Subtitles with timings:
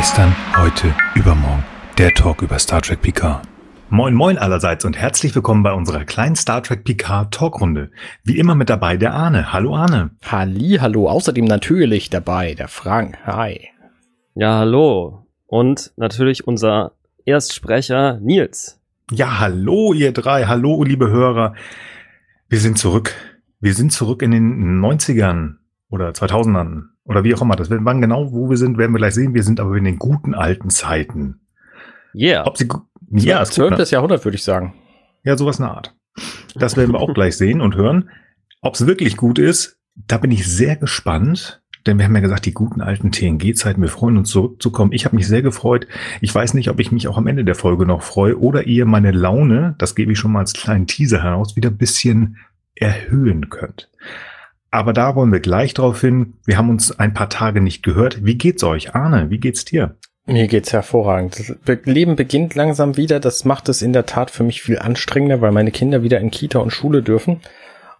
[0.00, 1.62] Gestern, heute, übermorgen.
[1.98, 3.46] Der Talk über Star Trek Picard.
[3.90, 7.90] Moin moin allerseits und herzlich willkommen bei unserer kleinen Star Trek Picard Talkrunde.
[8.24, 9.52] Wie immer mit dabei der Arne.
[9.52, 10.12] Hallo Arne.
[10.24, 11.06] Halli, hallo.
[11.06, 13.18] Außerdem natürlich dabei der Frank.
[13.26, 13.68] Hi.
[14.34, 15.26] Ja, hallo.
[15.46, 16.92] Und natürlich unser
[17.26, 18.80] Erstsprecher Nils.
[19.10, 20.46] Ja, hallo ihr drei.
[20.46, 21.54] Hallo liebe Hörer.
[22.48, 23.14] Wir sind zurück.
[23.60, 25.56] Wir sind zurück in den 90ern
[25.90, 27.56] oder 2000ern oder wie auch immer.
[27.56, 29.34] Das wann genau, wo wir sind, werden wir gleich sehen.
[29.34, 31.40] Wir sind aber in den guten alten Zeiten.
[32.14, 32.46] Yeah.
[32.46, 32.68] Ob sie,
[33.10, 33.76] ja, 12.
[33.76, 33.84] Ne?
[33.84, 34.74] Jahrhundert, würde ich sagen.
[35.24, 35.94] Ja, sowas in der Art.
[36.54, 38.10] Das werden wir auch gleich sehen und hören.
[38.62, 41.62] Ob es wirklich gut ist, da bin ich sehr gespannt.
[41.86, 44.92] Denn wir haben ja gesagt, die guten alten TNG-Zeiten, wir freuen uns zurückzukommen.
[44.92, 45.86] Ich habe mich sehr gefreut.
[46.20, 48.84] Ich weiß nicht, ob ich mich auch am Ende der Folge noch freue oder ihr
[48.84, 52.36] meine Laune, das gebe ich schon mal als kleinen Teaser heraus, wieder ein bisschen
[52.74, 53.90] erhöhen könnt.
[54.70, 56.34] Aber da wollen wir gleich drauf hin.
[56.44, 58.24] Wir haben uns ein paar Tage nicht gehört.
[58.24, 58.94] Wie geht's euch?
[58.94, 59.96] Arne, wie geht's dir?
[60.26, 61.54] Mir geht's hervorragend.
[61.64, 63.18] Das Leben beginnt langsam wieder.
[63.18, 66.30] Das macht es in der Tat für mich viel anstrengender, weil meine Kinder wieder in
[66.30, 67.40] Kita und Schule dürfen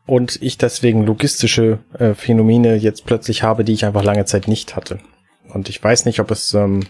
[0.07, 4.77] und ich deswegen logistische äh, Phänomene jetzt plötzlich habe, die ich einfach lange Zeit nicht
[4.77, 4.99] hatte.
[5.53, 6.81] Und ich weiß nicht, ob es ähm,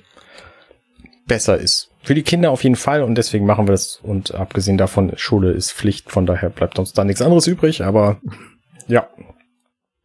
[1.27, 1.91] besser ist.
[2.03, 4.01] Für die Kinder auf jeden Fall und deswegen machen wir das.
[4.03, 8.21] Und abgesehen davon, Schule ist Pflicht, von daher bleibt uns da nichts anderes übrig, aber
[8.89, 9.09] ja,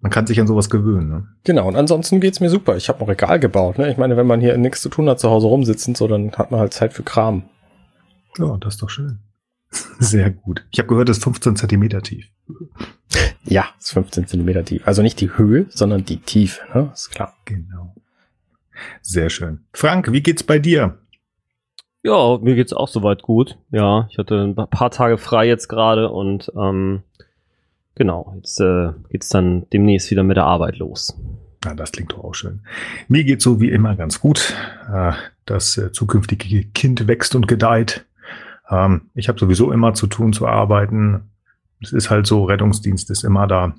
[0.05, 1.09] man kann sich an sowas gewöhnen.
[1.09, 1.27] Ne?
[1.45, 2.77] Genau, und ansonsten geht's mir super.
[2.77, 3.79] Ich habe ein Regal gebaut.
[3.79, 3.89] Ne?
[3.89, 6.51] Ich meine, wenn man hier nichts zu tun hat, zu Hause rumsitzend, so, dann hat
[6.51, 7.41] man halt Zeit für Kram.
[8.37, 9.17] Ja, das ist doch schön.
[9.97, 10.63] Sehr gut.
[10.69, 12.29] Ich habe gehört, es ist 15 Zentimeter tief.
[13.45, 14.87] Ja, es ist 15 Zentimeter tief.
[14.87, 16.91] Also nicht die Höhe, sondern die Tiefe, ne?
[16.93, 17.33] Ist klar.
[17.45, 17.95] Genau.
[19.01, 19.65] Sehr schön.
[19.73, 20.99] Frank, wie geht's bei dir?
[22.03, 23.57] Ja, mir geht's auch soweit gut.
[23.71, 27.01] Ja, ich hatte ein paar Tage frei jetzt gerade und ähm,
[27.95, 31.17] Genau, jetzt äh, geht's dann demnächst wieder mit der Arbeit los.
[31.63, 32.61] Ja, das klingt doch auch schön.
[33.07, 34.53] Mir geht's so wie immer ganz gut.
[34.93, 35.13] Äh,
[35.45, 38.05] das äh, zukünftige Kind wächst und gedeiht.
[38.69, 41.31] Ähm, ich habe sowieso immer zu tun, zu arbeiten.
[41.81, 43.75] Es ist halt so, Rettungsdienst ist immer da.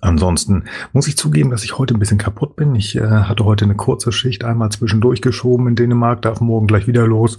[0.00, 2.74] Ansonsten muss ich zugeben, dass ich heute ein bisschen kaputt bin.
[2.74, 6.86] Ich äh, hatte heute eine kurze Schicht einmal zwischendurch geschoben in Dänemark, darf morgen gleich
[6.86, 7.38] wieder los.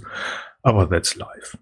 [0.62, 1.58] Aber that's life.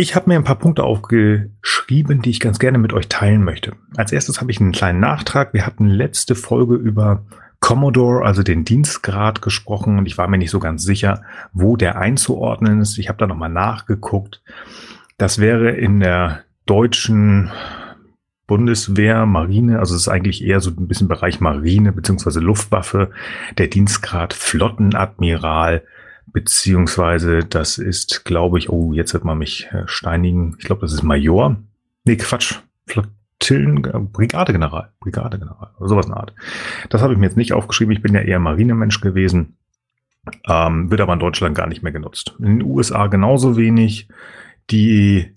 [0.00, 3.72] Ich habe mir ein paar Punkte aufgeschrieben, die ich ganz gerne mit euch teilen möchte.
[3.96, 5.52] Als erstes habe ich einen kleinen Nachtrag.
[5.54, 7.24] Wir hatten letzte Folge über
[7.58, 11.22] Commodore, also den Dienstgrad gesprochen und ich war mir nicht so ganz sicher,
[11.52, 12.96] wo der einzuordnen ist.
[12.98, 14.40] Ich habe da nochmal nachgeguckt.
[15.16, 17.50] Das wäre in der deutschen
[18.46, 23.10] Bundeswehr, Marine, also es ist eigentlich eher so ein bisschen Bereich Marine beziehungsweise Luftwaffe,
[23.58, 25.82] der Dienstgrad Flottenadmiral
[26.32, 30.56] beziehungsweise das ist, glaube ich, oh, jetzt wird man mich äh, steinigen.
[30.58, 31.56] Ich glaube, das ist Major.
[32.04, 32.56] Nee, Quatsch.
[32.86, 34.90] Flottillen, äh, Brigadegeneral.
[35.00, 35.70] Brigadegeneral.
[35.80, 36.34] Sowas in Art.
[36.90, 37.92] Das habe ich mir jetzt nicht aufgeschrieben.
[37.92, 39.56] Ich bin ja eher Marinemensch gewesen.
[40.46, 42.34] Ähm, wird aber in Deutschland gar nicht mehr genutzt.
[42.38, 44.08] In den USA genauso wenig.
[44.70, 45.32] Die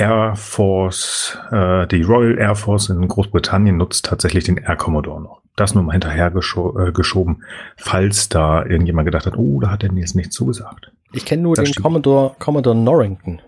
[0.00, 5.42] Air Force, äh, die Royal Air Force in Großbritannien nutzt tatsächlich den Air Commodore noch.
[5.56, 7.42] Das nur mal hinterher gescho äh, geschoben,
[7.76, 10.90] falls da irgendjemand gedacht hat, oh, da hat er jetzt nichts zugesagt.
[11.12, 13.42] Ich kenne nur das den Commodore, Commodore Norrington.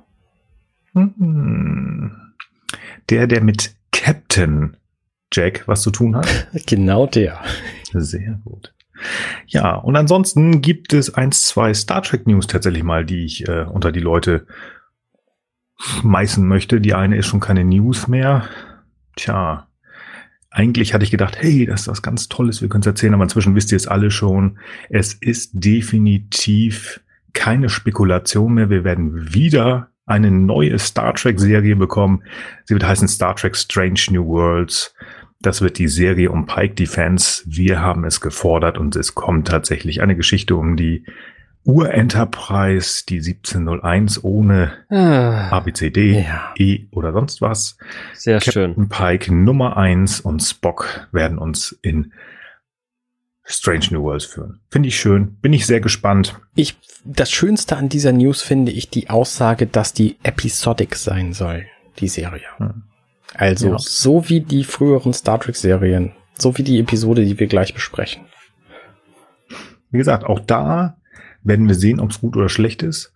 [0.93, 2.13] Hm.
[3.09, 4.77] Der, der mit Captain
[5.33, 6.49] Jack was zu tun hat.
[6.67, 7.41] genau der.
[7.95, 8.75] Sehr gut.
[9.47, 13.63] Ja, und ansonsten gibt es eins, zwei Star Trek News tatsächlich mal, die ich äh,
[13.63, 14.47] unter die Leute
[15.83, 16.81] schmeißen möchte.
[16.81, 18.49] Die eine ist schon keine News mehr.
[19.17, 19.67] Tja,
[20.51, 23.25] eigentlich hatte ich gedacht, hey, das ist was ganz Tolles, wir können es erzählen, aber
[23.25, 24.59] inzwischen wisst ihr es alle schon.
[24.91, 27.01] Es ist definitiv
[27.33, 28.71] keine Spekulation mehr.
[28.71, 32.23] Wir werden wieder eine neue Star Trek-Serie bekommen.
[32.65, 34.95] Sie wird heißen Star Trek Strange New Worlds.
[35.41, 37.43] Das wird die Serie um Pike Defense.
[37.47, 41.05] Wir haben es gefordert und es kommt tatsächlich eine Geschichte um die
[41.65, 46.55] Ur-Enterprise, die 1701 ohne ah, ABCD, ja.
[46.57, 47.77] E oder sonst was.
[48.15, 48.89] Sehr Captain schön.
[48.89, 52.13] Pike Nummer eins und Spock werden uns in
[53.45, 54.61] Strange New Worlds führen.
[54.71, 55.37] Finde ich schön.
[55.41, 56.41] Bin ich sehr gespannt.
[56.55, 61.67] Ich, das Schönste an dieser News finde ich die Aussage, dass die episodic sein soll,
[61.99, 62.47] die Serie.
[62.57, 62.83] Hm.
[63.35, 63.79] Also, ja.
[63.79, 66.13] so wie die früheren Star Trek Serien.
[66.39, 68.27] So wie die Episode, die wir gleich besprechen.
[69.91, 70.97] Wie gesagt, auch da
[71.45, 73.13] werden wir sehen, ob es gut oder schlecht ist.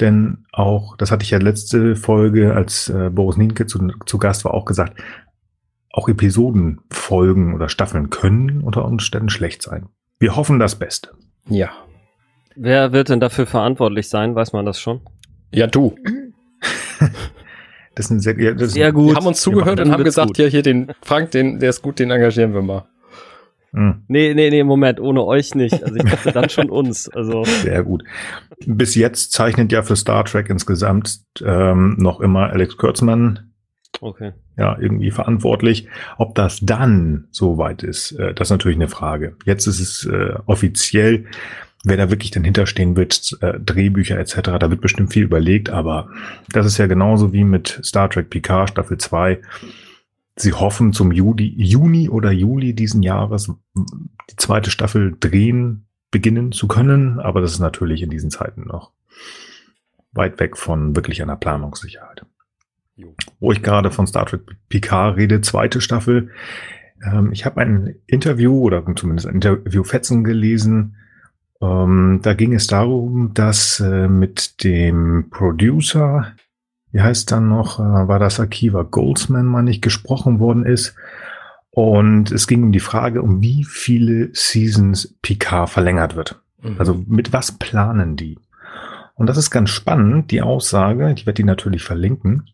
[0.00, 4.44] Denn auch, das hatte ich ja letzte Folge, als äh, Boris Nienke zu, zu Gast
[4.44, 5.00] war, auch gesagt,
[5.92, 9.88] auch Episodenfolgen oder Staffeln können unter Umständen schlecht sein.
[10.18, 11.10] Wir hoffen das Beste.
[11.48, 11.70] Ja.
[12.56, 14.34] Wer wird denn dafür verantwortlich sein?
[14.34, 15.00] Weiß man das schon?
[15.52, 15.94] Ja, du.
[17.94, 19.10] das ist ein sehr, ja, das sehr gut.
[19.10, 20.38] Wir haben uns zugehört und haben gesagt, gut.
[20.38, 22.86] ja, hier den Frank, den, der ist gut, den engagieren wir mal.
[23.72, 24.02] Hm.
[24.08, 25.82] Nee, nee, nee, Moment, ohne euch nicht.
[25.82, 27.08] Also ich dachte dann schon uns.
[27.08, 27.44] Also.
[27.62, 28.04] Sehr gut.
[28.66, 33.52] Bis jetzt zeichnet ja für Star Trek insgesamt ähm, noch immer Alex Kurtzman
[34.02, 34.32] okay.
[34.56, 35.88] ja, irgendwie verantwortlich.
[36.18, 39.36] Ob das dann so weit ist, äh, das ist natürlich eine Frage.
[39.44, 41.26] Jetzt ist es äh, offiziell,
[41.84, 46.08] wer da wirklich dann hinterstehen wird, äh, Drehbücher etc., da wird bestimmt viel überlegt, aber
[46.52, 49.40] das ist ja genauso wie mit Star Trek Picard Staffel 2.
[50.36, 56.68] Sie hoffen zum Juli, Juni oder Juli diesen Jahres die zweite Staffel drehen beginnen zu
[56.68, 58.92] können, aber das ist natürlich in diesen Zeiten noch
[60.12, 62.24] weit weg von wirklich einer Planungssicherheit.
[62.96, 63.14] Jo.
[63.40, 66.30] Wo ich gerade von Star Trek Picard rede, zweite Staffel.
[67.02, 70.96] Ähm, ich habe ein Interview oder zumindest ein Interviewfetzen gelesen.
[71.60, 76.32] Ähm, da ging es darum, dass äh, mit dem Producer,
[76.92, 80.94] wie heißt dann noch, äh, war das Akiva Goldsman, meine ich, gesprochen worden ist.
[81.70, 86.40] Und es ging um die Frage, um wie viele Seasons Picard verlängert wird.
[86.62, 86.76] Mhm.
[86.78, 88.38] Also mit was planen die?
[89.14, 92.50] Und das ist ganz spannend, die Aussage, ich werde die natürlich verlinken.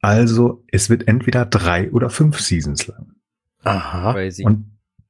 [0.00, 3.14] Also es wird entweder drei oder fünf Seasons lang.
[3.62, 4.12] Aha.
[4.12, 4.44] Crazy.
[4.44, 4.64] Und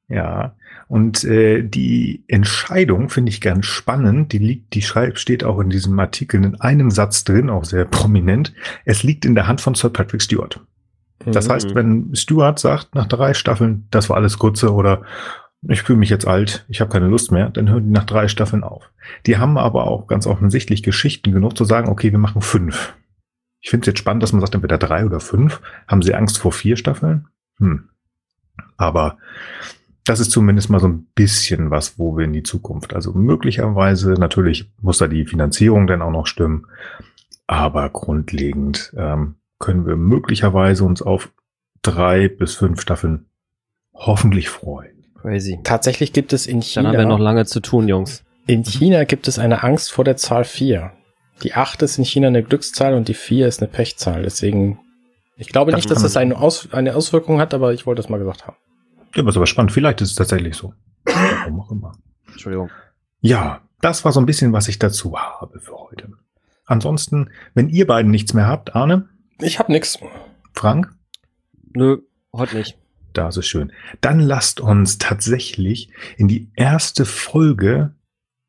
[0.09, 0.57] ja,
[0.91, 4.33] und äh, die Entscheidung finde ich ganz spannend.
[4.33, 7.85] Die liegt, die schreibt, steht auch in diesem Artikel in einem Satz drin, auch sehr
[7.85, 8.53] prominent.
[8.85, 10.59] Es liegt in der Hand von Sir Patrick Stewart.
[11.25, 11.53] Das mhm.
[11.53, 15.03] heißt, wenn Stewart sagt nach drei Staffeln, das war alles kurze oder
[15.69, 18.27] ich fühle mich jetzt alt, ich habe keine Lust mehr, dann hören die nach drei
[18.27, 18.91] Staffeln auf.
[19.27, 22.95] Die haben aber auch ganz offensichtlich Geschichten genug zu sagen, okay, wir machen fünf.
[23.61, 25.63] Ich finde es jetzt spannend, dass man sagt, entweder drei oder fünf.
[25.87, 27.29] Haben Sie Angst vor vier Staffeln?
[27.61, 27.91] Hm.
[28.77, 29.19] Aber
[30.05, 32.95] das ist zumindest mal so ein bisschen was, wo wir in die Zukunft.
[32.95, 36.67] Also möglicherweise, natürlich muss da die Finanzierung dann auch noch stimmen.
[37.47, 41.33] Aber grundlegend ähm, können wir möglicherweise uns auf
[41.83, 43.27] drei bis fünf Staffeln
[43.93, 45.05] hoffentlich freuen.
[45.21, 45.59] Crazy.
[45.63, 46.93] Tatsächlich gibt es in China.
[46.93, 48.25] Dann haben wir noch lange zu tun, Jungs.
[48.47, 50.93] In China gibt es eine Angst vor der Zahl vier.
[51.43, 54.23] Die 8 ist in China eine Glückszahl und die 4 ist eine Pechzahl.
[54.23, 54.81] Deswegen,
[55.37, 58.19] ich glaube nicht, dass das eine, Aus, eine Auswirkung hat, aber ich wollte das mal
[58.19, 58.57] gesagt haben.
[59.15, 59.73] Ja, aber ist aber spannend.
[59.73, 60.75] Vielleicht ist es tatsächlich so.
[61.05, 61.93] Warum auch immer.
[62.29, 62.71] Entschuldigung.
[63.21, 66.13] Ja, das war so ein bisschen, was ich dazu habe für heute.
[66.67, 69.09] Ansonsten, wenn ihr beiden nichts mehr habt, Arne?
[69.41, 69.99] Ich hab nix.
[70.53, 70.93] Frank?
[71.75, 71.99] Nö,
[72.33, 72.77] heute nicht.
[73.13, 73.73] Das ist schön.
[74.01, 77.93] Dann lasst uns tatsächlich in die erste Folge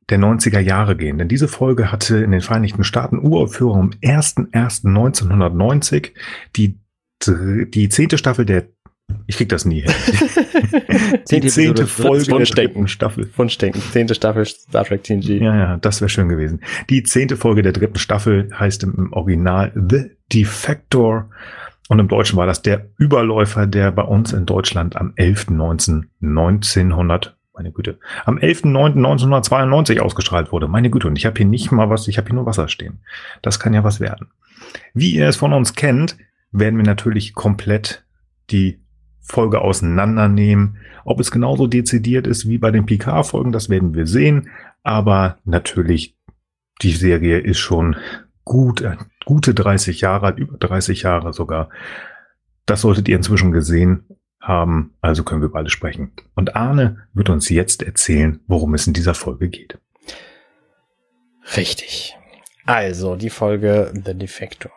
[0.09, 1.17] der 90er Jahre gehen.
[1.17, 6.11] Denn diese Folge hatte in den Vereinigten Staaten Uraufführung am 01.01.1990
[6.55, 6.79] die,
[7.25, 8.67] die zehnte Staffel der
[9.27, 9.92] ich krieg das nie hin.
[11.31, 13.27] die zehnte Folge von der dritten Staffel.
[13.27, 13.80] Von Stecken.
[13.81, 15.42] Zehnte Staffel Star Trek TNG.
[15.42, 16.62] Ja, ja, das wäre schön gewesen.
[16.89, 21.30] Die zehnte Folge der dritten Staffel heißt im Original The Defector.
[21.88, 27.74] Und im Deutschen war das der Überläufer, der bei uns in Deutschland am 11.19.1900 meine
[27.74, 30.68] Güte, am 11.09.1992 ausgestrahlt wurde.
[30.68, 33.00] Meine Güte, und ich habe hier nicht mal was, ich habe hier nur Wasser stehen.
[33.42, 34.27] Das kann ja was werden.
[34.94, 36.18] Wie ihr es von uns kennt,
[36.51, 38.06] werden wir natürlich komplett
[38.50, 38.80] die
[39.21, 40.77] Folge auseinandernehmen.
[41.06, 44.50] Ob es genauso dezidiert ist wie bei den Picard-Folgen, das werden wir sehen.
[44.83, 46.18] Aber natürlich,
[46.81, 47.95] die Serie ist schon
[48.44, 51.69] gut, äh, gute 30 Jahre über 30 Jahre sogar.
[52.65, 54.05] Das solltet ihr inzwischen gesehen
[54.41, 56.12] haben, also können wir beide sprechen.
[56.36, 59.77] Und Arne wird uns jetzt erzählen, worum es in dieser Folge geht.
[61.55, 62.17] Richtig.
[62.65, 64.72] Also, die Folge The Defector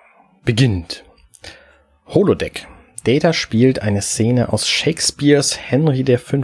[0.44, 1.04] beginnt.
[2.06, 2.66] Holodeck.
[3.04, 6.38] Data spielt eine Szene aus Shakespeares Henry V.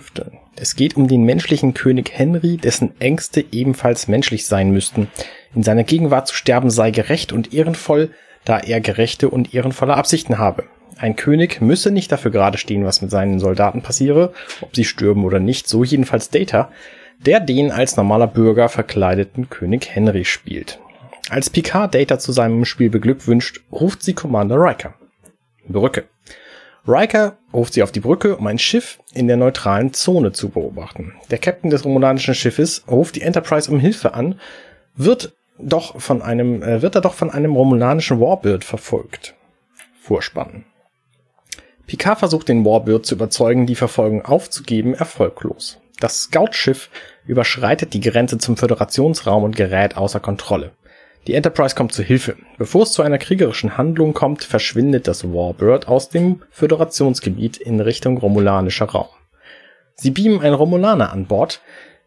[0.56, 5.08] Es geht um den menschlichen König Henry, dessen Ängste ebenfalls menschlich sein müssten.
[5.54, 8.10] In seiner Gegenwart zu sterben sei gerecht und ehrenvoll,
[8.44, 10.64] da er gerechte und ehrenvolle Absichten habe.
[10.98, 15.24] Ein König müsse nicht dafür gerade stehen, was mit seinen Soldaten passiere, ob sie stürben
[15.24, 16.70] oder nicht, so jedenfalls Data,
[17.24, 20.78] der den als normaler Bürger verkleideten König Henry spielt.
[21.30, 24.92] Als Picard Data zu seinem Spiel beglückwünscht, ruft sie Commander Riker.
[25.66, 26.04] Brücke.
[26.86, 31.14] Riker ruft sie auf die Brücke, um ein Schiff in der neutralen Zone zu beobachten.
[31.30, 34.40] Der Captain des romulanischen Schiffes ruft die Enterprise um Hilfe an,
[34.94, 39.34] wird doch von einem, äh, wird er doch von einem romulanischen Warbird verfolgt.
[40.00, 40.64] Vorspann.
[41.86, 45.78] Picard versucht den Warbird zu überzeugen, die Verfolgung aufzugeben, erfolglos.
[45.98, 46.88] Das Scoutschiff
[47.26, 50.72] überschreitet die Grenze zum Föderationsraum und gerät außer Kontrolle.
[51.26, 52.36] Die Enterprise kommt zu Hilfe.
[52.56, 58.16] Bevor es zu einer kriegerischen Handlung kommt, verschwindet das Warbird aus dem Föderationsgebiet in Richtung
[58.18, 59.08] romulanischer Raum.
[59.94, 61.60] Sie beamen einen Romulaner an Bord,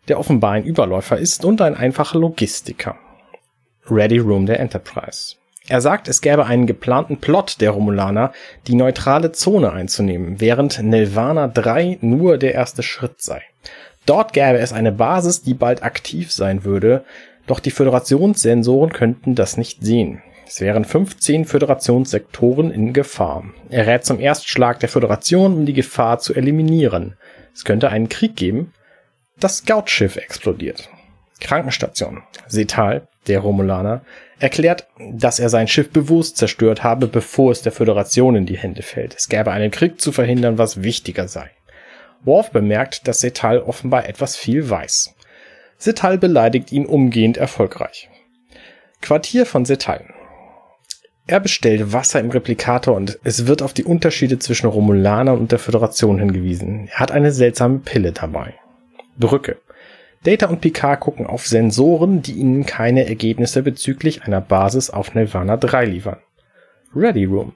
[0.07, 2.97] der offenbar ein Überläufer ist und ein einfacher Logistiker.
[3.89, 5.35] Ready Room der Enterprise.
[5.67, 8.33] Er sagt, es gäbe einen geplanten Plot der Romulaner,
[8.67, 13.43] die neutrale Zone einzunehmen, während Nelvana 3 nur der erste Schritt sei.
[14.05, 17.05] Dort gäbe es eine Basis, die bald aktiv sein würde,
[17.47, 20.21] doch die Föderationssensoren könnten das nicht sehen.
[20.45, 23.45] Es wären 15 Föderationssektoren in Gefahr.
[23.69, 27.17] Er rät zum Erstschlag der Föderation, um die Gefahr zu eliminieren.
[27.53, 28.73] Es könnte einen Krieg geben.
[29.39, 30.89] Das Scoutschiff explodiert.
[31.39, 32.23] Krankenstation.
[32.47, 34.03] Setal, der Romulaner,
[34.39, 38.81] erklärt, dass er sein Schiff bewusst zerstört habe, bevor es der Föderation in die Hände
[38.81, 39.15] fällt.
[39.15, 41.49] Es gäbe einen Krieg zu verhindern, was wichtiger sei.
[42.23, 45.13] Worf bemerkt, dass Setal offenbar etwas viel weiß.
[45.83, 48.09] Setal beleidigt ihn umgehend erfolgreich.
[49.01, 50.05] Quartier von Setal.
[51.27, 55.59] Er bestellt Wasser im Replikator und es wird auf die Unterschiede zwischen Romulanern und der
[55.59, 56.87] Föderation hingewiesen.
[56.89, 58.53] Er hat eine seltsame Pille dabei.
[59.17, 59.57] Brücke.
[60.23, 65.57] Data und Picard gucken auf Sensoren, die ihnen keine Ergebnisse bezüglich einer Basis auf Nirvana
[65.57, 66.19] 3 liefern.
[66.95, 67.55] Ready Room.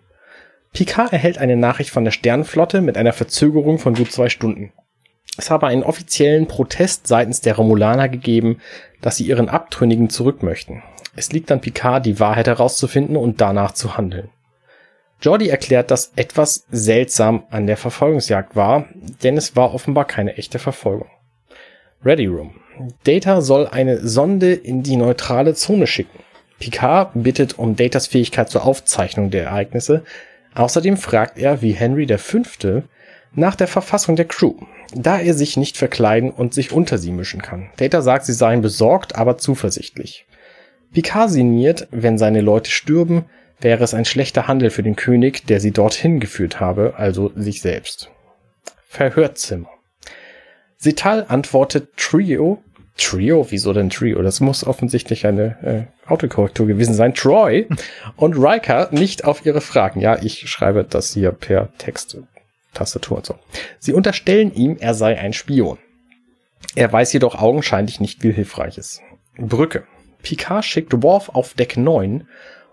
[0.73, 4.73] Picard erhält eine Nachricht von der Sternenflotte mit einer Verzögerung von gut zwei Stunden.
[5.37, 8.59] Es habe einen offiziellen Protest seitens der Romulaner gegeben,
[9.01, 10.83] dass sie ihren Abtrünnigen zurück möchten.
[11.15, 14.29] Es liegt an Picard, die Wahrheit herauszufinden und danach zu handeln.
[15.21, 18.85] Jordi erklärt, dass etwas seltsam an der Verfolgungsjagd war,
[19.23, 21.09] denn es war offenbar keine echte Verfolgung.
[22.05, 22.61] Ready Room.
[23.03, 26.19] Data soll eine Sonde in die neutrale Zone schicken.
[26.59, 30.03] Picard bittet um Datas Fähigkeit zur Aufzeichnung der Ereignisse.
[30.53, 32.83] Außerdem fragt er, wie Henry V.
[33.33, 34.55] nach der Verfassung der Crew,
[34.93, 37.69] da er sich nicht verkleiden und sich unter sie mischen kann.
[37.77, 40.25] Data sagt, sie seien besorgt, aber zuversichtlich.
[40.93, 43.25] Picard sinniert, wenn seine Leute stürben,
[43.59, 47.61] wäre es ein schlechter Handel für den König, der sie dorthin geführt habe, also sich
[47.61, 48.09] selbst.
[48.87, 49.69] Verhörzimmer.
[50.77, 52.61] Sital antwortet Trio.
[52.97, 53.45] Trio?
[53.49, 54.21] Wieso denn Trio?
[54.21, 57.13] Das muss offensichtlich eine äh, Autokorrektur gewesen sein.
[57.13, 57.67] Troy
[58.15, 59.99] und Riker nicht auf ihre Fragen.
[59.99, 62.17] Ja, ich schreibe das hier per Text,
[62.73, 63.35] Tastatur und so.
[63.79, 65.77] Sie unterstellen ihm, er sei ein Spion.
[66.75, 69.01] Er weiß jedoch augenscheinlich nicht viel Hilfreiches.
[69.37, 69.85] Brücke.
[70.21, 72.27] Picard schickt Worf auf Deck 9,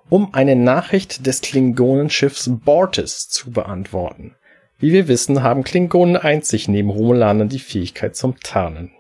[0.09, 4.35] um eine Nachricht des Klingonenschiffs Bortis zu beantworten.
[4.79, 8.91] Wie wir wissen, haben Klingonen einzig neben Romulanern die Fähigkeit zum Tarnen.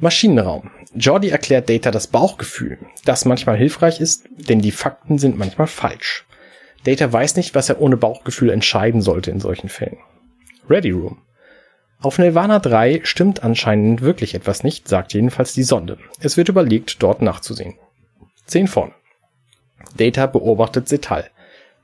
[0.00, 0.70] Maschinenraum.
[0.94, 6.24] Jordi erklärt Data das Bauchgefühl, das manchmal hilfreich ist, denn die Fakten sind manchmal falsch.
[6.84, 9.98] Data weiß nicht, was er ohne Bauchgefühl entscheiden sollte in solchen Fällen.
[10.68, 11.22] Ready Room.
[12.00, 15.98] Auf Nirvana 3 stimmt anscheinend wirklich etwas nicht, sagt jedenfalls die Sonde.
[16.20, 17.74] Es wird überlegt, dort nachzusehen.
[18.46, 18.94] 10 vorne.
[19.96, 21.28] Data beobachtet Setal.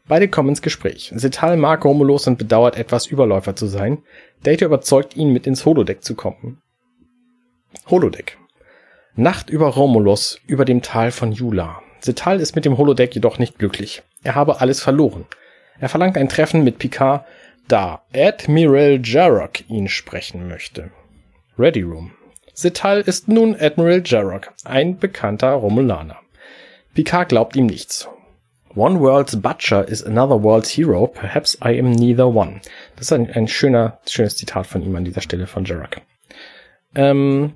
[0.07, 1.13] Beide kommen ins Gespräch.
[1.17, 4.03] Setal mag Romulus und bedauert etwas Überläufer zu sein.
[4.43, 6.61] Data überzeugt ihn, mit ins Holodeck zu kommen.
[7.89, 8.39] Holodeck.
[9.17, 11.81] Nacht über Romulus, über dem Tal von Jula.
[12.01, 14.03] Setal ist mit dem Holodeck jedoch nicht glücklich.
[14.25, 15.27] Er habe alles verloren.
[15.79, 17.25] Er verlangt ein Treffen mit Picard,
[17.69, 20.91] da Admiral Jarrock ihn sprechen möchte.
[21.59, 22.13] Ready Room.
[22.53, 26.19] Setal ist nun Admiral Jarrock, ein bekannter Romulaner.
[26.95, 28.09] Picard glaubt ihm nichts.
[28.77, 32.61] One world's butcher is another world's hero, perhaps I am neither one.
[32.97, 36.03] Das ist ein, ein schöner, schönes Zitat von ihm an dieser Stelle von Jarek.
[36.95, 37.55] Ähm,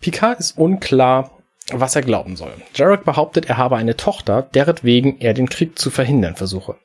[0.00, 1.35] Picard ist unklar,
[1.72, 2.52] was er glauben soll.
[2.74, 6.76] Jarek behauptet, er habe eine Tochter, deretwegen er den Krieg zu verhindern versuche.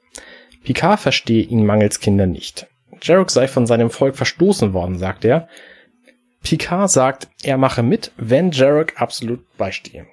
[0.63, 2.67] Picard verstehe ihn mangels Kinder nicht.
[3.01, 5.47] Jarek sei von seinem Volk verstoßen worden, sagt er.
[6.43, 10.05] Picard sagt, er mache mit, wenn Jarek absolut beistehe.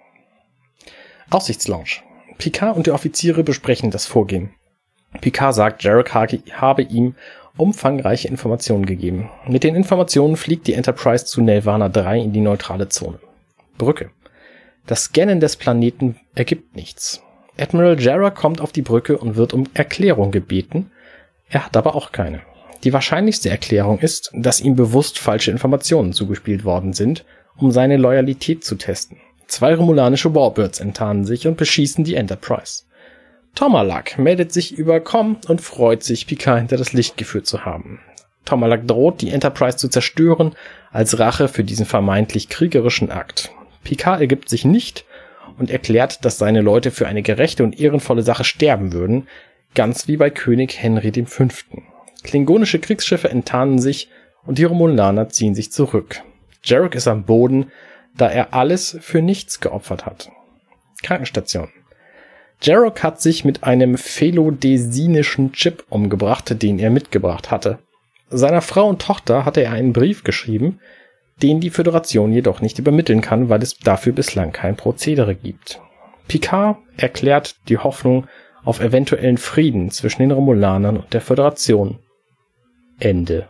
[1.30, 2.02] Aussichtslounge.
[2.38, 4.50] Picard und die Offiziere besprechen das Vorgehen.
[5.20, 7.14] Picard sagt, Jarek habe ihm
[7.56, 9.30] umfangreiche Informationen gegeben.
[9.46, 13.18] Mit den Informationen fliegt die Enterprise zu Nelvana 3 in die neutrale Zone.
[13.76, 14.10] Brücke.
[14.88, 17.22] Das Scannen des Planeten ergibt nichts.
[17.58, 20.90] Admiral Jarrah kommt auf die Brücke und wird um Erklärung gebeten.
[21.50, 22.40] Er hat aber auch keine.
[22.84, 27.26] Die wahrscheinlichste Erklärung ist, dass ihm bewusst falsche Informationen zugespielt worden sind,
[27.58, 29.18] um seine Loyalität zu testen.
[29.46, 32.84] Zwei romulanische Warbirds enttarnen sich und beschießen die Enterprise.
[33.54, 38.00] Tomalak meldet sich über Com und freut sich, Picard hinter das Licht geführt zu haben.
[38.46, 40.54] Tomalak droht, die Enterprise zu zerstören,
[40.90, 43.50] als Rache für diesen vermeintlich kriegerischen Akt.
[43.84, 45.04] Picard ergibt sich nicht
[45.58, 49.28] und erklärt, dass seine Leute für eine gerechte und ehrenvolle Sache sterben würden,
[49.74, 51.48] ganz wie bei König Henry V.
[52.22, 54.08] Klingonische Kriegsschiffe enttarnen sich
[54.44, 56.22] und die Romulaner ziehen sich zurück.
[56.64, 57.70] Jarek ist am Boden,
[58.16, 60.30] da er alles für nichts geopfert hat.
[61.02, 61.68] Krankenstation.
[62.60, 67.78] Jarok hat sich mit einem phelodesinischen Chip umgebracht, den er mitgebracht hatte.
[68.30, 70.80] Seiner Frau und Tochter hatte er einen Brief geschrieben,
[71.42, 75.80] den die Föderation jedoch nicht übermitteln kann, weil es dafür bislang kein Prozedere gibt.
[76.26, 78.26] Picard erklärt die Hoffnung
[78.64, 81.98] auf eventuellen Frieden zwischen den Romulanern und der Föderation.
[83.00, 83.48] Ende.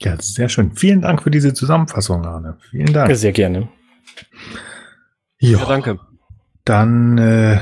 [0.00, 0.72] Ja, sehr schön.
[0.72, 2.58] Vielen Dank für diese Zusammenfassung, Arne.
[2.70, 3.14] Vielen Dank.
[3.16, 3.68] Sehr gerne.
[5.38, 5.98] Ja, Ja, danke.
[6.64, 7.60] Dann äh,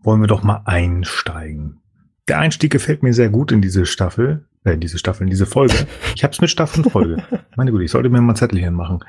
[0.00, 1.80] wollen wir doch mal einsteigen.
[2.28, 5.46] Der Einstieg gefällt mir sehr gut in diese Staffel, äh, in diese Staffel, in diese
[5.46, 5.86] Folge.
[6.14, 7.22] Ich hab's mit Staffel und Folge.
[7.56, 9.00] Meine Güte, ich sollte mir mal einen Zettel hier machen.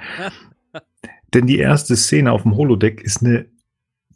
[1.33, 3.45] Denn die erste Szene auf dem Holodeck ist eine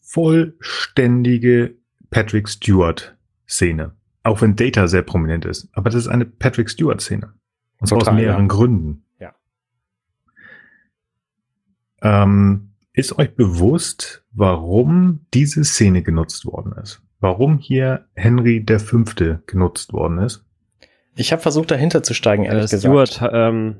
[0.01, 1.75] vollständige
[2.09, 3.15] Patrick Stewart
[3.47, 3.95] Szene.
[4.23, 5.69] Auch wenn Data sehr prominent ist.
[5.73, 7.33] Aber das ist eine Patrick Stewart Szene.
[7.79, 8.47] Und zwar aus mehreren ja.
[8.47, 9.03] Gründen.
[9.19, 9.35] Ja.
[12.01, 17.01] Ähm, ist euch bewusst, warum diese Szene genutzt worden ist?
[17.19, 20.45] Warum hier Henry der Fünfte genutzt worden ist?
[21.15, 23.13] Ich habe versucht, dahinter zu steigen, ehrlich Äh, gesagt.
[23.13, 23.75] Stewart, ähm,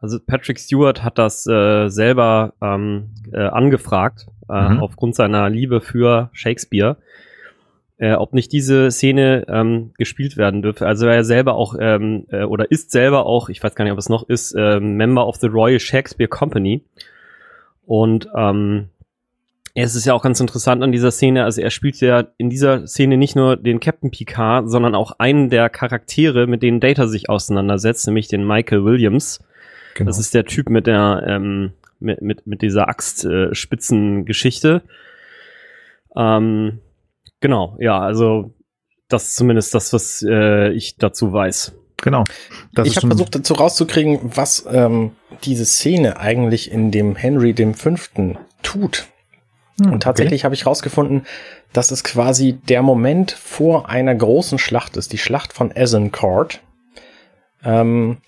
[0.00, 4.80] also Patrick Stewart hat das äh, selber ähm, äh, angefragt, äh, Mhm.
[4.80, 6.96] aufgrund seiner Liebe für Shakespeare,
[7.98, 10.86] äh, ob nicht diese Szene ähm, gespielt werden dürfe.
[10.86, 13.98] Also er selber auch ähm, äh, oder ist selber auch, ich weiß gar nicht, ob
[13.98, 16.82] es noch ist, äh, Member of the Royal Shakespeare Company.
[17.84, 18.88] Und ähm,
[19.74, 22.86] es ist ja auch ganz interessant an dieser Szene, also er spielt ja in dieser
[22.86, 27.28] Szene nicht nur den Captain Picard, sondern auch einen der Charaktere, mit denen Data sich
[27.28, 29.40] auseinandersetzt, nämlich den Michael Williams.
[29.94, 30.08] Genau.
[30.08, 34.82] Das ist der Typ mit der ähm, mit, mit, mit dieser Axt-Spitzen-Geschichte.
[36.16, 36.80] Ähm,
[37.40, 38.54] genau, ja, also
[39.08, 41.74] das ist zumindest das, was äh, ich dazu weiß.
[41.98, 42.24] genau.
[42.72, 45.12] Das ich habe versucht dazu rauszukriegen, was ähm,
[45.44, 49.06] diese Szene eigentlich in dem Henry dem Fünften tut.
[49.80, 51.26] Hm, Und tatsächlich habe ich rausgefunden,
[51.72, 56.60] dass es quasi der Moment vor einer großen Schlacht ist, die Schlacht von Azincourt.
[57.64, 58.18] Ähm,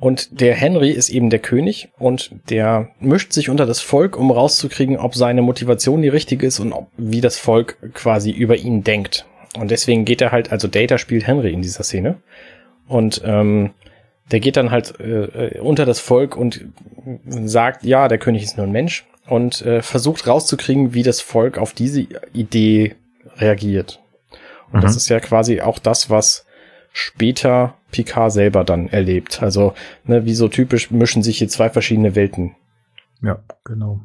[0.00, 4.30] und der Henry ist eben der König und der mischt sich unter das Volk, um
[4.30, 8.84] rauszukriegen, ob seine Motivation die richtige ist und ob, wie das Volk quasi über ihn
[8.84, 9.26] denkt.
[9.58, 12.16] Und deswegen geht er halt, also Data spielt Henry in dieser Szene.
[12.86, 13.70] Und ähm,
[14.30, 16.66] der geht dann halt äh, äh, unter das Volk und
[17.28, 21.58] sagt, ja, der König ist nur ein Mensch und äh, versucht rauszukriegen, wie das Volk
[21.58, 22.96] auf diese Idee
[23.36, 24.00] reagiert.
[24.72, 24.82] Und Mhm.
[24.82, 26.46] das ist ja quasi auch das, was
[26.92, 29.42] später Picard selber dann erlebt.
[29.42, 32.54] Also, ne, wie so typisch mischen sich hier zwei verschiedene Welten.
[33.22, 34.00] Ja, genau.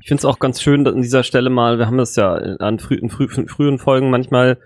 [0.00, 2.34] Ich finde es auch ganz schön dass an dieser Stelle mal, wir haben das ja
[2.34, 4.58] an frü in frü früheren Folgen manchmal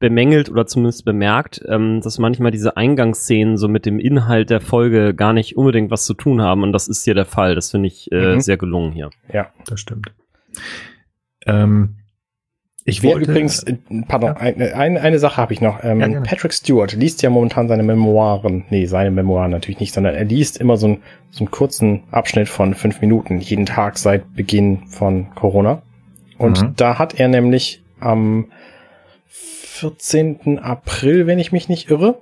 [0.00, 5.12] bemängelt oder zumindest bemerkt, ähm, dass manchmal diese Eingangsszenen so mit dem Inhalt der Folge
[5.14, 7.54] gar nicht unbedingt was zu tun haben und das ist hier der Fall.
[7.54, 8.40] Das finde ich äh, Mhm.
[8.40, 9.10] sehr gelungen hier.
[9.32, 9.48] Ja.
[9.66, 10.12] Das stimmt.
[11.46, 11.96] Ähm,
[12.84, 13.76] ich Wer wollte, übrigens, äh,
[14.08, 15.84] pardon, eine, eine, eine Sache habe ich noch.
[15.84, 16.20] Ähm, Ja.
[16.22, 18.64] Patrick Stewart liest ja momentan seine Memoiren.
[18.70, 22.48] Nee, seine Memoiren natürlich nicht, sondern er liest immer so, ein, so einen kurzen Abschnitt
[22.48, 25.82] von fünf Minuten, jeden Tag seit Beginn von Corona.
[26.38, 26.72] Und Mhm.
[26.76, 28.46] da hat er nämlich am
[29.78, 30.58] 14.
[30.58, 32.20] April, wenn ich mich nicht irre,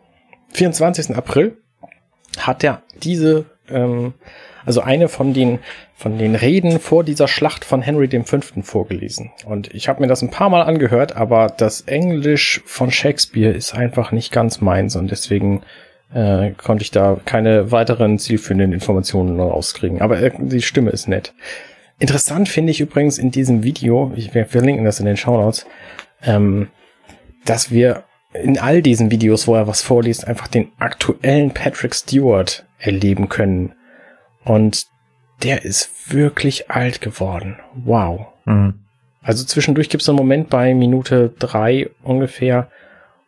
[0.52, 1.16] 24.
[1.16, 1.56] April,
[2.38, 4.12] hat er diese, ähm,
[4.66, 5.60] also eine von den,
[5.94, 8.40] von den Reden vor dieser Schlacht von Henry V.
[8.62, 9.30] vorgelesen.
[9.46, 13.74] Und ich habe mir das ein paar Mal angehört, aber das Englisch von Shakespeare ist
[13.74, 15.62] einfach nicht ganz meins und deswegen
[16.12, 20.02] äh, konnte ich da keine weiteren zielführenden Informationen rauskriegen.
[20.02, 21.32] Aber äh, die Stimme ist nett.
[21.98, 25.66] Interessant finde ich übrigens in diesem Video, ich, wir verlinken das in den Shownotes,
[26.22, 26.68] ähm,
[27.46, 32.66] dass wir in all diesen Videos, wo er was vorliest, einfach den aktuellen Patrick Stewart
[32.78, 33.72] erleben können.
[34.44, 34.86] Und
[35.42, 37.56] der ist wirklich alt geworden.
[37.74, 38.26] Wow.
[38.44, 38.80] Mhm.
[39.22, 42.70] Also zwischendurch gibt es einen Moment bei Minute drei ungefähr,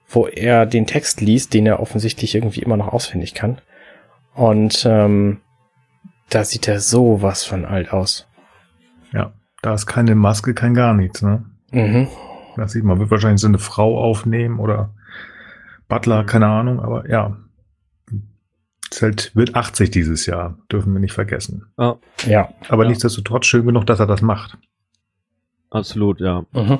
[0.08, 3.60] wo er den Text liest, den er offensichtlich irgendwie immer noch auswendig kann.
[4.34, 5.40] Und ähm,
[6.30, 8.26] da sieht er so was von alt aus.
[9.12, 11.44] Ja, da ist keine Maske, kein gar nichts, ne?
[11.72, 12.08] Mhm.
[12.58, 14.90] Das sieht man, wird wahrscheinlich so eine Frau aufnehmen oder
[15.88, 17.36] Butler, keine Ahnung, aber ja.
[18.90, 21.66] Zelt wird 80 dieses Jahr, dürfen wir nicht vergessen.
[21.78, 22.48] Ja, Ja.
[22.68, 22.88] Aber Ja.
[22.90, 24.56] nichtsdestotrotz schön genug, dass er das macht.
[25.70, 26.44] absolut, ja.
[26.52, 26.78] Mhm.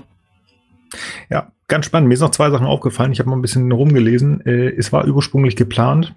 [1.28, 2.08] Ja, ganz spannend.
[2.08, 3.12] Mir ist noch zwei Sachen aufgefallen.
[3.12, 4.40] Ich habe mal ein bisschen rumgelesen.
[4.46, 6.14] Äh, es war ursprünglich geplant,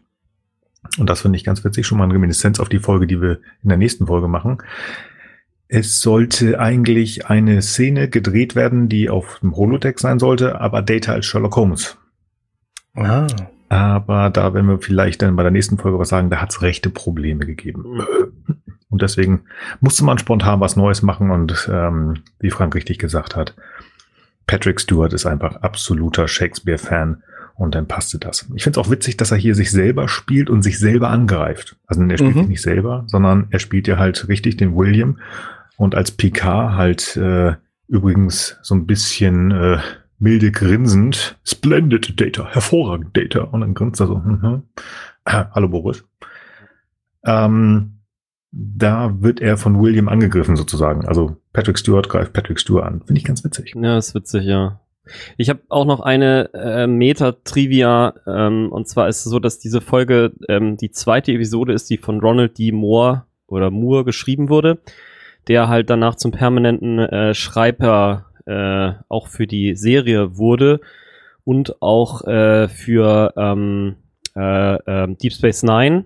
[0.98, 3.40] und das finde ich ganz witzig, schon mal eine Reminiszenz auf die Folge, die wir
[3.62, 4.60] in der nächsten Folge machen.
[5.74, 11.14] Es sollte eigentlich eine Szene gedreht werden, die auf dem Holodeck sein sollte, aber Data
[11.14, 11.98] als Sherlock Holmes.
[12.94, 13.26] Ah.
[13.70, 16.62] Aber da werden wir vielleicht dann bei der nächsten Folge was sagen, da hat es
[16.62, 18.02] rechte Probleme gegeben.
[18.90, 19.44] Und deswegen
[19.80, 23.56] musste man spontan was Neues machen und ähm, wie Frank richtig gesagt hat,
[24.48, 27.24] Patrick Stewart ist einfach absoluter Shakespeare-Fan
[27.56, 28.46] und dann passte das.
[28.56, 31.78] Ich finde es auch witzig, dass er hier sich selber spielt und sich selber angreift.
[31.88, 32.48] Also er spielt Mhm.
[32.50, 35.20] nicht selber, sondern er spielt ja halt richtig den William
[35.82, 37.56] Und als Picard halt äh,
[37.88, 39.80] übrigens so ein bisschen äh,
[40.20, 43.46] milde grinsend, splendid Data, hervorragend Data.
[43.46, 44.62] Und dann grinst er so, mhm.
[45.26, 46.06] ah, hallo Boris.
[47.26, 47.94] Ähm,
[48.52, 51.08] da wird er von William angegriffen sozusagen.
[51.08, 53.02] Also Patrick Stewart greift Patrick Stewart an.
[53.04, 53.74] Finde ich ganz witzig.
[53.76, 54.82] Ja, ist witzig, ja.
[55.38, 59.82] Ich habe auch noch eine äh, Meta-Trivia, ähm, und zwar ist es so, dass diese
[59.82, 62.72] Folge ähm, die zweite Episode ist, die von Ronald D.
[62.72, 64.80] Moore oder Moore geschrieben wurde,
[65.48, 70.80] der halt danach zum permanenten äh, Schreiber äh, auch für die Serie wurde
[71.44, 73.96] und auch äh, für ähm,
[74.36, 76.06] äh, äh, Deep Space Nine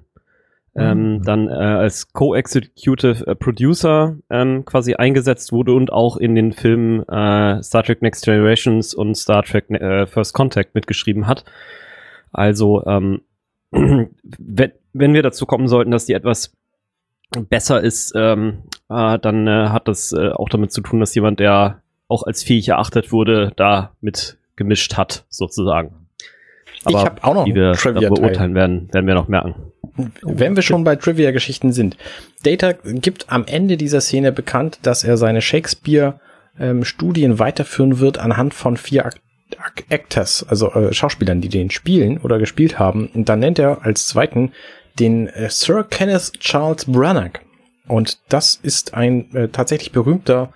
[0.77, 1.23] ähm, mhm.
[1.23, 7.07] dann äh, als Co-Executive äh, Producer ähm, quasi eingesetzt wurde und auch in den Filmen
[7.07, 11.45] äh, Star Trek Next Generations und Star Trek äh, First Contact mitgeschrieben hat.
[12.33, 13.21] Also ähm,
[13.71, 16.53] wenn, wenn wir dazu kommen sollten, dass die etwas
[17.31, 21.39] besser ist, ähm, äh, dann äh, hat das äh, auch damit zu tun, dass jemand,
[21.39, 26.07] der auch als fähig erachtet wurde, da mit gemischt hat, sozusagen.
[26.85, 27.73] Aber ich habe auch noch wie wir
[28.09, 29.55] beurteilen werden, werden wir noch merken.
[30.21, 31.97] Wenn wir schon bei Trivia-Geschichten sind.
[32.43, 38.53] Data gibt am Ende dieser Szene bekannt, dass er seine Shakespeare-Studien ähm, weiterführen wird anhand
[38.53, 39.15] von vier Ak
[39.89, 43.09] Actors, also äh, Schauspielern, die den spielen oder gespielt haben.
[43.13, 44.51] Und dann nennt er als zweiten
[44.99, 47.39] den äh, Sir Kenneth Charles Branagh.
[47.87, 50.53] Und das ist ein äh, tatsächlich berühmter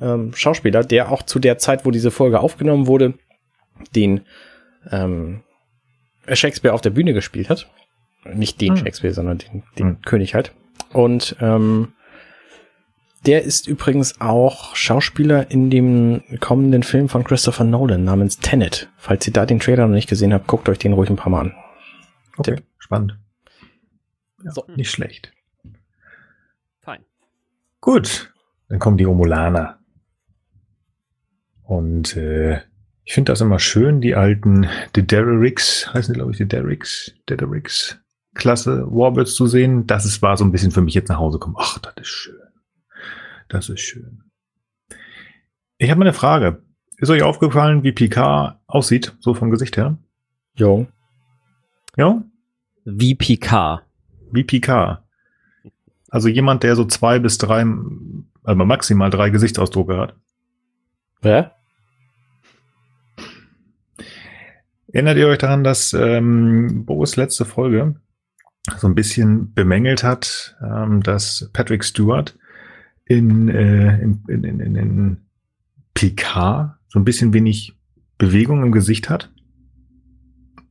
[0.00, 3.14] ähm, Schauspieler, der auch zu der Zeit, wo diese Folge aufgenommen wurde,
[3.94, 4.22] den
[4.90, 5.42] ähm,
[6.32, 7.68] Shakespeare auf der Bühne gespielt hat.
[8.24, 8.76] Nicht den hm.
[8.76, 10.02] Shakespeare, sondern den, den hm.
[10.02, 10.52] König halt.
[10.92, 11.92] Und ähm,
[13.26, 18.88] der ist übrigens auch Schauspieler in dem kommenden Film von Christopher Nolan namens Tenet.
[18.96, 21.30] Falls ihr da den Trailer noch nicht gesehen habt, guckt euch den ruhig ein paar
[21.30, 21.54] Mal an.
[22.38, 22.64] Okay, Tipp.
[22.78, 23.18] spannend.
[24.44, 24.64] Ja, so.
[24.76, 25.32] Nicht schlecht.
[26.80, 27.04] Fein.
[27.80, 28.32] Gut,
[28.68, 29.78] dann kommen die Romulaner.
[31.62, 32.60] Und äh,
[33.04, 37.14] ich finde das immer schön, die alten The Derricks, heißen die, glaube ich, The Derricks,
[38.34, 39.86] Klasse Warbirds zu sehen.
[39.86, 41.56] Das ist, war so ein bisschen für mich jetzt nach Hause kommen.
[41.58, 42.40] Ach, das ist schön.
[43.48, 44.22] Das ist schön.
[45.78, 46.62] Ich habe mal eine Frage.
[46.98, 49.98] Ist euch aufgefallen, wie Picard aussieht, so vom Gesicht her?
[50.54, 50.86] Jo.
[51.96, 52.22] Ja?
[52.84, 53.82] Wie Picard.
[54.32, 55.02] Wie Picard.
[56.10, 57.64] Also jemand, der so zwei bis drei,
[58.42, 60.16] also maximal drei Gesichtsausdrucke hat.
[61.22, 61.54] Wer?
[64.92, 67.94] Erinnert ihr euch daran, dass ähm, Boris letzte Folge
[68.76, 72.36] so ein bisschen bemängelt hat, ähm, dass Patrick Stewart
[73.04, 75.16] in, äh, in, in, in, in
[75.94, 77.76] Picard so ein bisschen wenig
[78.18, 79.30] Bewegung im Gesicht hat?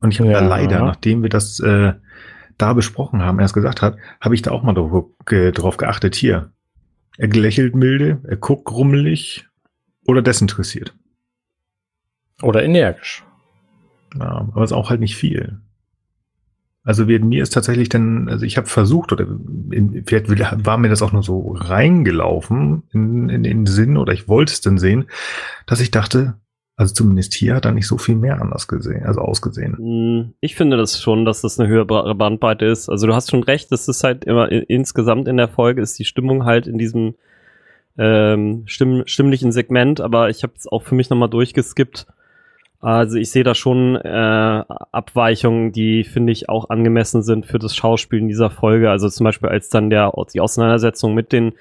[0.00, 0.40] Und ich habe ja.
[0.40, 1.94] da leider, nachdem wir das äh,
[2.60, 6.14] da besprochen haben, erst gesagt hat, habe ich da auch mal drauf, ge drauf geachtet.
[6.14, 6.52] Hier,
[7.16, 9.46] er lächelt milde, er guckt grummelig
[10.06, 10.94] oder desinteressiert.
[12.42, 13.24] Oder energisch.
[14.18, 15.60] Ja, aber es ist auch halt nicht viel.
[16.82, 19.26] Also wir, mir ist tatsächlich dann, also ich habe versucht, oder
[19.70, 20.28] in, vielleicht
[20.64, 24.62] war mir das auch nur so reingelaufen in, in den Sinn, oder ich wollte es
[24.62, 25.04] dann sehen,
[25.66, 26.38] dass ich dachte,
[26.80, 29.76] also zumindest hier hat er nicht so viel mehr anders gesehen, also ausgesehen.
[29.76, 32.88] Hm, ich finde das schon, dass das eine höhere Bandbreite ist.
[32.88, 36.06] Also du hast schon recht, das ist halt immer insgesamt in der Folge ist die
[36.06, 37.16] Stimmung halt in diesem
[37.98, 42.06] ähm, stimm, stimmlichen Segment, aber ich habe es auch für mich nochmal durchgeskippt
[42.80, 47.76] also ich sehe da schon äh, Abweichungen, die finde ich auch angemessen sind für das
[47.76, 48.90] Schauspiel in dieser Folge.
[48.90, 51.52] Also zum Beispiel als dann der die Auseinandersetzung mit den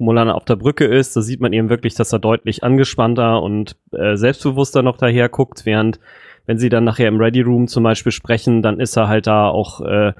[0.00, 3.76] Romulanern auf der Brücke ist, da sieht man eben wirklich, dass er deutlich angespannter und
[3.92, 6.00] äh, selbstbewusster noch daher guckt, während
[6.46, 9.48] wenn sie dann nachher im Ready Room zum Beispiel sprechen, dann ist er halt da
[9.48, 10.14] auch äh,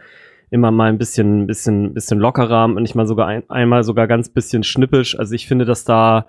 [0.51, 5.19] immer mal ein bisschen, bisschen, bisschen lockerer, manchmal sogar ein, einmal sogar ganz bisschen schnippisch.
[5.19, 6.27] Also ich finde, dass da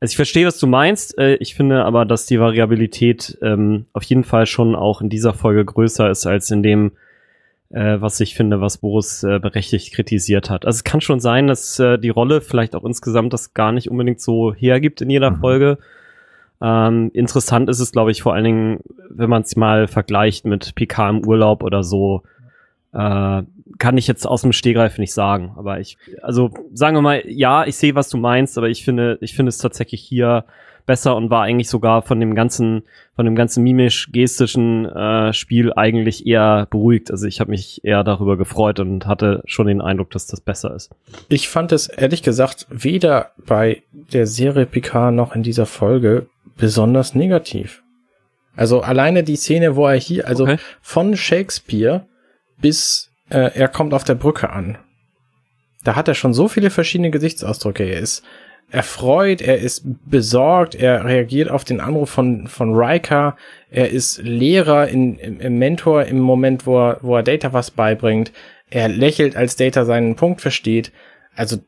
[0.00, 1.18] also ich verstehe, was du meinst.
[1.18, 5.34] Äh, ich finde aber, dass die Variabilität ähm, auf jeden Fall schon auch in dieser
[5.34, 6.92] Folge größer ist als in dem,
[7.70, 10.64] äh, was ich finde, was Boris äh, berechtigt kritisiert hat.
[10.64, 13.90] Also es kann schon sein, dass äh, die Rolle vielleicht auch insgesamt das gar nicht
[13.90, 15.40] unbedingt so hergibt in jeder mhm.
[15.40, 15.78] Folge.
[16.60, 20.74] Ähm, interessant ist es, glaube ich, vor allen Dingen, wenn man es mal vergleicht mit
[20.74, 22.22] PK im Urlaub oder so.
[22.92, 23.42] Äh,
[23.78, 25.52] kann ich jetzt aus dem Stehgreif nicht sagen.
[25.56, 29.18] Aber ich, also sagen wir mal, ja, ich sehe, was du meinst, aber ich finde,
[29.20, 30.46] ich finde es tatsächlich hier
[30.88, 32.82] besser und war eigentlich sogar von dem ganzen,
[33.14, 37.12] von dem ganzen mimisch-gestischen äh, Spiel eigentlich eher beruhigt.
[37.12, 40.74] Also ich habe mich eher darüber gefreut und hatte schon den Eindruck, dass das besser
[40.74, 40.90] ist.
[41.28, 47.14] Ich fand es ehrlich gesagt weder bei der Serie Picard noch in dieser Folge besonders
[47.14, 47.82] negativ.
[48.56, 50.56] Also alleine die Szene, wo er hier, also okay.
[50.80, 52.06] von Shakespeare
[52.60, 54.78] bis äh, er kommt auf der Brücke an.
[55.84, 57.84] Da hat er schon so viele verschiedene Gesichtsausdrücke.
[57.84, 58.24] Er ist
[58.70, 63.36] erfreut, er ist besorgt, er reagiert auf den Anruf von, von Riker,
[63.70, 67.70] er ist Lehrer, in, im, im Mentor im Moment, wo er, wo er Data was
[67.70, 68.32] beibringt,
[68.70, 70.92] er lächelt, als Data seinen Punkt versteht.
[71.34, 71.58] Also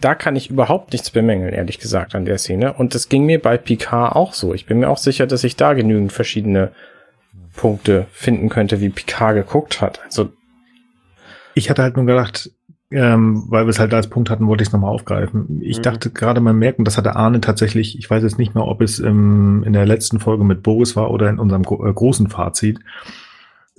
[0.00, 2.74] da kann ich überhaupt nichts bemängeln, ehrlich gesagt, an der Szene.
[2.74, 4.52] Und das ging mir bei Picard auch so.
[4.52, 6.72] Ich bin mir auch sicher, dass ich da genügend verschiedene
[7.56, 10.00] Punkte finden könnte, wie Picard geguckt hat.
[10.04, 10.30] Also
[11.54, 12.50] ich hatte halt nur gedacht,
[12.90, 15.60] ähm, weil wir es halt als Punkt hatten, wollte ich es nochmal aufgreifen.
[15.62, 15.82] Ich mhm.
[15.82, 18.98] dachte gerade mal merken, das hatte Arne tatsächlich, ich weiß jetzt nicht mehr, ob es
[18.98, 22.80] im, in der letzten Folge mit Boris war oder in unserem gro äh, großen Fazit.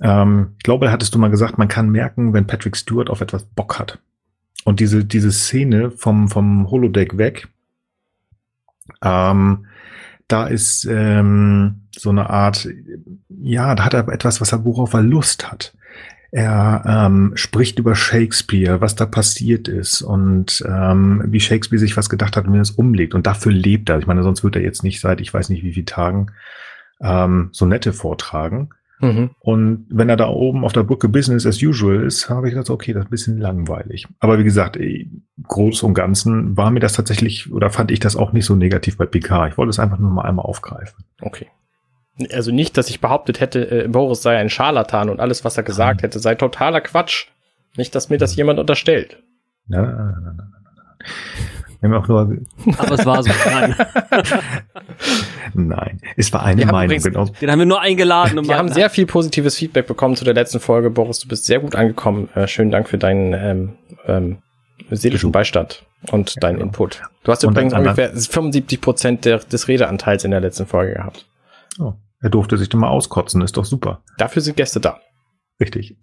[0.00, 3.20] Ähm, ich glaube, da hattest du mal gesagt, man kann merken, wenn Patrick Stewart auf
[3.20, 3.98] etwas Bock hat.
[4.64, 7.48] Und diese, diese Szene vom, vom Holodeck weg,
[9.02, 9.66] ähm,
[10.28, 12.68] da ist ähm, so eine Art,
[13.28, 15.74] ja, da hat er etwas, was er, worauf er Lust hat.
[16.32, 22.08] Er ähm, spricht über Shakespeare, was da passiert ist und ähm, wie Shakespeare sich was
[22.08, 23.14] gedacht hat und wie er es umlegt.
[23.14, 23.98] Und dafür lebt er.
[23.98, 26.28] Ich meine, sonst wird er jetzt nicht seit ich weiß nicht wie vielen Tagen
[27.00, 28.70] ähm, so nette vortragen.
[29.00, 29.30] Mhm.
[29.40, 32.70] Und wenn er da oben auf der Brücke Business as usual ist, habe ich gedacht,
[32.70, 34.06] okay, das ist ein bisschen langweilig.
[34.20, 34.78] Aber wie gesagt,
[35.42, 38.98] groß und ganzen war mir das tatsächlich oder fand ich das auch nicht so negativ
[38.98, 39.48] bei PK.
[39.48, 41.04] Ich wollte es einfach nur mal einmal aufgreifen.
[41.22, 41.48] Okay
[42.32, 45.62] also nicht, dass ich behauptet hätte, äh, Boris sei ein Scharlatan und alles, was er
[45.62, 47.26] gesagt hätte, sei totaler Quatsch.
[47.76, 49.22] Nicht, dass mir das jemand unterstellt.
[49.68, 50.46] Nein, nein, nein, nein, nein.
[51.80, 52.36] Wir haben auch nur
[52.78, 53.30] Aber es war so.
[53.46, 53.74] Nein.
[55.54, 56.84] nein, es war eine Meinung.
[56.84, 57.24] Übrigens, genau.
[57.40, 58.38] Den haben wir nur eingeladen.
[58.38, 60.90] Um wir haben sehr viel positives Feedback bekommen zu der letzten Folge.
[60.90, 62.28] Boris, du bist sehr gut angekommen.
[62.34, 63.72] Äh, schönen Dank für deinen ähm,
[64.06, 64.38] ähm,
[64.90, 66.66] seelischen Beistand und ja, deinen genau.
[66.66, 67.00] Input.
[67.24, 71.26] Du hast und übrigens ungefähr 75 Prozent des Redeanteils in der letzten Folge gehabt.
[71.78, 71.94] Oh.
[72.20, 74.02] Er durfte sich dann mal auskotzen, ist doch super.
[74.18, 75.00] Dafür sind Gäste da.
[75.58, 75.96] Richtig.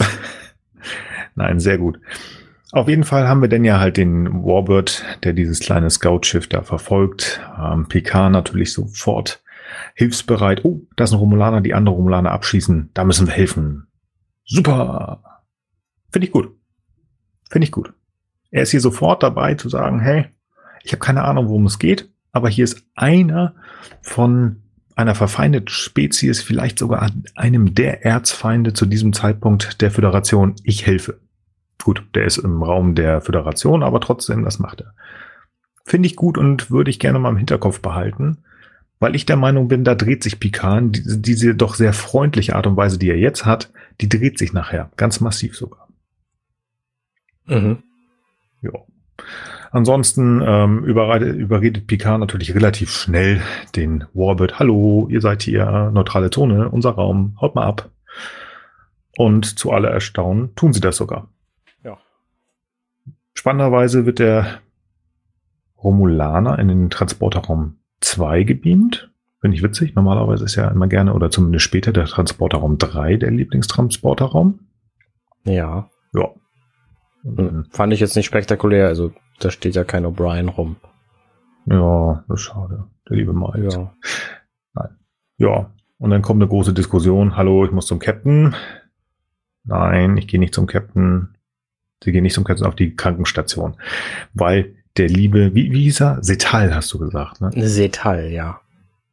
[1.36, 2.00] Nein, sehr gut.
[2.72, 6.64] Auf jeden Fall haben wir denn ja halt den Warbird, der dieses kleine Scout-Schiff da
[6.64, 7.40] verfolgt.
[7.58, 9.42] Ähm, PK natürlich sofort
[9.96, 10.66] hilfsbereit.
[10.66, 12.90] Oh, da ist ein Romulaner, die andere Romulaner abschießen.
[12.94, 13.88] Da müssen wir helfen.
[14.46, 15.42] Super.
[16.12, 16.56] Finde ich gut.
[17.50, 17.94] Finde ich gut.
[18.52, 20.26] Er ist hier sofort dabei zu sagen, hey,
[20.84, 23.56] ich habe keine Ahnung, worum es geht, aber hier ist einer
[24.02, 24.64] von
[24.98, 31.20] einer verfeindeten Spezies, vielleicht sogar einem der Erzfeinde zu diesem Zeitpunkt der Föderation, ich helfe.
[31.84, 34.94] Gut, der ist im Raum der Föderation, aber trotzdem, das macht er.
[35.86, 38.40] Finde ich gut und würde ich gerne mal im Hinterkopf behalten,
[39.00, 42.66] weil ich der Meinung bin, da dreht sich Pikan, diese, diese doch sehr freundliche Art
[42.66, 45.88] und Weise, die er jetzt hat, die dreht sich nachher, ganz massiv sogar.
[47.46, 47.84] Mhm.
[48.64, 48.72] Ja.
[49.72, 53.42] Ansonsten ähm, überredet, überredet Picard natürlich relativ schnell
[53.76, 54.60] den Warbird.
[54.60, 57.90] Hallo, ihr seid hier, neutrale Zone, unser Raum, haut mal ab.
[59.18, 61.28] Und zu aller Erstaunen tun sie das sogar.
[61.84, 61.98] Ja.
[63.34, 64.60] Spannenderweise wird der
[65.84, 69.12] Romulaner in den Transporterraum 2 gebeamt.
[69.42, 69.96] Finde ich witzig.
[69.96, 74.60] Normalerweise ist ja immer gerne, oder zumindest später, der Transporterraum 3 der Lieblingstransporterraum.
[75.46, 75.90] Ja.
[76.14, 76.30] Ja.
[77.24, 78.88] Hm, fand ich jetzt nicht spektakulär.
[78.88, 80.78] Also da steht ja kein O'Brien rum.
[81.66, 82.86] Ja, das ist schade.
[83.10, 83.70] Der liebe Mike.
[83.72, 83.94] Ja.
[84.74, 84.90] Nein.
[85.38, 85.72] Ja.
[86.00, 87.36] Und dann kommt eine große Diskussion.
[87.36, 88.56] Hallo, ich muss zum Captain.
[89.64, 91.36] Nein, ich gehe nicht zum Captain.
[92.04, 93.76] Sie gehen nicht zum Captain auf die Krankenstation.
[94.34, 96.24] Weil der liebe, wie, wie hieß er?
[96.24, 97.52] Setal, hast du gesagt, ne?
[97.56, 98.62] Setal, ja.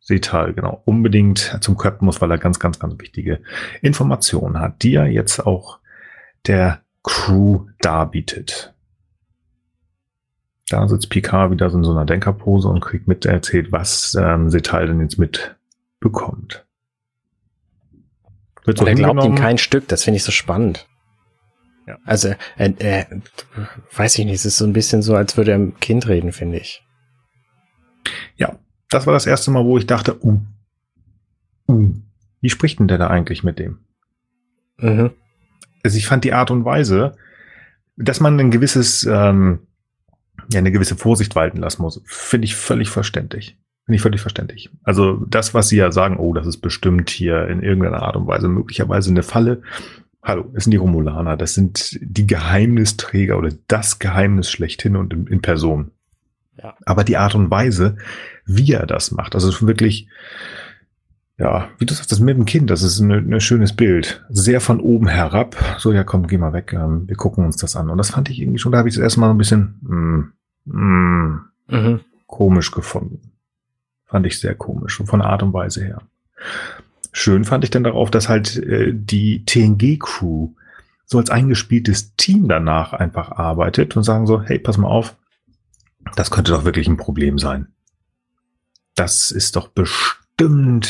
[0.01, 0.83] Setal, genau.
[0.85, 3.41] Unbedingt zum Captain muss, weil er ganz, ganz, ganz wichtige
[3.81, 5.79] Informationen hat, die er jetzt auch
[6.47, 8.74] der Crew darbietet.
[10.69, 14.51] Da sitzt Picard wieder so in so einer Denkerpose und kriegt mit erzählt, was ähm,
[14.51, 16.67] Setal denn jetzt mitbekommt.
[18.65, 20.89] Wird so er glaubt ihm kein Stück, das finde ich so spannend.
[21.87, 21.99] Ja.
[22.07, 23.05] Also, äh, äh,
[23.95, 26.33] weiß ich nicht, es ist so ein bisschen so, als würde er ein Kind reden,
[26.33, 26.83] finde ich.
[28.37, 30.41] Ja, das war das erste Mal, wo ich dachte, uh,
[31.69, 31.95] uh,
[32.41, 33.81] wie spricht denn der da eigentlich mit dem?
[34.79, 35.11] Mhm.
[35.83, 37.17] Also ich fand die Art und Weise,
[37.97, 39.67] dass man ein gewisses ähm,
[40.53, 43.57] ja eine gewisse Vorsicht walten lassen muss, finde ich völlig verständlich.
[43.85, 44.71] Finde ich völlig verständlich.
[44.83, 48.27] Also das, was Sie ja sagen, oh, das ist bestimmt hier in irgendeiner Art und
[48.27, 49.63] Weise möglicherweise eine Falle.
[50.23, 55.27] Hallo, es sind die Romulaner, das sind die Geheimnisträger oder das Geheimnis schlechthin und in,
[55.27, 55.91] in Person.
[56.63, 56.75] Ja.
[56.87, 57.97] Aber die Art und Weise,
[58.47, 60.09] wie er das macht, also wirklich,
[61.37, 64.25] ja, wie du sagst, das mit dem Kind, das ist ein schönes Bild.
[64.29, 65.57] Sehr von oben herab.
[65.79, 66.73] So, ja, komm, geh mal weg.
[66.73, 67.91] Ähm, wir gucken uns das an.
[67.91, 70.33] Und das fand ich irgendwie schon, da habe ich das erstmal ein bisschen mm,
[70.73, 72.01] mm, mhm.
[72.27, 73.33] komisch gefunden.
[74.05, 76.03] Fand ich sehr komisch, von Art und Weise her.
[77.11, 80.51] Schön fand ich dann darauf, dass halt äh, die TNG-Crew
[81.05, 85.17] so als eingespieltes Team danach einfach arbeitet und sagen so, hey, pass mal auf,
[86.15, 87.69] Das könnte doch wirklich ein Problem sein.
[88.95, 90.24] Das ist doch bestimmt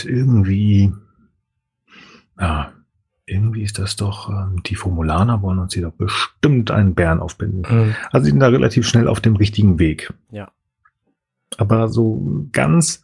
[0.05, 0.93] irgendwie,
[2.41, 2.73] ja,
[3.27, 7.63] irgendwie ist das doch, ähm, die Formulaner wollen uns hier doch bestimmt einen Bären aufbinden.
[7.69, 7.95] Mhm.
[8.11, 10.13] Also sie sind da relativ schnell auf dem richtigen Weg.
[10.31, 10.51] Ja.
[11.57, 13.03] Aber so ganz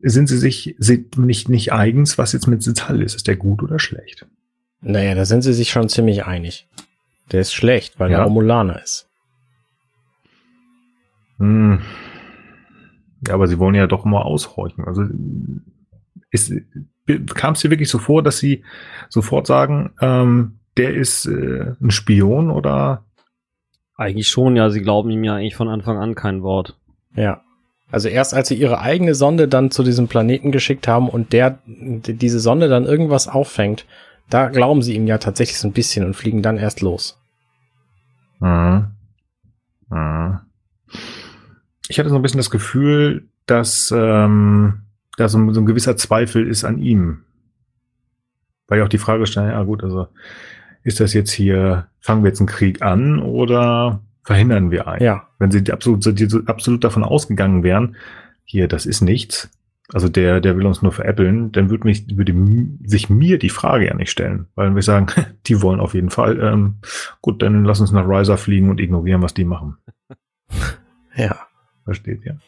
[0.00, 3.14] sind sie sich sind nicht, nicht eigens, was jetzt mit Sital ist.
[3.14, 4.26] Ist der gut oder schlecht?
[4.80, 6.68] Naja, da sind sie sich schon ziemlich einig.
[7.30, 8.18] Der ist schlecht, weil Ja.
[8.18, 9.08] er Romulaner ist.
[11.38, 11.80] Hm.
[13.26, 14.84] Ja, aber sie wollen ja doch mal aushorchen.
[14.84, 15.04] Also
[16.30, 16.52] ist,
[17.34, 18.64] kam es dir wirklich so vor, dass sie
[19.08, 23.04] sofort sagen, ähm, der ist äh, ein Spion oder
[23.96, 24.70] Eigentlich schon, ja.
[24.70, 26.76] Sie glauben ihm ja eigentlich von Anfang an kein Wort.
[27.14, 27.42] Ja.
[27.90, 31.58] Also erst als sie ihre eigene Sonde dann zu diesem Planeten geschickt haben und der
[31.66, 33.84] die- diese Sonde dann irgendwas auffängt,
[34.30, 37.20] da glauben sie ihm ja tatsächlich so ein bisschen und fliegen dann erst los.
[38.40, 38.86] Mhm.
[39.90, 40.38] Mhm.
[41.88, 44.82] Ich hatte so ein bisschen das Gefühl, dass ähm,
[45.16, 47.24] da so, ein- so ein gewisser Zweifel ist an ihm.
[48.68, 50.06] Weil ja auch die Frage stand, ja gut, also
[50.84, 55.02] ist das jetzt hier, fangen wir jetzt einen Krieg an oder verhindern wir einen?
[55.04, 55.28] Ja.
[55.38, 57.96] Wenn sie absolut, die so absolut davon ausgegangen wären,
[58.44, 59.50] hier, das ist nichts,
[59.92, 62.34] also der, der will uns nur veräppeln, dann würde mich, würde
[62.84, 65.06] sich mir die Frage ja nicht stellen, weil wir sagen,
[65.46, 66.76] die wollen auf jeden Fall, ähm,
[67.20, 69.76] gut, dann lass uns nach Riser fliegen und ignorieren, was die machen.
[71.14, 71.36] Ja.
[71.84, 72.38] Versteht ihr?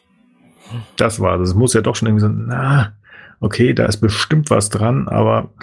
[0.97, 2.97] Das war, das muss ja doch schon irgendwie so, na,
[3.39, 5.53] okay, da ist bestimmt was dran, aber,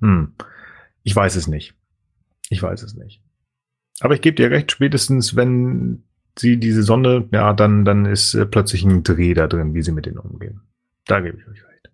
[0.00, 0.32] hm,
[1.02, 1.74] ich weiß es nicht.
[2.50, 3.22] Ich weiß es nicht.
[4.00, 6.02] Aber ich gebe dir recht, spätestens wenn
[6.38, 9.92] sie diese Sonne, ja, dann, dann ist äh, plötzlich ein Dreh da drin, wie sie
[9.92, 10.62] mit denen umgehen.
[11.06, 11.90] Da gebe ich euch recht.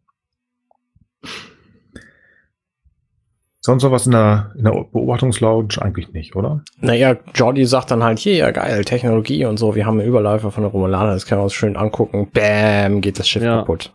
[3.66, 5.66] Sonst noch was in der, in der Beobachtungslounge?
[5.81, 6.62] Eigentlich nicht, oder?
[6.81, 10.52] Naja, Jordi sagt dann halt, hier, ja geil, Technologie und so, wir haben einen Überläufer
[10.52, 12.29] von der Romulaner, das können wir uns schön angucken.
[12.33, 13.57] Bäm, geht das Schiff Ja.
[13.59, 13.92] kaputt.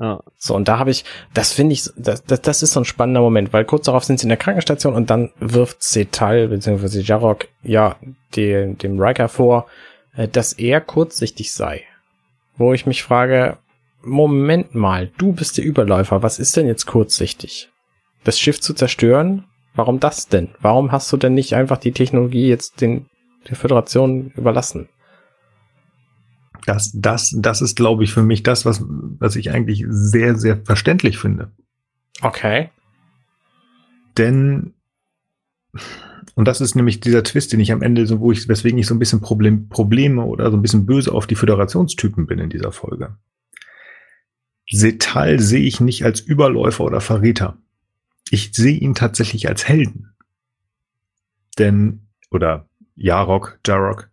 [0.00, 0.18] Ja.
[0.36, 3.20] So, und da habe ich, das finde ich, das, das, das ist so ein spannender
[3.20, 7.46] Moment, weil kurz darauf sind sie in der Krankenstation und dann wirft Cetal, beziehungsweise Jarok,
[7.62, 7.94] ja,
[8.34, 9.66] die, dem Riker vor,
[10.16, 11.82] äh, dass er kurzsichtig sei.
[12.56, 13.58] Wo ich mich frage,
[14.02, 17.70] Moment mal, du bist der Überläufer, was ist denn jetzt kurzsichtig?
[18.24, 19.44] Das Schiff zu zerstören?
[19.74, 20.50] Warum das denn?
[20.60, 23.06] Warum hast du denn nicht einfach die Technologie jetzt den,
[23.48, 24.88] der Föderation überlassen?
[26.66, 30.56] Das, das, das ist, glaube ich, für mich das, was, was ich eigentlich sehr, sehr
[30.64, 31.50] verständlich finde.
[32.22, 32.70] Okay.
[34.16, 34.74] Denn,
[36.34, 38.86] und das ist nämlich dieser Twist, den ich am Ende, so, wo ich, weswegen ich
[38.86, 42.48] so ein bisschen Problem, Probleme oder so ein bisschen böse auf die Föderationstypen bin in
[42.48, 43.16] dieser Folge.
[44.70, 47.58] Setal sehe ich nicht als Überläufer oder Verräter.
[48.30, 50.14] Ich sehe ihn tatsächlich als Helden.
[51.58, 54.10] Denn, oder Jarok, Jarok,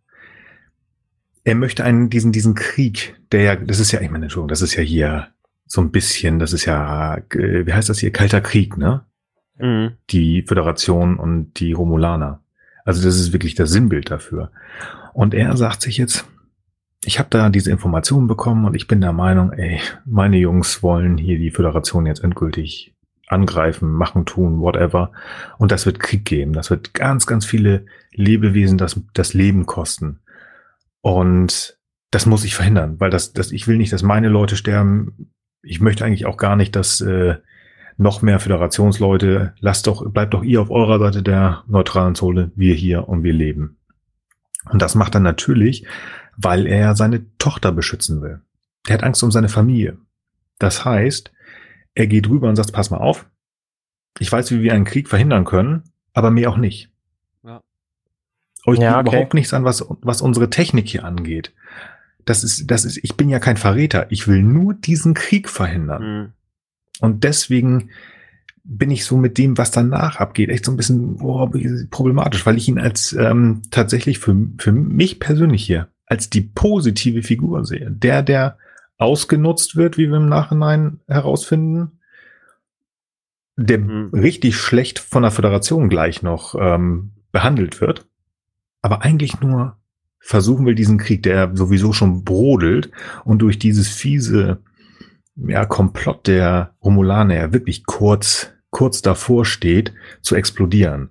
[1.44, 4.62] er möchte einen, diesen, diesen Krieg, der ja, das ist ja, ich meine, Entschuldigung, das
[4.62, 5.30] ist ja hier
[5.66, 9.06] so ein bisschen, das ist ja, äh, wie heißt das hier, Kalter Krieg, ne?
[9.62, 9.92] Mhm.
[10.10, 12.42] die Föderation und die Romulaner.
[12.84, 14.52] Also das ist wirklich das Sinnbild dafür.
[15.14, 16.26] Und er sagt sich jetzt,
[17.04, 21.18] ich habe da diese Informationen bekommen und ich bin der Meinung, ey, meine Jungs wollen
[21.18, 22.91] hier die Föderation jetzt endgültig
[23.32, 25.12] angreifen, machen, tun, whatever.
[25.58, 26.54] Und das wird Krieg geben.
[26.54, 30.20] Das wird ganz, ganz viele Lebewesen das, das Leben kosten.
[31.02, 31.78] Und
[32.12, 35.32] das muss ich verhindern, weil das, das, ich will nicht, dass meine Leute sterben.
[35.64, 37.38] Ich möchte eigentlich auch gar nicht, dass äh,
[37.98, 42.74] noch mehr Föderationsleute, lasst doch, bleibt doch ihr auf eurer Seite der neutralen Zone, wir
[42.74, 43.78] hier und wir leben.
[44.70, 45.86] Und das macht er natürlich,
[46.36, 48.42] weil er seine Tochter beschützen will.
[48.88, 49.98] Der hat Angst um seine Familie.
[50.60, 51.32] Das heißt,
[51.96, 53.28] er geht rüber und sagt, pass mal auf,
[54.20, 56.90] ich weiß, wie wir einen Krieg verhindern können, aber mehr auch nicht.
[57.44, 57.62] Ja.
[58.66, 59.10] Euch Ja, okay.
[59.10, 61.54] überhaupt nichts an, was, was unsere Technik hier angeht.
[62.26, 64.12] Das ist, das ist, ich bin ja kein Verräter.
[64.12, 66.04] Ich will nur diesen Krieg verhindern.
[66.04, 66.32] Mhm.
[67.00, 67.90] Und deswegen
[68.64, 71.50] bin ich so mit dem, was danach abgeht, echt so ein bisschen oh,
[71.90, 77.24] problematisch, weil ich ihn als ähm, tatsächlich für, für mich persönlich hier als die positive
[77.24, 77.90] Figur sehe.
[77.90, 78.58] Der, der
[79.02, 82.00] ausgenutzt wird, wie wir im Nachhinein herausfinden,
[83.58, 84.10] der Mhm.
[84.14, 88.08] richtig schlecht von der Föderation gleich noch ähm, behandelt wird,
[88.82, 89.78] aber eigentlich nur
[90.20, 92.92] versuchen will, diesen Krieg, der sowieso schon brodelt
[93.26, 94.60] und durch dieses fiese
[95.36, 101.10] ja, Komplott der Romulaner ja wirklich kurz, kurz davor steht, zu explodieren.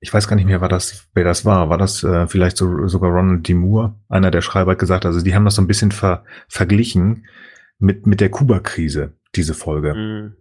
[0.00, 1.68] Ich weiß gar nicht mehr, war das, wer das war.
[1.68, 3.54] War das äh, vielleicht so, sogar Ronald D.
[3.54, 7.26] Moore, einer der Schreiber, hat gesagt, also die haben das so ein bisschen ver, verglichen
[7.78, 9.94] mit, mit der Kuba-Krise, diese Folge.
[9.94, 10.36] Mhm.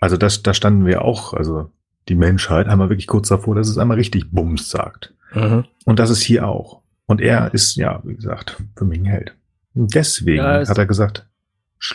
[0.00, 1.70] Also das, da standen wir auch, also
[2.08, 5.14] die Menschheit, einmal wirklich kurz davor, dass es einmal richtig Bums sagt.
[5.32, 5.64] Mhm.
[5.84, 6.82] Und das ist hier auch.
[7.06, 9.36] Und er ist, ja, wie gesagt, für mich ein Held.
[9.74, 11.26] Und deswegen ja, hat er gesagt,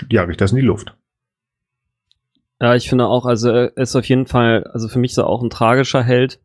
[0.10, 0.96] jage ich das in die Luft.
[2.62, 5.42] Ja, ich finde auch, also er ist auf jeden Fall, also für mich so auch
[5.42, 6.40] ein tragischer Held.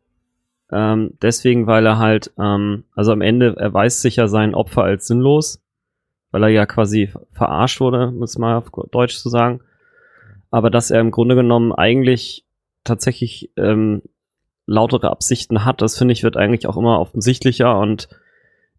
[0.71, 5.07] Ähm, deswegen, weil er halt, ähm, also am Ende erweist sich ja sein Opfer als
[5.07, 5.63] sinnlos,
[6.31, 9.61] weil er ja quasi verarscht wurde, muss mal auf Deutsch zu sagen.
[10.49, 12.45] Aber dass er im Grunde genommen eigentlich
[12.83, 14.01] tatsächlich ähm,
[14.65, 18.07] lautere Absichten hat, das finde ich wird eigentlich auch immer offensichtlicher und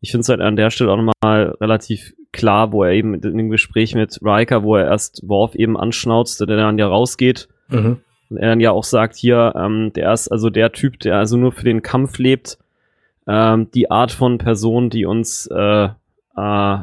[0.01, 3.37] ich finde es halt an der Stelle auch nochmal relativ klar, wo er eben in
[3.37, 8.01] dem Gespräch mit Riker, wo er erst Worf eben anschnauzte, der dann ja rausgeht mhm.
[8.30, 11.36] Und er dann ja auch sagt, hier, ähm, der ist also der Typ, der also
[11.36, 12.58] nur für den Kampf lebt,
[13.26, 15.88] ähm, die Art von Person, die uns äh,
[16.36, 16.78] äh,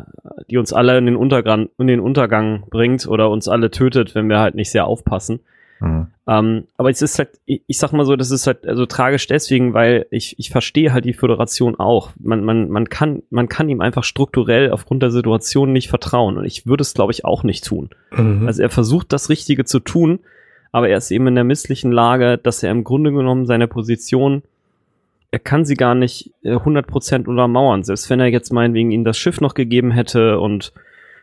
[0.49, 4.27] die uns alle in den Untergang in den Untergang bringt oder uns alle tötet, wenn
[4.27, 5.41] wir halt nicht sehr aufpassen.
[5.79, 6.07] Mhm.
[6.27, 9.27] Ähm, aber es ist halt, ich, ich, sag mal so, das ist halt also tragisch
[9.27, 12.11] deswegen, weil ich, ich verstehe halt die Föderation auch.
[12.17, 16.37] Man, man, man, kann, man kann ihm einfach strukturell aufgrund der Situation nicht vertrauen.
[16.37, 17.89] Und ich würde es, glaube ich, auch nicht tun.
[18.11, 18.47] Mhm.
[18.47, 20.19] Also er versucht das Richtige zu tun,
[20.73, 24.41] aber er ist eben in der misslichen Lage, dass er im Grunde genommen seine Position,
[25.29, 27.83] er kann sie gar nicht 100% äh, untermauern.
[27.83, 30.73] Selbst wenn er jetzt meinetwegen ihm das Schiff noch gegeben hätte und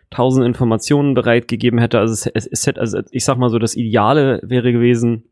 [0.08, 1.98] tausend Informationen bereitgegeben hätte.
[1.98, 5.24] Also es, es, es hätte, also ich sag mal so, das Ideale wäre gewesen,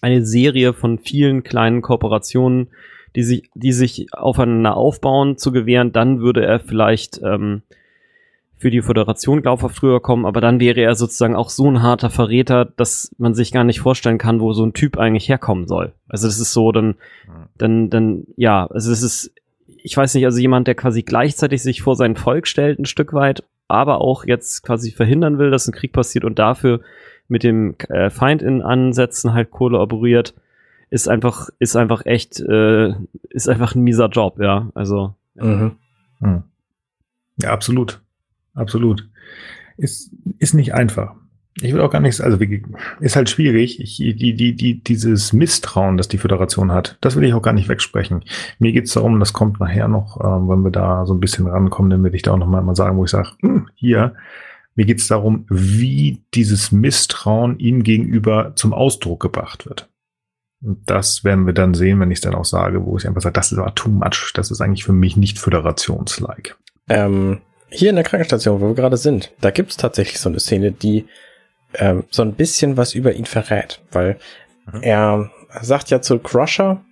[0.00, 2.68] eine Serie von vielen kleinen Kooperationen,
[3.16, 5.92] die sich, die sich aufeinander aufbauen, zu gewähren.
[5.92, 7.62] Dann würde er vielleicht ähm,
[8.62, 12.10] für die Föderation glaubhaft früher kommen, aber dann wäre er sozusagen auch so ein harter
[12.10, 15.92] Verräter, dass man sich gar nicht vorstellen kann, wo so ein Typ eigentlich herkommen soll.
[16.08, 16.94] Also das ist so, dann,
[17.58, 19.34] dann, dann, ja, also es ist,
[19.66, 23.12] ich weiß nicht, also jemand, der quasi gleichzeitig sich vor sein Volk stellt, ein Stück
[23.12, 26.82] weit, aber auch jetzt quasi verhindern will, dass ein Krieg passiert und dafür
[27.26, 30.34] mit dem äh, Feind in Ansätzen halt kollaboriert,
[30.88, 32.94] ist einfach, ist einfach echt, äh,
[33.30, 34.70] ist einfach ein mieser Job, ja.
[34.74, 35.14] Also.
[35.34, 35.72] Mhm.
[36.20, 36.44] Mhm.
[37.38, 38.00] Ja, absolut.
[38.54, 39.08] Absolut.
[39.76, 41.14] Ist, ist nicht einfach.
[41.60, 42.38] Ich will auch gar nichts, also
[43.00, 43.78] ist halt schwierig.
[43.78, 47.52] Ich, die, die, die, dieses Misstrauen, das die Föderation hat, das will ich auch gar
[47.52, 48.24] nicht wegsprechen.
[48.58, 51.46] Mir geht es darum, das kommt nachher noch, äh, wenn wir da so ein bisschen
[51.46, 54.14] rankommen, dann werde ich da auch noch mal, sagen, wo ich sage, hm, hier,
[54.74, 59.90] mir geht es darum, wie dieses Misstrauen ihm gegenüber zum Ausdruck gebracht wird.
[60.62, 63.20] Und das werden wir dann sehen, wenn ich es dann auch sage, wo ich einfach
[63.20, 66.54] sage, das ist aber too much, das ist eigentlich für mich nicht föderationslike.
[66.88, 67.40] Ähm,
[67.72, 70.72] hier in der Krankenstation, wo wir gerade sind, da gibt es tatsächlich so eine Szene,
[70.72, 71.06] die
[71.74, 74.18] ähm, so ein bisschen was über ihn verrät, weil
[74.72, 74.82] mhm.
[74.82, 75.30] er
[75.62, 76.82] sagt ja zu Crusher,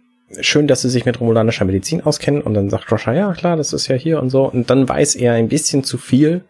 [0.41, 3.73] schön, dass sie sich mit romulanischer Medizin auskennen und dann sagt Crusher, ja klar, das
[3.73, 6.43] ist ja hier und so und dann weiß er ein bisschen zu viel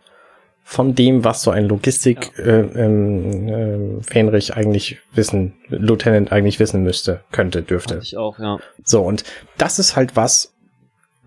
[0.62, 2.44] von dem, was so ein Logistik ja.
[2.44, 7.98] äh, ähm, äh, Fähnrich eigentlich wissen, Lieutenant eigentlich wissen müsste, könnte, dürfte.
[8.00, 8.58] Ich auch, ja.
[8.84, 9.24] So, und
[9.58, 10.54] das ist halt was,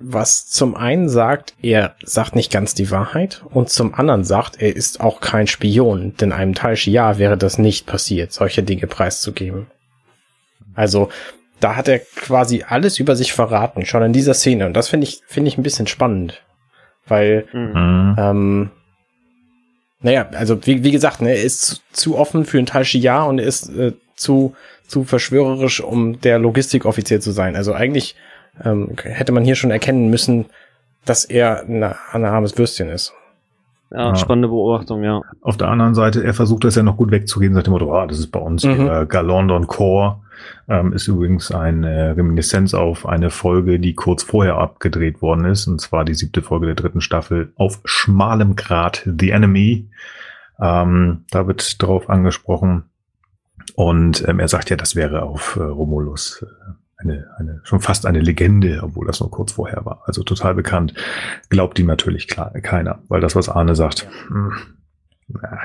[0.06, 4.76] was zum einen sagt, er sagt nicht ganz die Wahrheit und zum anderen sagt, er
[4.76, 9.68] ist auch kein Spion, denn einem Tal-Shia wäre das nicht passiert, solche Dinge preiszugeben.
[10.76, 11.10] Also,
[11.60, 14.66] da hat er quasi alles über sich verraten, schon in dieser Szene.
[14.66, 16.44] Und das finde ich, finde ich ein bisschen spannend.
[17.08, 18.16] Weil, mhm.
[18.18, 18.72] ähm,
[20.02, 23.46] naja, also wie, wie gesagt, ne, er ist zu, offen für ein Tal-Shia und er
[23.46, 27.56] ist äh, zu, zu verschwörerisch, um der Logistikoffizier zu sein.
[27.56, 28.16] Also eigentlich
[28.64, 30.46] ähm, hätte man hier schon erkennen müssen,
[31.06, 33.14] dass er ein armes Würstchen ist.
[33.92, 35.22] Ja, ja, spannende Beobachtung, ja.
[35.42, 38.06] Auf der anderen Seite, er versucht das ja noch gut wegzugehen, sagt dem Motto, oh,
[38.08, 38.90] das ist bei uns mhm.
[38.90, 40.20] äh, Galondon Core.
[40.68, 45.80] Ähm, ist übrigens eine Reminiszenz auf eine Folge, die kurz vorher abgedreht worden ist, und
[45.80, 49.88] zwar die siebte Folge der dritten Staffel auf schmalem Grad The Enemy.
[50.60, 52.86] Ähm, da wird drauf angesprochen.
[53.76, 56.74] Und ähm, er sagt ja, das wäre auf äh, Romulus äh,
[57.04, 60.04] eine, eine, schon fast eine Legende, obwohl das nur kurz vorher war.
[60.06, 60.94] Also total bekannt.
[61.50, 64.76] Glaubt ihm natürlich klar, keiner, weil das, was Arne sagt, mh, hm,
[65.30, 65.60] na,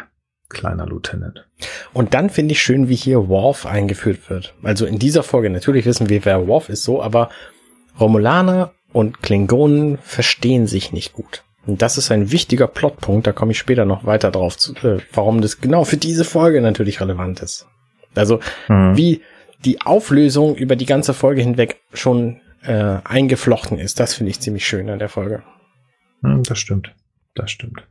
[0.48, 1.46] kleiner Lieutenant.
[1.92, 4.54] Und dann finde ich schön, wie hier Worf eingeführt wird.
[4.62, 7.30] Also in dieser Folge, natürlich wissen wir, wer Worf ist, so, aber
[8.00, 11.44] Romulaner und Klingonen verstehen sich nicht gut.
[11.66, 15.00] Und das ist ein wichtiger Plotpunkt, da komme ich später noch weiter drauf, zu, äh,
[15.12, 17.66] warum das genau für diese Folge natürlich relevant ist.
[18.14, 18.96] Also, mhm.
[18.96, 19.22] wie
[19.64, 24.00] die Auflösung über die ganze Folge hinweg schon äh, eingeflochten ist.
[24.00, 25.42] Das finde ich ziemlich schön an der Folge.
[26.22, 26.94] Hm, das stimmt.
[27.34, 27.86] Das stimmt.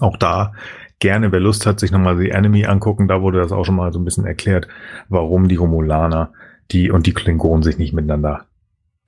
[0.00, 0.52] Auch da
[0.98, 3.92] gerne, wer Lust hat, sich nochmal die Enemy angucken, da wurde das auch schon mal
[3.92, 4.68] so ein bisschen erklärt,
[5.08, 6.32] warum die Romulaner
[6.70, 8.46] die und die Klingonen sich nicht miteinander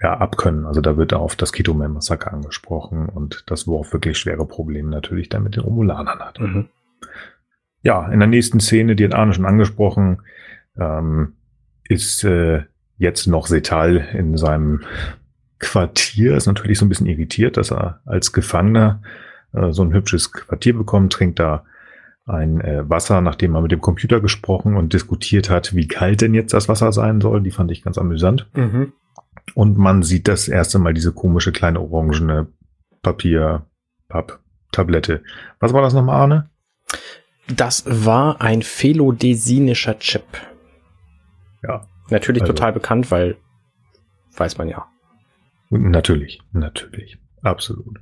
[0.03, 0.67] ja, abkönnen.
[0.67, 5.45] Also da wird auf das Kitoman-Massaker angesprochen und das Worf wirklich schwere Probleme natürlich dann
[5.45, 6.41] mit den Romulanern hat.
[6.41, 6.69] Mhm.
[7.83, 10.23] Ja, in der nächsten Szene, die hat Arne schon angesprochen,
[10.77, 11.35] ähm,
[11.89, 12.63] ist äh,
[12.99, 14.83] jetzt noch Setal in seinem
[15.65, 19.01] Quartier ist natürlich so ein bisschen irritiert, dass er als Gefangener
[19.53, 21.65] äh, so ein hübsches Quartier bekommt, trinkt da
[22.27, 26.35] ein äh, Wasser, nachdem er mit dem Computer gesprochen und diskutiert hat, wie kalt denn
[26.35, 27.43] jetzt das Wasser sein soll.
[27.43, 28.49] Die fand ich ganz amüsant.
[28.55, 28.93] Mhm.
[29.55, 32.47] Und man sieht das erste Mal diese komische kleine orangene
[33.03, 33.67] Papier,
[34.09, 34.41] Papp,
[34.73, 35.23] Tablette.
[35.61, 36.51] Was war das nochmal, Arne?
[37.55, 40.25] Das war ein phelodesinischer Chip.
[41.67, 41.87] Ja.
[42.11, 43.37] Natürlich Also- total bekannt, weil
[44.37, 44.87] weiß man ja.
[45.71, 47.19] Natürlich, natürlich.
[47.43, 47.99] Absolut.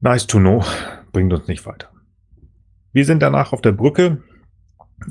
[0.00, 0.64] Nice to know.
[1.12, 1.90] Bringt uns nicht weiter.
[2.92, 4.22] Wir sind danach auf der Brücke.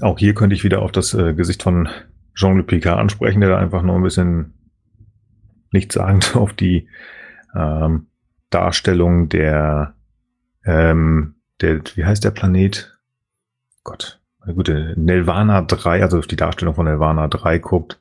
[0.02, 1.88] Auch hier könnte ich wieder auf das äh, Gesicht von
[2.34, 4.54] Jean-Luc Picard ansprechen, der da einfach nur ein bisschen
[5.72, 6.88] nichtssagend auf die
[7.56, 8.08] ähm,
[8.50, 9.96] Darstellung der,
[10.66, 12.98] ähm, der, wie heißt der Planet?
[13.84, 18.00] Gott, na gut, äh, Nelvana 3, also auf die Darstellung von Nelvana 3 guckt.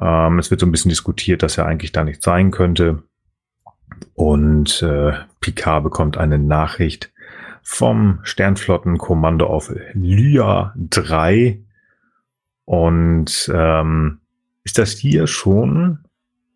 [0.00, 3.02] Ähm, es wird so ein bisschen diskutiert, dass er eigentlich da nicht sein könnte.
[4.14, 7.12] Und äh, Picard bekommt eine Nachricht
[7.62, 11.60] vom Sternflottenkommando auf Lya 3.
[12.64, 14.20] Und ähm,
[14.64, 16.00] ist das hier schon?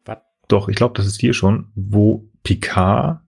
[0.04, 0.18] Was?
[0.48, 3.20] Doch, ich glaube, das ist hier schon, wo Picard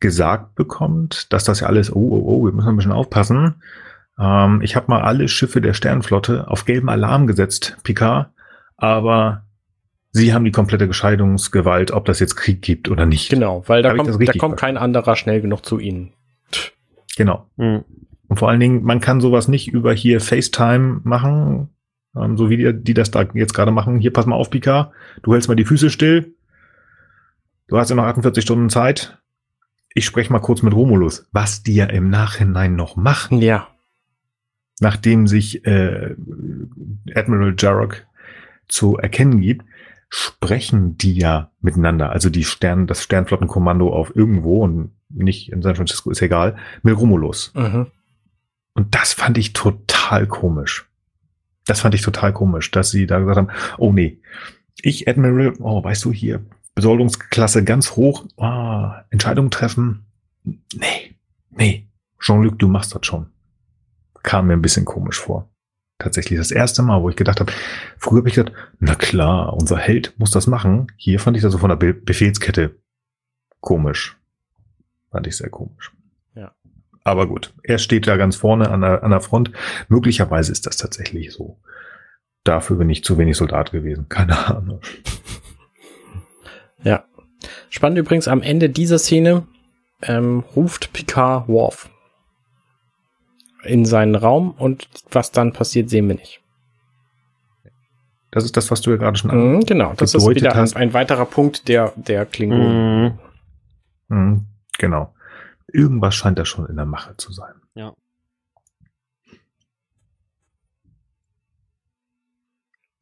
[0.00, 3.56] gesagt bekommt, dass das ja alles, oh, oh, oh, wir müssen ein bisschen aufpassen.
[4.18, 8.30] Ähm, ich habe mal alle Schiffe der Sternflotte auf gelben Alarm gesetzt, Picard,
[8.76, 9.44] aber
[10.10, 13.30] sie haben die komplette Gescheidungsgewalt, ob das jetzt Krieg gibt oder nicht.
[13.30, 16.12] Genau, weil da kommt, da kommt kein anderer schnell genug zu ihnen.
[17.16, 17.48] Genau.
[17.58, 17.84] Hm.
[18.28, 21.70] Und vor allen Dingen, man kann sowas nicht über hier FaceTime machen,
[22.16, 23.98] ähm, so wie die, die das da jetzt gerade machen.
[23.98, 24.92] Hier, pass mal auf, Picard,
[25.22, 26.34] du hältst mal die Füße still.
[27.68, 29.18] Du hast ja noch 48 Stunden Zeit.
[29.94, 33.68] Ich spreche mal kurz mit Romulus, was die ja im Nachhinein noch machen, Ja,
[34.80, 36.14] nachdem sich äh,
[37.14, 38.06] Admiral Jarrock
[38.68, 39.64] zu erkennen gibt,
[40.08, 42.10] sprechen die ja miteinander.
[42.10, 46.96] Also die Stern, das Sternflottenkommando auf irgendwo und nicht in San Francisco, ist egal, mit
[46.96, 47.52] Romulus.
[47.54, 47.86] mhm.
[48.74, 50.88] Und das fand ich total komisch.
[51.66, 54.20] Das fand ich total komisch, dass sie da gesagt haben, oh nee,
[54.80, 60.06] ich Admiral, oh, weißt du, hier, Besoldungsklasse ganz hoch, ah, Entscheidungen treffen.
[60.44, 61.16] Nee,
[61.50, 61.88] nee,
[62.20, 63.26] Jean-Luc, du machst das schon.
[64.28, 65.48] Kam mir ein bisschen komisch vor.
[65.96, 67.50] Tatsächlich das erste Mal, wo ich gedacht habe,
[67.96, 70.92] früher habe ich gedacht, na klar, unser Held muss das machen.
[70.96, 72.76] Hier fand ich das so von der Be Befehlskette
[73.62, 74.18] komisch.
[75.10, 75.92] Fand ich sehr komisch.
[76.34, 76.52] Ja.
[77.04, 79.50] Aber gut, er steht da ganz vorne an der, an der Front.
[79.88, 81.58] Möglicherweise ist das tatsächlich so.
[82.44, 84.06] Dafür bin ich zu wenig Soldat gewesen.
[84.10, 84.82] Keine Ahnung.
[86.82, 87.04] Ja.
[87.70, 89.46] Spannend übrigens, am Ende dieser Szene
[90.02, 91.88] ähm, ruft Picard Worf
[93.68, 96.40] in seinen Raum und was dann passiert, sehen wir nicht.
[98.30, 99.54] Das ist das, was du ja gerade schon an.
[99.54, 100.76] Mhm, genau, das ist wieder ein, hast.
[100.76, 103.18] ein weiterer Punkt der, der Klingonen.
[104.08, 104.16] Mhm.
[104.16, 104.46] Mhm,
[104.78, 105.14] genau.
[105.72, 107.54] Irgendwas scheint da schon in der Mache zu sein.
[107.74, 107.94] Ja.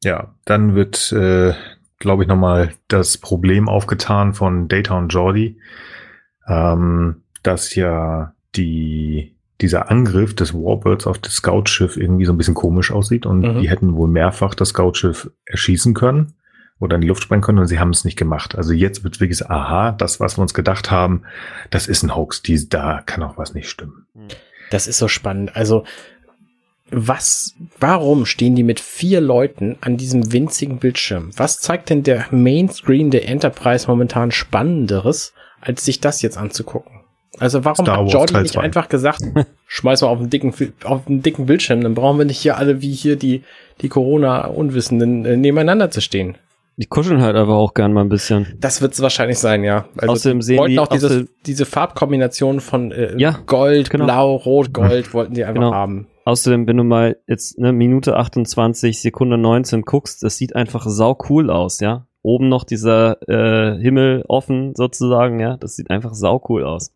[0.03, 1.53] Ja, dann wird, äh,
[1.99, 5.59] glaube ich, nochmal das Problem aufgetan von Data und Jordi,
[6.47, 12.53] ähm, dass ja die, dieser Angriff des Warbirds auf das Scoutschiff irgendwie so ein bisschen
[12.53, 13.59] komisch aussieht und Mhm.
[13.61, 16.33] die hätten wohl mehrfach das Scoutschiff erschießen können
[16.79, 18.55] oder in die Luft sprengen können und sie haben es nicht gemacht.
[18.55, 21.23] Also jetzt wird wirklich, so, aha, das, was wir uns gedacht haben,
[21.71, 24.05] das ist ein Hoax, die, da kann auch was nicht stimmen.
[24.69, 25.55] Das ist so spannend.
[25.55, 25.85] Also,
[26.89, 31.31] was, warum stehen die mit vier Leuten an diesem winzigen Bildschirm?
[31.35, 36.96] Was zeigt denn der Mainscreen der Enterprise momentan Spannenderes, als sich das jetzt anzugucken?
[37.39, 39.19] Also warum Star hat Jordi nicht einfach gesagt,
[39.67, 42.81] schmeiß mal auf einen dicken, auf einen dicken Bildschirm, dann brauchen wir nicht hier alle
[42.81, 43.43] wie hier die,
[43.81, 46.37] die Corona-Unwissenden äh, nebeneinander zu stehen.
[46.79, 48.53] Die kuscheln halt aber auch gern mal ein bisschen.
[48.59, 49.85] Das wird es wahrscheinlich sein, ja.
[49.97, 54.05] Also Außerdem sehen wollten die- auch dieses, außerdem- diese Farbkombination von äh, Ja, Gold, genau.
[54.05, 55.73] Blau, Rot, Gold wollten die einfach Genau.
[55.73, 56.07] haben.
[56.25, 61.17] Außerdem, wenn du mal jetzt eine Minute 28, Sekunde 19 guckst, das sieht einfach sau
[61.29, 62.05] cool aus, ja.
[62.21, 65.57] Oben noch dieser äh, Himmel offen sozusagen, ja.
[65.57, 66.91] Das sieht einfach sau cool aus.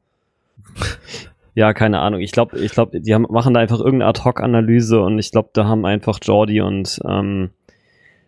[1.55, 2.21] Ja, keine Ahnung.
[2.21, 5.65] Ich glaube, ich glaube, die haben, machen da einfach irgendeine Ad-Hoc-Analyse und ich glaube, da
[5.65, 7.51] haben einfach Jordi und ähm,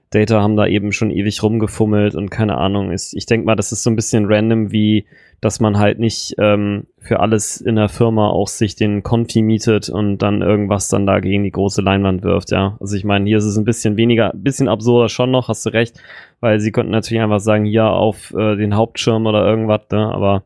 [0.10, 2.92] Data haben da eben schon ewig rumgefummelt und keine Ahnung.
[2.92, 5.06] Ist, ich denke mal, das ist so ein bisschen random, wie
[5.44, 9.90] dass man halt nicht ähm, für alles in der Firma auch sich den Konfi mietet
[9.90, 12.78] und dann irgendwas dann da gegen die große Leinwand wirft, ja.
[12.80, 15.66] Also ich meine, hier ist es ein bisschen weniger, ein bisschen absurder schon noch, hast
[15.66, 16.00] du recht,
[16.40, 20.14] weil sie könnten natürlich einfach sagen, hier auf äh, den Hauptschirm oder irgendwas, ne?
[20.14, 20.44] aber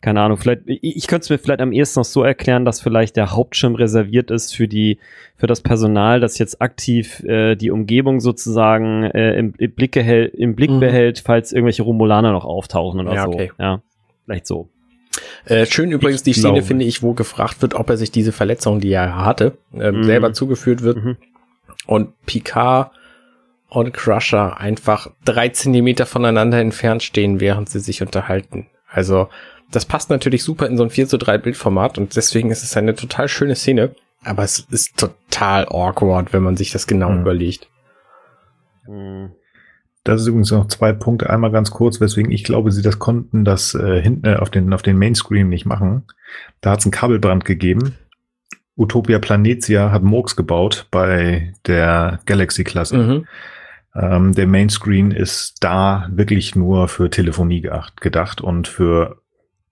[0.00, 2.80] keine Ahnung, vielleicht, ich, ich könnte es mir vielleicht am ehesten noch so erklären, dass
[2.80, 4.98] vielleicht der Hauptschirm reserviert ist für die,
[5.36, 10.34] für das Personal, das jetzt aktiv äh, die Umgebung sozusagen äh, im, im Blick, gehält,
[10.34, 10.80] im Blick Mhm.
[10.80, 13.28] behält, falls irgendwelche Romulaner noch auftauchen oder Ja, so.
[13.30, 13.50] okay.
[13.58, 13.80] Ja,
[14.24, 14.68] vielleicht so.
[15.46, 16.66] Äh, schön übrigens Ich die Szene, glaube.
[16.66, 20.04] finde ich, wo gefragt wird, ob er sich diese Verletzung, die er hatte, ähm, Mhm.
[20.04, 20.98] selber zugeführt wird.
[21.02, 21.16] Mhm.
[21.86, 22.90] Und Picard
[23.68, 28.66] und Crusher einfach drei Zentimeter voneinander entfernt stehen, während sie sich unterhalten.
[28.88, 29.28] Also,
[29.70, 32.76] das passt natürlich super in so ein 4 zu 3 Bildformat und deswegen ist es
[32.76, 33.94] eine total schöne Szene.
[34.24, 37.20] Aber es ist total awkward, wenn man sich das genau Mhm.
[37.20, 37.68] überlegt.
[38.88, 39.30] Mhm.
[40.04, 41.30] Das ist übrigens noch zwei Punkte.
[41.30, 44.72] Einmal ganz kurz, weswegen ich glaube, sie das konnten, das äh, hinten äh, auf den,
[44.72, 46.04] auf den Mainscreen nicht machen.
[46.60, 47.96] Da hat es einen Kabelbrand gegeben.
[48.76, 52.96] Utopia Planetia hat Murks gebaut bei der Galaxy-Klasse.
[52.98, 53.26] Mhm.
[53.94, 59.22] Ähm, der Mainscreen ist da wirklich nur für Telefonie geacht, gedacht und für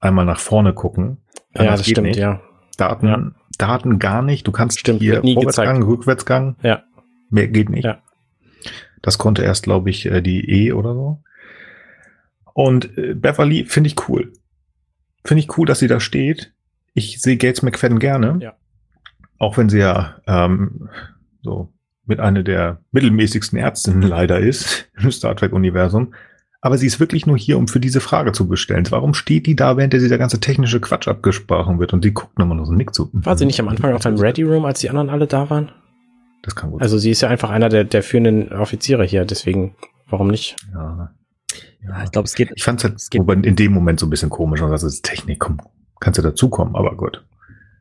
[0.05, 1.18] einmal nach vorne gucken.
[1.57, 2.18] Ja, das geht stimmt, nicht.
[2.18, 2.40] ja.
[2.76, 3.30] Daten, Ja.
[3.59, 4.46] Daten gar nicht.
[4.46, 6.57] Du kannst Stimmt, hier Vorwärtsgang, Rückwärtsgang.
[6.62, 6.82] Ja.
[7.30, 7.84] Mehr geht nicht.
[7.84, 7.98] Ja.
[9.00, 11.22] Das konnte erst, glaube ich, äh, die E oder so.
[12.52, 14.32] Und äh, Beverly finde ich cool.
[15.24, 16.52] Finde ich cool, dass sie da steht.
[16.94, 18.38] Ich sehe Gates McFadden gerne.
[18.40, 18.55] Ja.
[19.38, 20.88] Auch wenn sie ja ähm,
[21.42, 21.72] so
[22.07, 26.14] mit einer der mittelmäßigsten Ärztinnen leider ist im Star Trek-Universum.
[26.64, 28.86] Aber sie ist wirklich nur hier, um für diese Frage zu bestellen.
[28.88, 32.38] Warum steht die da, während der dieser ganze technische Quatsch abgesprochen wird und sie guckt
[32.40, 33.10] immer nur so nick zu?
[33.12, 35.70] War sie nicht am Anfang auf einem Ready Room, als die anderen alle da waren?
[36.42, 39.74] Das kann gut Also sie ist ja einfach einer der, der führenden Offiziere hier, deswegen,
[40.08, 40.56] warum nicht?
[40.72, 41.10] Ja.
[41.82, 42.50] Ja, ich glaube, es geht.
[42.54, 44.70] Ich fand es halt Es geht- wobei in dem Moment so ein bisschen komisch, und
[44.70, 45.58] das ist Technik, komm,
[46.00, 47.22] kannst du dazukommen, aber gut.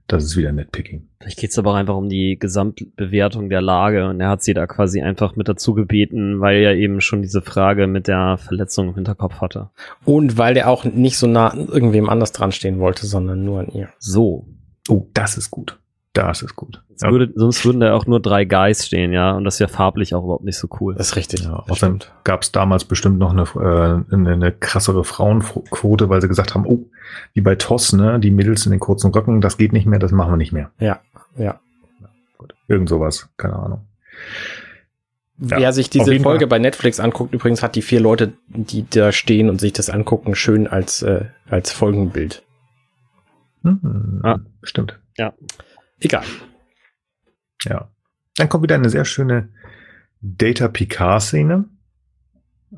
[0.07, 1.07] Das ist wieder Netpicking.
[1.19, 4.53] Vielleicht geht es aber auch einfach um die Gesamtbewertung der Lage und er hat sie
[4.53, 8.89] da quasi einfach mit dazu gebeten, weil er eben schon diese Frage mit der Verletzung
[8.89, 9.69] im Hinterkopf hatte.
[10.03, 13.61] Und weil der auch nicht so nah an irgendwem anders dran stehen wollte, sondern nur
[13.61, 13.89] an ihr.
[13.99, 14.47] So.
[14.89, 15.79] Oh, das ist gut.
[16.13, 16.83] Das ist gut.
[16.95, 20.13] Sonst, würde, sonst würden da auch nur drei Guys stehen, ja, und das wäre farblich
[20.13, 20.93] auch überhaupt nicht so cool.
[20.93, 21.43] Das ist richtig.
[21.43, 26.27] Ja, außerdem gab es damals bestimmt noch eine, äh, eine, eine krassere Frauenquote, weil sie
[26.27, 26.85] gesagt haben, oh,
[27.33, 30.11] wie bei TOS, ne, die Mädels in den kurzen Röcken, das geht nicht mehr, das
[30.11, 30.69] machen wir nicht mehr.
[30.79, 30.99] Ja,
[31.35, 31.59] ja.
[32.37, 32.53] Gut.
[32.67, 33.81] Irgend sowas, keine Ahnung.
[35.39, 36.47] Ja, Wer sich diese Folge Fall.
[36.47, 40.35] bei Netflix anguckt, übrigens hat die vier Leute, die da stehen und sich das angucken,
[40.35, 42.43] schön als, äh, als Folgenbild.
[43.63, 44.37] Hm, Ah.
[44.61, 44.99] Stimmt.
[46.03, 46.23] Egal.
[47.65, 47.89] Ja.
[48.35, 49.49] Dann kommt wieder eine sehr schöne
[50.21, 51.65] Data Picard-Szene.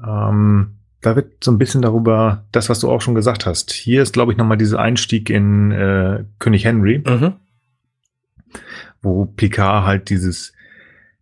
[0.05, 3.71] Ähm, da wird so ein bisschen darüber, das, was du auch schon gesagt hast.
[3.71, 7.34] Hier ist, glaube ich, nochmal dieser Einstieg in äh, König Henry, Mhm.
[9.01, 10.53] wo Picard halt dieses,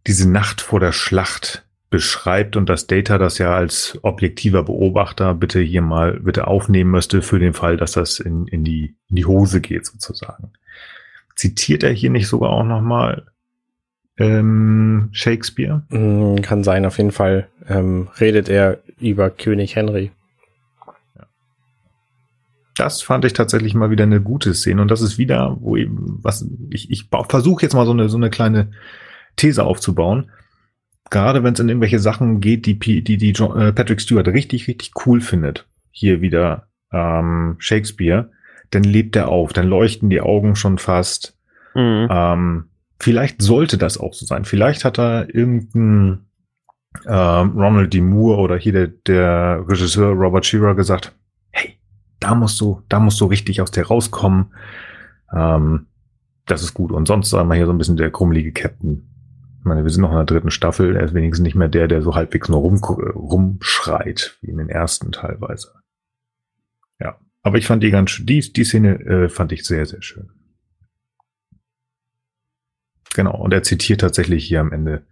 [0.07, 5.59] diese Nacht vor der Schlacht beschreibt und das Data das ja als objektiver Beobachter bitte
[5.59, 9.25] hier mal bitte aufnehmen müsste für den Fall, dass das in, in, die, in die
[9.25, 10.51] Hose geht sozusagen.
[11.35, 13.25] Zitiert er hier nicht sogar auch nochmal
[14.17, 15.83] ähm, Shakespeare?
[15.89, 20.11] Mm, Kann sein, auf jeden Fall ähm, redet er über König Henry.
[22.75, 26.19] Das fand ich tatsächlich mal wieder eine gute Szene und das ist wieder, wo eben,
[26.23, 28.71] was ich, ich versuche jetzt mal so eine, so eine kleine
[29.35, 30.31] These aufzubauen.
[31.11, 34.67] Gerade wenn es in irgendwelche Sachen geht, die, die, die John, äh, Patrick Stewart richtig,
[34.67, 38.31] richtig cool findet, hier wieder ähm, Shakespeare,
[38.73, 41.37] dann lebt er auf, dann leuchten die Augen schon fast.
[41.75, 42.07] Mhm.
[42.09, 42.63] Ähm,
[42.99, 44.45] vielleicht sollte das auch so sein.
[44.45, 46.25] Vielleicht hat er irgendein
[47.07, 48.01] ähm, Ronald D.
[48.01, 51.15] Moore oder hier der, der Regisseur Robert Shearer gesagt,
[51.51, 51.77] hey,
[52.19, 54.53] da musst du, da musst du richtig aus der rauskommen.
[55.33, 55.87] Ähm,
[56.45, 56.91] das ist gut.
[56.91, 59.09] Und sonst sagen wir hier so ein bisschen der krummelige Captain.
[59.59, 60.95] Ich meine, wir sind noch in der dritten Staffel.
[60.95, 64.69] Er ist wenigstens nicht mehr der, der so halbwegs nur rum, rumschreit, wie in den
[64.69, 65.71] ersten teilweise.
[67.43, 70.29] Aber ich fand die ganz schön, die, die Szene äh, fand ich sehr, sehr schön.
[73.13, 75.03] Genau, und er zitiert tatsächlich hier am Ende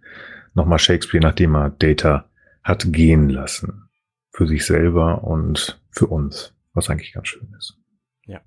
[0.54, 2.28] nochmal Shakespeare, nachdem er Data
[2.64, 3.88] hat gehen lassen.
[4.30, 7.76] Für sich selber und für uns, was eigentlich ganz schön ist.
[8.24, 8.40] Ja.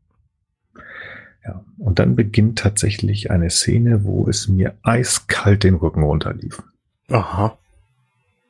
[1.45, 6.63] Ja, und dann beginnt tatsächlich eine Szene, wo es mir eiskalt den Rücken runterlief.
[7.09, 7.57] Aha.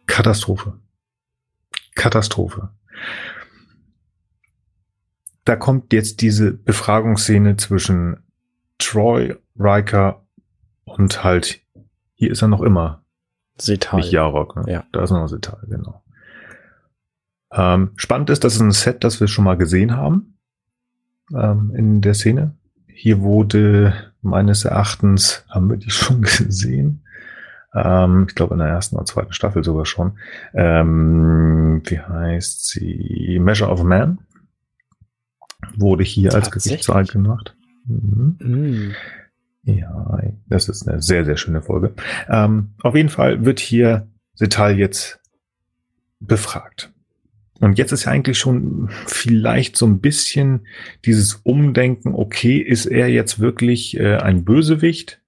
[0.06, 0.80] Katastrophe.
[1.94, 2.70] Katastrophe.
[5.46, 8.18] Da kommt jetzt diese Befragungsszene zwischen
[8.78, 10.24] Troy, Riker
[10.84, 11.62] und halt,
[12.16, 13.04] hier ist er noch immer,
[13.58, 14.00] Setal.
[14.00, 14.64] nicht Jarok, ne?
[14.68, 14.84] Ja.
[14.92, 16.04] Da ist noch Setal, genau.
[17.52, 20.38] Ähm, spannend ist, das ist ein Set, das wir schon mal gesehen haben
[21.34, 22.56] ähm, in der Szene.
[22.88, 27.04] Hier wurde meines Erachtens, haben wir die schon gesehen,
[27.74, 30.18] ähm, ich glaube in der ersten oder zweiten Staffel sogar schon,
[30.54, 34.20] ähm, wie heißt sie, Measure of Man.
[35.80, 37.56] Wurde hier als Gerichtssaal gemacht.
[37.86, 38.38] Mhm.
[38.40, 38.96] Mm.
[39.64, 41.94] Ja, das ist eine sehr, sehr schöne Folge.
[42.30, 45.20] Ähm, auf jeden Fall wird hier Setal jetzt
[46.20, 46.92] befragt.
[47.62, 50.68] Und jetzt ist ja eigentlich schon vielleicht so ein bisschen
[51.06, 55.22] dieses Umdenken, okay, ist er jetzt wirklich äh, ein Bösewicht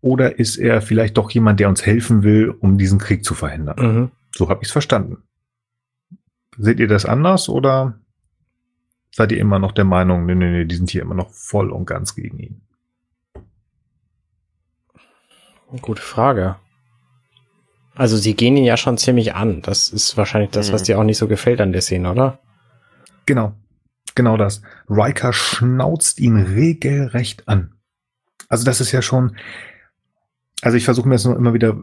[0.00, 3.76] oder ist er vielleicht doch jemand, der uns helfen will, um diesen Krieg zu verhindern?
[3.78, 4.10] Mhm.
[4.34, 5.18] So habe ich es verstanden.
[6.58, 7.98] Seht ihr das anders oder
[9.14, 11.70] seid ihr immer noch der Meinung, nee, nee, nee, die sind hier immer noch voll
[11.70, 12.60] und ganz gegen ihn?
[15.80, 16.56] Gute Frage.
[17.94, 19.62] Also sie gehen ihn ja schon ziemlich an.
[19.62, 20.86] Das ist wahrscheinlich das, was Mhm.
[20.86, 22.38] dir auch nicht so gefällt an der Szene, oder?
[23.26, 23.54] Genau.
[24.14, 24.60] Genau das.
[24.88, 27.72] Riker schnauzt ihn regelrecht an.
[28.48, 29.36] Also das ist ja schon,
[30.60, 31.76] also ich versuche mir das nur immer wieder,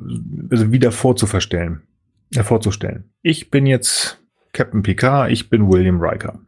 [0.51, 1.81] also wieder vorzustellen,
[2.35, 3.11] äh, vorzustellen.
[3.23, 4.21] Ich bin jetzt
[4.53, 6.39] Captain Picard, ich bin William Riker.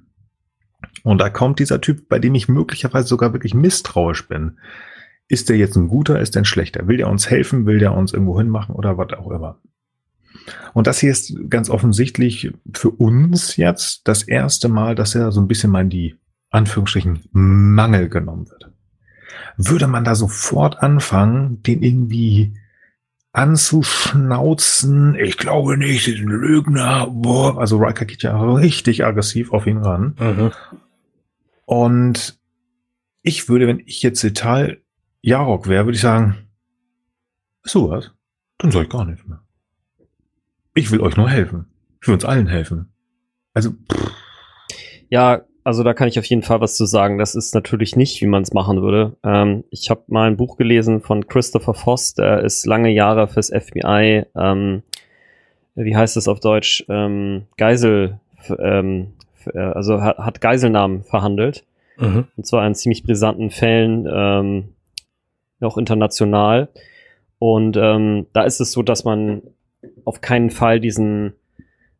[1.03, 4.57] Und da kommt dieser Typ, bei dem ich möglicherweise sogar wirklich misstrauisch bin.
[5.27, 6.87] Ist der jetzt ein guter, ist der ein schlechter?
[6.87, 7.65] Will der uns helfen?
[7.65, 9.59] Will der uns irgendwo hinmachen oder was auch immer?
[10.73, 15.41] Und das hier ist ganz offensichtlich für uns jetzt das erste Mal, dass er so
[15.41, 16.15] ein bisschen mal in die
[16.49, 18.71] Anführungsstrichen Mangel genommen wird.
[19.57, 22.53] Würde man da sofort anfangen, den irgendwie
[23.33, 27.57] anzuschnauzen, ich glaube nicht, sie sind Lügner, boah.
[27.59, 30.15] also Riker geht ja richtig aggressiv auf ihn ran.
[30.19, 30.51] Mhm.
[31.71, 32.37] Und
[33.21, 34.81] ich würde, wenn ich jetzt total
[35.21, 36.49] Jarok wäre, würde ich sagen,
[37.63, 38.11] ist sowas?
[38.57, 39.41] Dann soll ich gar nicht mehr.
[40.73, 41.67] Ich will euch nur helfen.
[42.01, 42.91] Ich will uns allen helfen.
[43.53, 44.11] Also, pff,
[45.09, 47.17] Ja, also da kann ich auf jeden Fall was zu sagen.
[47.17, 49.15] Das ist natürlich nicht, wie man es machen würde.
[49.23, 53.47] Ähm, ich habe mal ein Buch gelesen von Christopher Voss, der ist lange Jahre fürs
[53.47, 54.83] FBI, ähm,
[55.75, 58.19] wie heißt es auf Deutsch, ähm, Geisel,
[58.59, 59.20] ähm, äh,
[59.53, 61.63] also hat, Geiselnahmen verhandelt.
[61.97, 62.27] Mhm.
[62.35, 64.69] Und zwar in ziemlich brisanten Fällen, ähm,
[65.61, 66.69] auch international.
[67.39, 69.41] Und ähm, da ist es so, dass man
[70.05, 71.33] auf keinen Fall diesen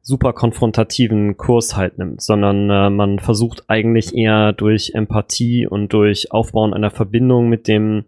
[0.02, 6.32] super konfrontativen Kurs halt nimmt, sondern äh, man versucht eigentlich eher durch Empathie und durch
[6.32, 8.06] Aufbauen einer Verbindung mit dem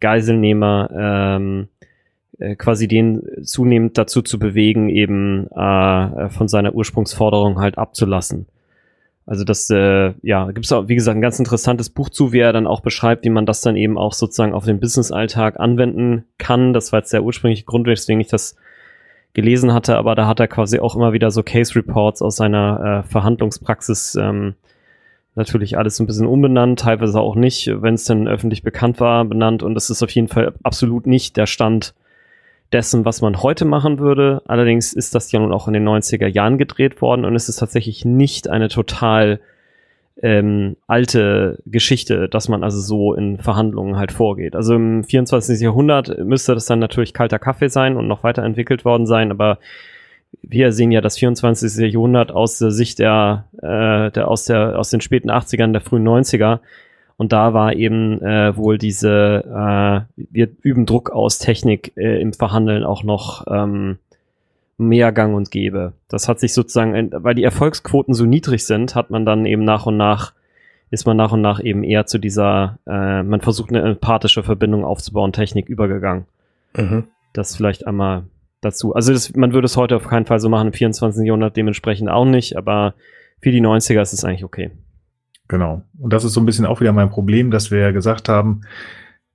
[0.00, 1.68] Geiselnehmer ähm,
[2.38, 8.46] äh, quasi den zunehmend dazu zu bewegen, eben äh, von seiner Ursprungsforderung halt abzulassen.
[9.24, 12.40] Also das, äh, ja, gibt es auch, wie gesagt, ein ganz interessantes Buch zu, wie
[12.40, 16.24] er dann auch beschreibt, wie man das dann eben auch sozusagen auf den Business-Alltag anwenden
[16.38, 16.72] kann.
[16.72, 18.56] Das war jetzt der ursprüngliche Grund, weswegen ich das
[19.32, 23.04] gelesen hatte, aber da hat er quasi auch immer wieder so Case Reports aus seiner
[23.04, 24.54] äh, Verhandlungspraxis ähm,
[25.34, 29.62] natürlich alles ein bisschen umbenannt, teilweise auch nicht, wenn es dann öffentlich bekannt war, benannt
[29.62, 31.94] und das ist auf jeden Fall absolut nicht der Stand
[32.72, 34.42] dessen, was man heute machen würde.
[34.46, 37.56] Allerdings ist das ja nun auch in den 90er Jahren gedreht worden und es ist
[37.56, 39.40] tatsächlich nicht eine total
[40.20, 44.54] ähm, alte Geschichte, dass man also so in Verhandlungen halt vorgeht.
[44.54, 45.60] Also im 24.
[45.60, 49.58] Jahrhundert müsste das dann natürlich kalter Kaffee sein und noch weiterentwickelt worden sein, aber
[50.42, 51.92] wir sehen ja das 24.
[51.92, 56.06] Jahrhundert aus der Sicht der, äh, der aus der aus den späten 80ern, der frühen
[56.06, 56.60] 90er
[57.16, 62.32] und da war eben äh, wohl diese äh, wir üben Druck aus Technik äh, im
[62.32, 63.98] Verhandeln auch noch ähm,
[64.78, 65.92] mehr gang und gäbe.
[66.08, 69.86] Das hat sich sozusagen, weil die Erfolgsquoten so niedrig sind, hat man dann eben nach
[69.86, 70.32] und nach,
[70.90, 74.84] ist man nach und nach eben eher zu dieser, äh, man versucht eine empathische Verbindung
[74.84, 76.26] aufzubauen, Technik übergegangen.
[76.76, 77.04] Mhm.
[77.32, 78.24] Das vielleicht einmal
[78.60, 78.94] dazu.
[78.94, 81.26] Also das, man würde es heute auf keinen Fall so machen, im 24.
[81.26, 82.94] Jahrhundert dementsprechend auch nicht, aber
[83.40, 84.70] für die 90er ist es eigentlich okay.
[85.52, 85.82] Genau.
[85.98, 88.62] Und das ist so ein bisschen auch wieder mein Problem, dass wir ja gesagt haben,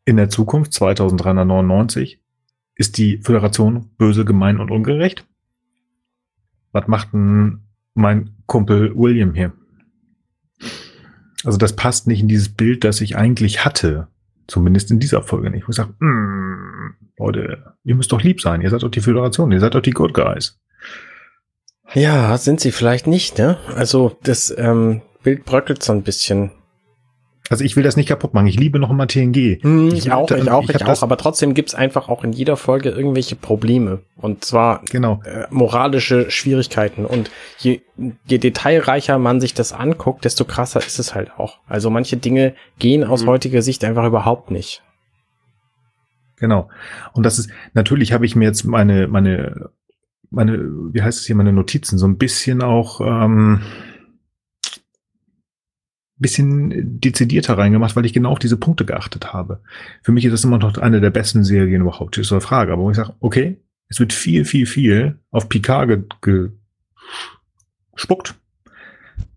[0.03, 2.19] in der Zukunft, 2399,
[2.75, 5.25] ist die Föderation böse, gemein und ungerecht.
[6.71, 7.59] Was macht denn
[7.93, 9.53] mein Kumpel William hier?
[11.43, 14.07] Also das passt nicht in dieses Bild, das ich eigentlich hatte.
[14.47, 15.67] Zumindest in dieser Folge nicht.
[15.67, 18.61] Wo ich sage, "Mm, Leute, ihr müsst doch lieb sein.
[18.61, 19.51] Ihr seid doch die Föderation.
[19.51, 20.59] Ihr seid doch die Good Guys.
[21.93, 23.57] Ja, sind sie vielleicht nicht, ne?
[23.75, 26.51] Also das ähm, Bild bröckelt so ein bisschen.
[27.49, 28.47] Also ich will das nicht kaputt machen.
[28.47, 29.61] Ich liebe noch immer TNG.
[29.61, 31.03] Hm, ich auch, ich auch, ich, hab auch.
[31.03, 33.99] Aber trotzdem gibt's einfach auch in jeder Folge irgendwelche Probleme.
[34.15, 35.21] Und zwar Genau.
[35.25, 37.05] äh, moralische Schwierigkeiten.
[37.05, 37.81] Und je,
[38.25, 41.59] je detailreicher man sich das anguckt, desto krasser ist es halt auch.
[41.67, 43.27] Also manche Dinge gehen aus Mhm.
[43.27, 44.81] heutiger Sicht einfach überhaupt nicht.
[46.37, 46.69] Genau.
[47.11, 49.71] Und das ist, natürlich habe ich mir jetzt meine, meine,
[50.29, 50.57] meine,
[50.93, 53.61] wie heißt es hier, meine Notizen so ein bisschen auch, ähm,
[56.19, 59.61] bisschen dezidierter reingemacht, weil ich genau auf diese Punkte geachtet habe.
[60.01, 62.73] Für mich ist das immer noch eine der besten Serien überhaupt, ist so eine Frage.
[62.73, 63.57] Aber wo ich sage, okay,
[63.89, 66.49] es wird viel, viel, viel auf Picard ge
[67.93, 68.35] gespuckt.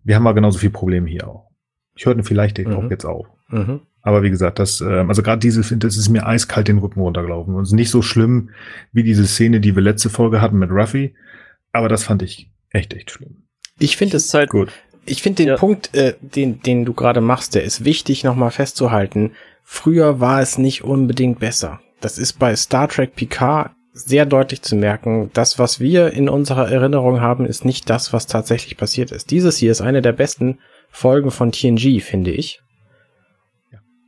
[0.03, 1.49] Wir haben aber genauso viel Probleme hier auch.
[1.95, 2.75] Ich hörte vielleicht den mhm.
[2.75, 3.27] auch jetzt auf.
[3.49, 3.81] Mhm.
[4.01, 7.55] Aber wie gesagt, das, äh, also gerade diese, das ist mir eiskalt den Rücken runtergelaufen.
[7.55, 8.49] Und es ist nicht so schlimm
[8.91, 11.15] wie diese Szene, die wir letzte Folge hatten mit Ruffy.
[11.71, 13.43] Aber das fand ich echt, echt schlimm.
[13.79, 14.71] Ich finde es halt gut.
[15.05, 15.55] Ich finde den ja.
[15.57, 19.31] Punkt, äh, den, den du gerade machst, der ist wichtig, nochmal festzuhalten.
[19.63, 21.79] Früher war es nicht unbedingt besser.
[22.01, 25.29] Das ist bei Star Trek Picard sehr deutlich zu merken.
[25.33, 29.31] Das, was wir in unserer Erinnerung haben, ist nicht das, was tatsächlich passiert ist.
[29.31, 32.61] Dieses hier ist eine der besten Folgen von TNG, finde ich.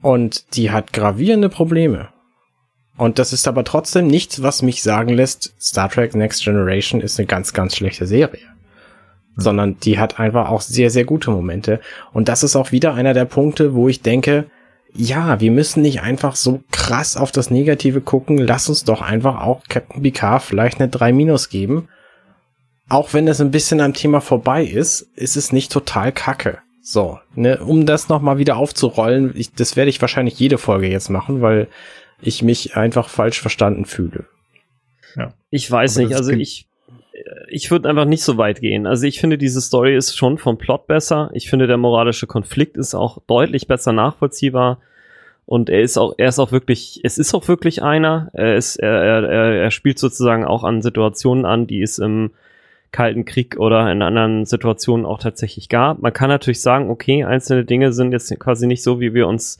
[0.01, 2.09] Und die hat gravierende Probleme.
[2.97, 7.19] Und das ist aber trotzdem nichts, was mich sagen lässt, Star Trek Next Generation ist
[7.19, 8.52] eine ganz, ganz schlechte Serie.
[9.35, 9.41] Mhm.
[9.41, 11.79] Sondern die hat einfach auch sehr, sehr gute Momente.
[12.11, 14.45] Und das ist auch wieder einer der Punkte, wo ich denke,
[14.95, 18.37] ja, wir müssen nicht einfach so krass auf das Negative gucken.
[18.37, 21.87] Lass uns doch einfach auch Captain Picard vielleicht eine 3 Minus geben.
[22.89, 26.59] Auch wenn es ein bisschen am Thema vorbei ist, ist es nicht total kacke.
[26.85, 31.09] So, ne, um das nochmal wieder aufzurollen, ich, das werde ich wahrscheinlich jede Folge jetzt
[31.09, 31.69] machen, weil
[32.21, 34.25] ich mich einfach falsch verstanden fühle.
[35.15, 35.33] Ja.
[35.49, 36.67] Ich weiß nicht, also ich,
[37.47, 38.87] ich würde einfach nicht so weit gehen.
[38.87, 41.29] Also ich finde, diese Story ist schon vom Plot besser.
[41.33, 44.79] Ich finde, der moralische Konflikt ist auch deutlich besser nachvollziehbar.
[45.45, 48.29] Und er ist auch, er ist auch wirklich, es ist auch wirklich einer.
[48.33, 49.29] Er ist, er, er,
[49.63, 52.31] er spielt sozusagen auch an Situationen an, die es im
[52.91, 55.99] Kalten Krieg oder in anderen Situationen auch tatsächlich gab.
[55.99, 59.59] Man kann natürlich sagen, okay, einzelne Dinge sind jetzt quasi nicht so, wie wir uns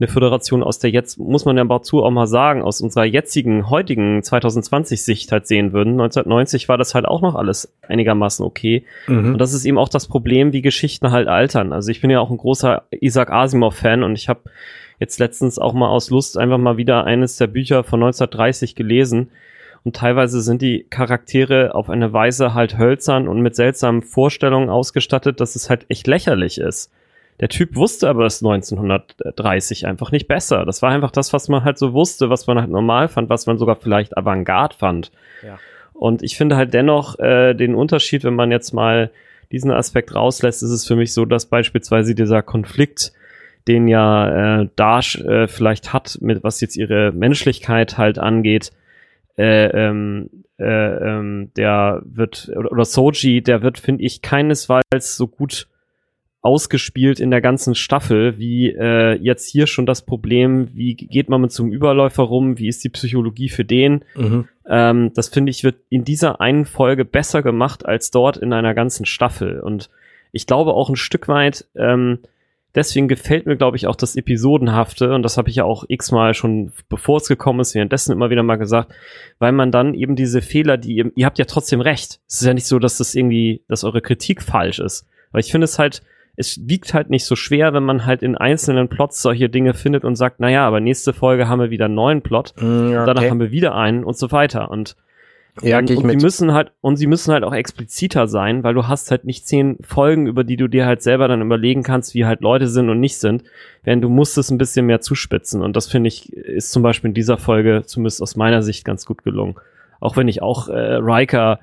[0.00, 3.68] eine Föderation aus der jetzt, muss man ja dazu auch mal sagen, aus unserer jetzigen,
[3.68, 5.92] heutigen 2020-Sicht halt sehen würden.
[5.92, 8.84] 1990 war das halt auch noch alles einigermaßen okay.
[9.06, 9.34] Mhm.
[9.34, 11.74] Und das ist eben auch das Problem, wie Geschichten halt altern.
[11.74, 14.40] Also ich bin ja auch ein großer Isaac Asimov-Fan und ich habe
[14.98, 19.30] jetzt letztens auch mal aus Lust einfach mal wieder eines der Bücher von 1930 gelesen
[19.84, 25.40] und teilweise sind die Charaktere auf eine Weise halt hölzern und mit seltsamen Vorstellungen ausgestattet,
[25.40, 26.90] dass es halt echt lächerlich ist.
[27.40, 30.66] Der Typ wusste aber das 1930 einfach nicht besser.
[30.66, 33.46] Das war einfach das, was man halt so wusste, was man halt normal fand, was
[33.46, 35.10] man sogar vielleicht Avantgarde fand.
[35.42, 35.58] Ja.
[35.94, 39.10] Und ich finde halt dennoch äh, den Unterschied, wenn man jetzt mal
[39.52, 43.12] diesen Aspekt rauslässt, ist es für mich so, dass beispielsweise dieser Konflikt,
[43.66, 48.70] den ja äh, Dash äh, vielleicht hat, mit was jetzt ihre Menschlichkeit halt angeht,
[49.38, 50.28] äh, ähm,
[50.58, 55.68] äh, ähm, der wird, oder, oder Soji, der wird, finde ich, keinesfalls so gut
[56.42, 61.42] ausgespielt in der ganzen Staffel, wie äh, jetzt hier schon das Problem, wie geht man
[61.42, 64.04] mit zum Überläufer rum, wie ist die Psychologie für den.
[64.14, 64.48] Mhm.
[64.66, 68.72] Ähm, das finde ich wird in dieser einen Folge besser gemacht als dort in einer
[68.72, 69.60] ganzen Staffel.
[69.60, 69.90] Und
[70.32, 72.20] ich glaube auch ein Stück weit, ähm,
[72.74, 76.32] deswegen gefällt mir, glaube ich, auch das Episodenhafte, und das habe ich ja auch x-mal
[76.32, 78.92] schon, bevor es gekommen ist, währenddessen immer wieder mal gesagt,
[79.38, 82.20] weil man dann eben diese Fehler, die ihr, ihr habt ja trotzdem recht.
[82.26, 85.06] Es ist ja nicht so, dass das irgendwie, dass eure Kritik falsch ist.
[85.32, 86.02] Weil ich finde es halt,
[86.40, 90.04] es wiegt halt nicht so schwer, wenn man halt in einzelnen Plots solche Dinge findet
[90.04, 93.02] und sagt, naja, aber nächste Folge haben wir wieder einen neuen Plot, mm, okay.
[93.06, 94.70] danach haben wir wieder einen und so weiter.
[94.70, 94.96] Und
[95.62, 98.88] ja, und, und sie müssen halt, und sie müssen halt auch expliziter sein, weil du
[98.88, 102.24] hast halt nicht zehn Folgen, über die du dir halt selber dann überlegen kannst, wie
[102.24, 103.42] halt Leute sind und nicht sind,
[103.82, 105.62] während du musst es ein bisschen mehr zuspitzen.
[105.62, 109.04] Und das finde ich, ist zum Beispiel in dieser Folge, zumindest aus meiner Sicht, ganz
[109.04, 109.56] gut gelungen.
[109.98, 111.58] Auch wenn ich auch äh, Riker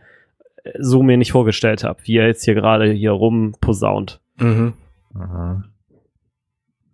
[0.64, 4.20] äh, so mir nicht vorgestellt habe, wie er jetzt hier gerade hier rumposaunt.
[4.38, 4.74] Mhm.
[5.16, 5.64] Aha.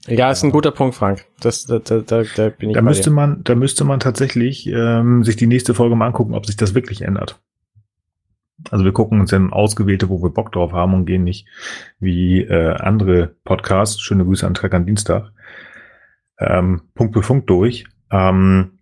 [0.08, 1.26] Ja, ist ein guter Punkt, Frank.
[1.39, 2.76] Das, da, da, da, da bin ich.
[2.76, 3.16] Da müsste dir.
[3.16, 6.76] man, da müsste man tatsächlich ähm, sich die nächste Folge mal angucken, ob sich das
[6.76, 7.41] wirklich ändert.
[8.70, 11.48] Also wir gucken uns dann ausgewählte, wo wir Bock drauf haben und gehen nicht
[12.00, 14.02] wie äh, andere Podcasts.
[14.02, 15.32] Schöne Grüße an Trek an Dienstag.
[16.38, 17.86] Ähm, Punkt für Punkt durch.
[18.12, 18.80] Ähm,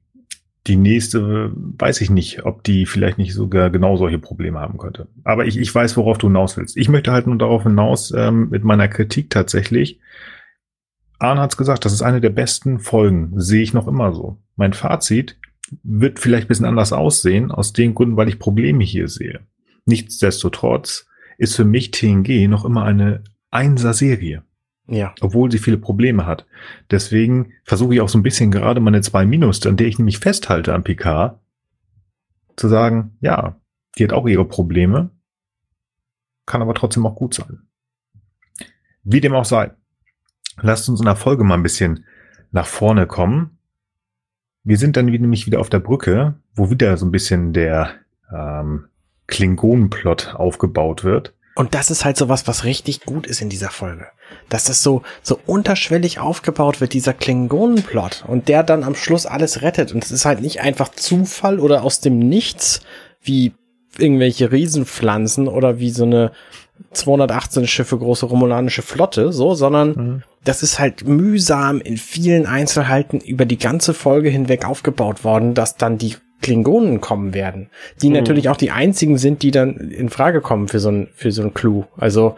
[0.68, 5.08] die nächste weiß ich nicht, ob die vielleicht nicht sogar genau solche Probleme haben könnte.
[5.24, 6.78] Aber ich, ich weiß, worauf du hinaus willst.
[6.78, 10.00] Ich möchte halt nur darauf hinaus ähm, mit meiner Kritik tatsächlich,
[11.22, 14.38] Arne hat's gesagt, das ist eine der besten Folgen, sehe ich noch immer so.
[14.56, 15.38] Mein Fazit
[15.84, 19.42] wird vielleicht ein bisschen anders aussehen, aus den Gründen, weil ich Probleme hier sehe.
[19.86, 21.08] Nichtsdestotrotz
[21.38, 24.44] ist für mich TNG noch immer eine Einser-Serie.
[24.92, 25.16] Ja.
[25.22, 26.46] Obwohl sie viele Probleme hat.
[26.92, 30.20] Deswegen versuche ich auch so ein bisschen gerade meine zwei Minus, an der ich nämlich
[30.20, 31.40] festhalte am PK,
[32.58, 33.56] zu sagen, ja,
[33.98, 35.10] die hat auch ihre Probleme,
[36.46, 37.62] kann aber trotzdem auch gut sein.
[39.04, 39.72] Wie dem auch sei.
[40.62, 42.06] Lasst uns in der Folge mal ein bisschen
[42.52, 43.58] nach vorne kommen.
[44.64, 47.94] Wir sind dann nämlich wieder auf der Brücke, wo wieder so ein bisschen der
[48.30, 48.90] ähm,
[49.28, 51.34] Klingonenplot aufgebaut wird.
[51.56, 54.08] Und das ist halt so was, was richtig gut ist in dieser Folge.
[54.50, 58.24] Dass das so, so unterschwellig aufgebaut wird, dieser Klingonenplot.
[58.28, 59.94] Und der dann am Schluss alles rettet.
[59.94, 62.82] Und es ist halt nicht einfach Zufall oder aus dem Nichts,
[63.22, 63.54] wie
[63.98, 66.32] irgendwelche Riesenpflanzen oder wie so eine
[66.94, 70.24] 218 Schiffe große romulanische Flotte, so, sondern mhm.
[70.44, 75.76] das ist halt mühsam in vielen Einzelheiten über die ganze Folge hinweg aufgebaut worden, dass
[75.76, 77.70] dann die Klingonen kommen werden,
[78.02, 78.16] die mhm.
[78.16, 81.44] natürlich auch die einzigen sind, die dann in Frage kommen für so ein, für so
[81.44, 81.86] ein Clou.
[81.98, 82.36] Also,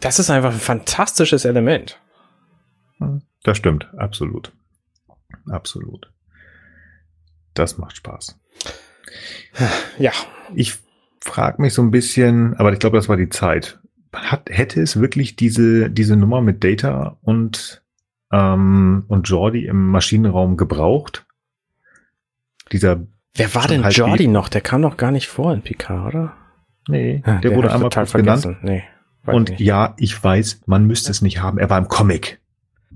[0.00, 1.98] das ist einfach ein fantastisches Element.
[3.42, 4.52] Das stimmt, absolut.
[5.48, 6.10] Absolut.
[7.54, 8.38] Das macht Spaß.
[9.98, 10.12] Ja.
[10.54, 10.74] Ich
[11.20, 13.80] frage mich so ein bisschen, aber ich glaube, das war die Zeit.
[14.14, 17.82] Hat, hätte es wirklich diese, diese Nummer mit Data und,
[18.32, 21.26] ähm, und Jordi im Maschinenraum gebraucht?
[22.72, 23.00] Dieser.
[23.34, 24.48] Wer war denn halt Jordi noch?
[24.48, 26.32] Der kam noch gar nicht vor in Picard, oder?
[26.88, 28.56] Nee, der, der wurde einmal kurz vergessen.
[28.60, 28.64] genannt.
[28.64, 28.84] Nee,
[29.26, 29.60] und nicht.
[29.60, 31.58] ja, ich weiß, man müsste es nicht haben.
[31.58, 32.40] Er war im Comic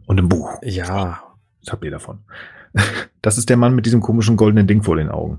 [0.06, 0.58] und im Buch.
[0.62, 1.22] Ja.
[1.62, 2.20] Was habt ihr davon?
[3.20, 5.38] Das ist der Mann mit diesem komischen goldenen Ding vor den Augen.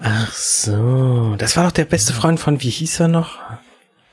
[0.00, 3.38] Ach so, das war doch der beste Freund von, wie hieß er noch?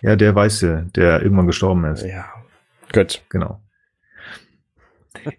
[0.02, 2.04] Ja, der Weiße, der irgendwann gestorben ist.
[2.04, 2.26] Ja,
[2.94, 3.24] gut.
[3.30, 3.60] Genau.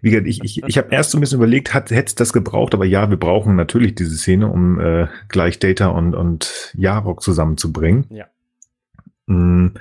[0.01, 2.33] Wie gesagt, ich, ich, ich habe erst so ein bisschen überlegt, hat, hätte es das
[2.33, 7.21] gebraucht, aber ja, wir brauchen natürlich diese Szene, um äh, gleich Data und, und Jarok
[7.21, 8.05] zusammenzubringen.
[8.09, 8.25] Ja.
[9.25, 9.73] Mm,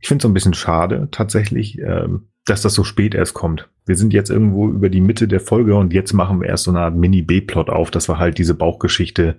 [0.00, 3.68] ich finde es so ein bisschen schade, tatsächlich, ähm, dass das so spät erst kommt.
[3.86, 6.70] Wir sind jetzt irgendwo über die Mitte der Folge und jetzt machen wir erst so
[6.70, 9.38] eine Art Mini-B-Plot auf, dass wir halt diese Bauchgeschichte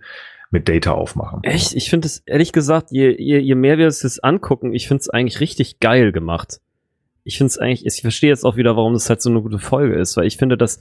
[0.52, 1.44] mit Data aufmachen.
[1.44, 1.74] Echt?
[1.76, 5.02] Ich finde es, ehrlich gesagt, je, je, je mehr wir es jetzt angucken, ich finde
[5.02, 6.62] es eigentlich richtig geil gemacht.
[7.24, 9.60] Ich finde es eigentlich, ich verstehe jetzt auch wieder, warum das halt so eine gute
[9.60, 10.80] Folge ist, weil ich finde, dass,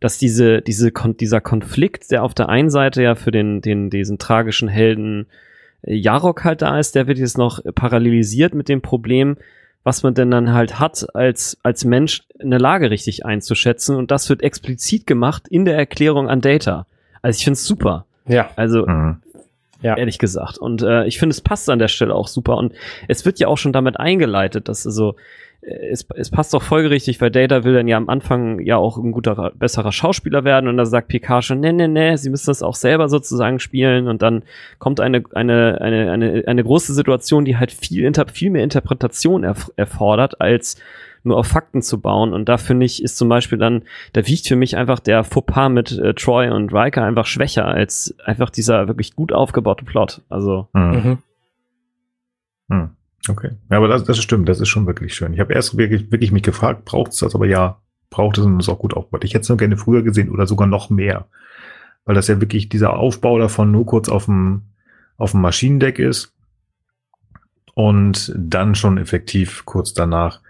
[0.00, 4.18] dass diese, diese, dieser Konflikt, der auf der einen Seite ja für den, den, diesen
[4.18, 5.26] tragischen Helden
[5.86, 9.36] Jarok halt da ist, der wird jetzt noch parallelisiert mit dem Problem,
[9.82, 13.96] was man denn dann halt hat, als, als Mensch eine Lage richtig einzuschätzen.
[13.96, 16.86] Und das wird explizit gemacht in der Erklärung an Data.
[17.20, 18.06] Also ich finde es super.
[18.26, 18.50] Ja.
[18.56, 19.18] Also, mhm.
[19.82, 19.96] ja.
[19.96, 20.56] ehrlich gesagt.
[20.56, 22.56] Und äh, ich finde, es passt an der Stelle auch super.
[22.56, 22.72] Und
[23.08, 25.16] es wird ja auch schon damit eingeleitet, dass also
[25.66, 29.12] es, es passt doch folgerichtig, weil Data will dann ja am Anfang ja auch ein
[29.12, 32.62] guter, besserer Schauspieler werden und da sagt Picard schon, ne, ne, ne, sie müssen das
[32.62, 34.42] auch selber sozusagen spielen und dann
[34.78, 39.44] kommt eine, eine, eine, eine, eine große Situation, die halt viel, inter, viel mehr Interpretation
[39.44, 40.76] erf erfordert, als
[41.22, 44.46] nur auf Fakten zu bauen und da finde ich, ist zum Beispiel dann, da wiegt
[44.46, 48.88] für mich einfach der Fauxpas mit äh, Troy und Riker einfach schwächer als einfach dieser
[48.88, 50.68] wirklich gut aufgebaute Plot, also.
[50.74, 51.18] Mhm.
[52.68, 52.90] Mhm.
[53.28, 53.50] Okay.
[53.70, 55.32] Ja, aber das, das stimmt, das ist schon wirklich schön.
[55.32, 58.60] Ich habe erst wirklich, wirklich mich gefragt, braucht es das, aber ja, braucht es und
[58.60, 59.24] ist auch gut aufgebaut.
[59.24, 61.26] Ich hätte es nur gerne früher gesehen oder sogar noch mehr.
[62.04, 64.62] Weil das ja wirklich dieser Aufbau davon nur kurz auf dem,
[65.16, 66.34] auf dem Maschinendeck ist
[67.74, 70.40] und dann schon effektiv kurz danach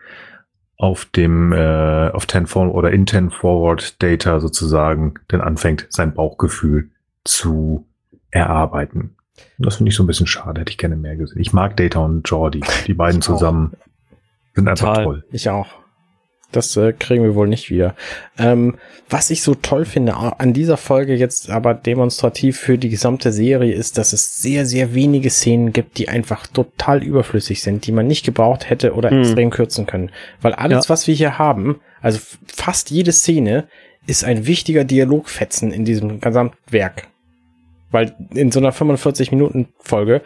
[0.76, 6.12] auf dem äh, auf 10 Forward oder in 10 Forward Data sozusagen dann anfängt, sein
[6.12, 6.90] Bauchgefühl
[7.24, 7.86] zu
[8.30, 9.16] erarbeiten.
[9.58, 11.40] Das finde ich so ein bisschen schade, hätte ich gerne mehr gesehen.
[11.40, 12.60] Ich mag Data und Jordi.
[12.86, 14.54] Die beiden ich zusammen auch.
[14.54, 15.04] sind einfach Total.
[15.04, 15.24] toll.
[15.30, 15.68] Ich auch.
[16.54, 17.96] Das äh, kriegen wir wohl nicht wieder.
[18.38, 18.76] Ähm,
[19.10, 23.74] was ich so toll finde an dieser Folge jetzt aber demonstrativ für die gesamte Serie
[23.74, 28.06] ist, dass es sehr, sehr wenige Szenen gibt, die einfach total überflüssig sind, die man
[28.06, 29.20] nicht gebraucht hätte oder hm.
[29.20, 30.10] extrem kürzen können.
[30.40, 30.88] Weil alles, ja.
[30.90, 33.66] was wir hier haben, also fast jede Szene,
[34.06, 37.08] ist ein wichtiger Dialogfetzen in diesem Gesamtwerk.
[37.94, 40.20] Weil in so einer 45-Minuten-Folge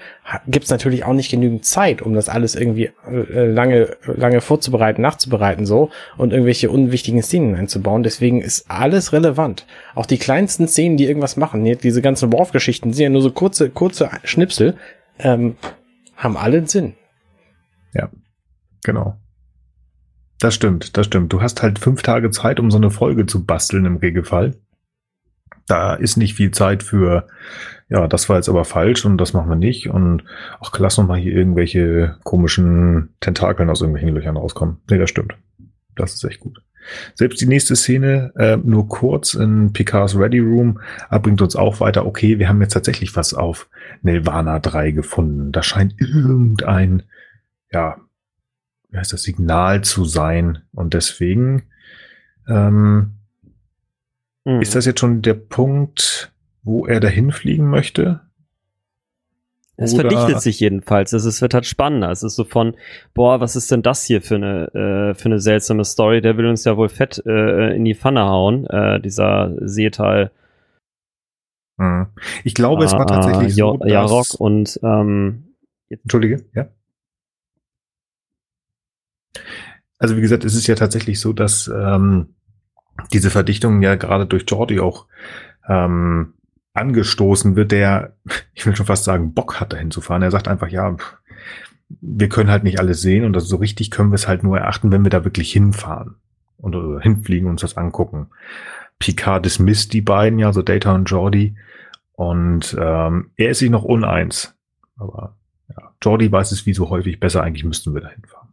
[0.47, 5.67] gibt's natürlich auch nicht genügend Zeit, um das alles irgendwie äh, lange, lange vorzubereiten, nachzubereiten
[5.67, 8.03] so und irgendwelche unwichtigen Szenen einzubauen.
[8.03, 9.67] Deswegen ist alles relevant.
[9.95, 13.69] Auch die kleinsten Szenen, die irgendwas machen, diese ganzen Worf-Geschichten sind ja nur so kurze,
[13.69, 14.75] kurze Schnipsel,
[15.19, 15.57] ähm,
[16.17, 16.95] haben alle einen Sinn.
[17.93, 18.09] Ja,
[18.83, 19.19] genau.
[20.41, 21.35] Das stimmt, das stimmt.
[21.35, 24.55] Du hast halt fünf Tage Zeit, um so eine Folge zu basteln im Regelfall
[25.69, 27.27] da ist nicht viel Zeit für,
[27.89, 30.25] ja, das war jetzt aber falsch und das machen wir nicht und
[30.61, 34.79] ach, lass noch mal hier irgendwelche komischen Tentakeln aus irgendwelchen Löchern rauskommen.
[34.91, 35.37] Nee, das stimmt.
[35.95, 36.63] Das ist echt gut.
[37.15, 41.81] Selbst die nächste Szene, äh, nur kurz in Picards Ready Room, äh, bringt uns auch
[41.81, 43.69] weiter, okay, wir haben jetzt tatsächlich was auf
[44.03, 45.53] Nelvana 3 gefunden.
[45.53, 47.03] Da scheint irgendein,
[47.71, 47.99] ja,
[48.91, 50.63] wie heißt das, Signal zu sein.
[50.73, 51.65] Und deswegen
[52.49, 53.18] ähm,
[54.49, 54.63] Mhm.
[54.63, 56.33] Ist das jetzt schon der Punkt,
[56.63, 58.21] wo er dahin fliegen möchte?
[59.77, 61.13] Es Oder verdichtet sich jedenfalls.
[61.13, 62.11] Es wird halt spannender.
[62.11, 62.75] Es ist so von,
[63.13, 66.23] boah, was ist denn das hier für eine, äh, für eine seltsame Story?
[66.23, 70.33] Der will uns ja wohl fett äh, in die Pfanne hauen, äh, dieser Seetal.
[71.79, 72.07] Hm.
[72.43, 73.91] Ich glaube, es war ah, tatsächlich so, dass...
[73.91, 75.55] Jarok und ähm,
[75.91, 76.69] Entschuldige, ja.
[79.99, 82.35] Also wie gesagt, es ist ja tatsächlich so, dass ähm,
[83.13, 85.07] diese Verdichtung ja gerade durch Jordi auch
[85.69, 86.35] ähm,
[86.75, 88.15] angestoßen wird, der,
[88.55, 90.23] ich will schon fast sagen, Bock hat, dahin zu fahren.
[90.23, 90.97] Er sagt einfach, ja,
[92.01, 94.59] wir können halt nicht alles sehen und das so richtig können wir es halt nur
[94.59, 96.17] erachten, wenn wir da wirklich hinfahren
[96.59, 98.29] und oder hinfliegen und uns das angucken.
[98.99, 101.57] Picard dismisst die beiden, ja, so Data und Jordi.
[102.13, 104.57] Und ähm, er ist sich noch uneins.
[104.97, 105.37] Aber
[105.69, 108.49] ja, Jordi weiß es wie so häufig besser, eigentlich müssten wir da hinfahren.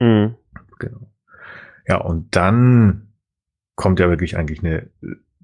[0.00, 0.34] Mhm.
[0.78, 1.08] Genau.
[1.86, 3.05] Ja, und dann
[3.76, 4.88] kommt ja wirklich eigentlich eine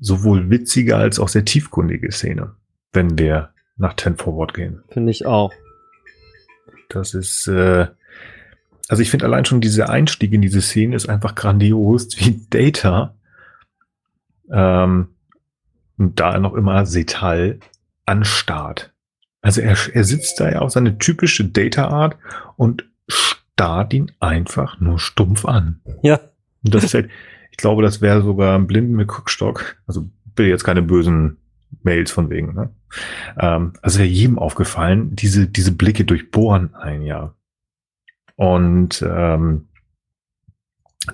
[0.01, 2.57] sowohl witzige als auch sehr tiefgründige Szene,
[2.93, 4.83] wenn wir nach Ten Forward gehen.
[4.89, 5.53] Finde ich auch.
[6.89, 7.87] Das ist, äh,
[8.89, 13.15] also ich finde allein schon dieser Einstieg in diese Szene ist einfach grandios, wie Data
[14.51, 15.09] ähm,
[15.99, 17.61] und da noch immer Setal
[18.05, 18.93] anstarrt.
[19.41, 22.17] Also er, er sitzt da ja auf seine typische Data-Art
[22.57, 25.81] und starrt ihn einfach nur stumpf an.
[26.03, 26.21] Ja.
[26.65, 27.11] Und das ist halt,
[27.63, 29.77] glaube, das wäre sogar ein Blinden mit Guckstock.
[29.87, 31.39] Also bitte jetzt keine bösen
[31.83, 32.55] Mails von wegen.
[32.55, 32.71] Ne?
[33.39, 37.35] Ähm, also wäre jedem aufgefallen, diese, diese Blicke durchbohren ein, ja.
[38.37, 39.69] Und ähm,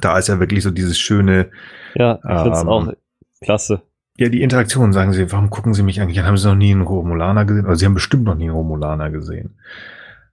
[0.00, 1.50] da ist ja wirklich so dieses schöne.
[1.94, 2.92] Ja, ich finde ähm, auch
[3.40, 3.82] klasse.
[4.16, 6.26] Ja, die Interaktion, sagen sie, warum gucken sie mich eigentlich an?
[6.26, 7.66] Haben sie noch nie einen Romulaner gesehen?
[7.66, 9.58] Oder sie haben bestimmt noch nie einen Romulaner gesehen.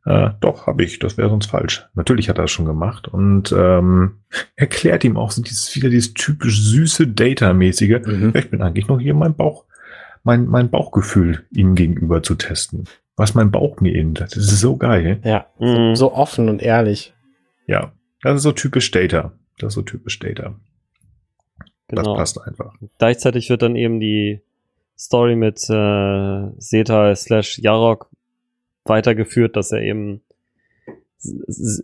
[0.06, 1.88] Äh, doch, habe ich, das wäre sonst falsch.
[1.96, 4.20] Natürlich hat er das schon gemacht und ähm,
[4.56, 8.06] erklärt ihm auch so dieses wieder dieses typisch süße Data-mäßige.
[8.06, 8.34] Mhm.
[8.36, 9.66] Ich bin eigentlich noch hier mein Bauch,
[10.24, 12.84] mein, mein Bauchgefühl ihm gegenüber zu testen.
[13.18, 15.22] Was mein Bauch mir eben, das ist so geil.
[15.24, 15.96] Ja, mhm.
[15.96, 17.14] so offen und ehrlich.
[17.66, 19.32] Ja, das ist so typisch Data.
[19.58, 20.54] Das ist so typisch Data.
[21.88, 22.04] Genau.
[22.04, 22.76] Das passt einfach.
[23.00, 24.42] Gleichzeitig wird dann eben die
[24.98, 28.10] Story mit äh, Seta slash Yarok
[28.86, 30.22] weitergeführt, dass er eben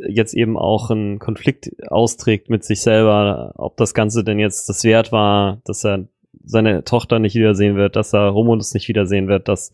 [0.07, 4.83] jetzt eben auch einen Konflikt austrägt mit sich selber, ob das Ganze denn jetzt das
[4.83, 6.05] wert war, dass er
[6.43, 9.73] seine Tochter nicht wiedersehen wird, dass er Romulus nicht wiedersehen wird, dass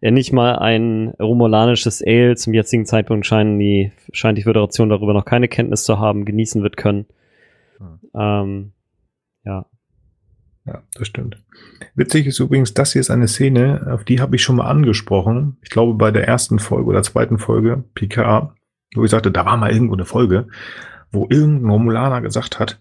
[0.00, 5.14] er nicht mal ein romulanisches Ale zum jetzigen Zeitpunkt scheinen die, scheint die Föderation darüber
[5.14, 7.06] noch keine Kenntnis zu haben, genießen wird können.
[7.78, 8.00] Hm.
[8.14, 8.72] Ähm,
[9.44, 9.66] ja.
[10.64, 11.38] Ja, das stimmt.
[11.94, 15.56] Witzig ist übrigens, das hier ist eine Szene, auf die habe ich schon mal angesprochen.
[15.62, 18.54] Ich glaube bei der ersten Folge oder zweiten Folge, PK,
[18.94, 20.46] wo ich sagte, da war mal irgendwo eine Folge,
[21.10, 22.80] wo irgendein Romulaner gesagt hat,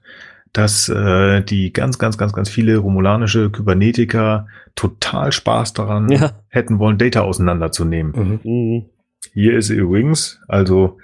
[0.53, 6.31] dass äh, die ganz, ganz, ganz, ganz viele romulanische Kybernetiker total Spaß daran ja.
[6.49, 8.39] hätten wollen, Data auseinanderzunehmen.
[8.43, 8.51] Mhm.
[8.51, 8.85] mhm.
[9.33, 10.97] Hier ist übrigens, also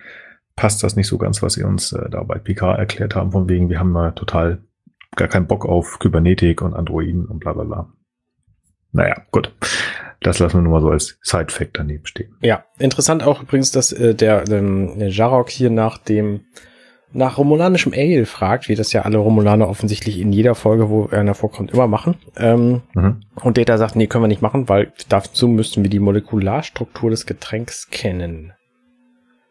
[0.55, 3.47] passt das nicht so ganz, was sie uns äh, da bei PK erklärt haben, von
[3.47, 4.59] wegen, wir haben mal total
[5.15, 7.93] gar keinen Bock auf Kybernetik und Androiden und bla bla bla.
[8.91, 9.53] Naja, gut.
[10.21, 12.35] Das lassen wir nur mal so als Side-Fact daneben stehen.
[12.41, 16.41] Ja, interessant auch übrigens, dass äh, der, ähm, Jarok hier nach dem
[17.13, 21.35] nach romulanischem Ale fragt, wie das ja alle Romulaner offensichtlich in jeder Folge, wo einer
[21.35, 22.15] vorkommt, immer machen.
[22.35, 23.21] Ähm, mhm.
[23.41, 27.25] Und Data sagt, nee, können wir nicht machen, weil dazu müssten wir die Molekularstruktur des
[27.25, 28.53] Getränks kennen.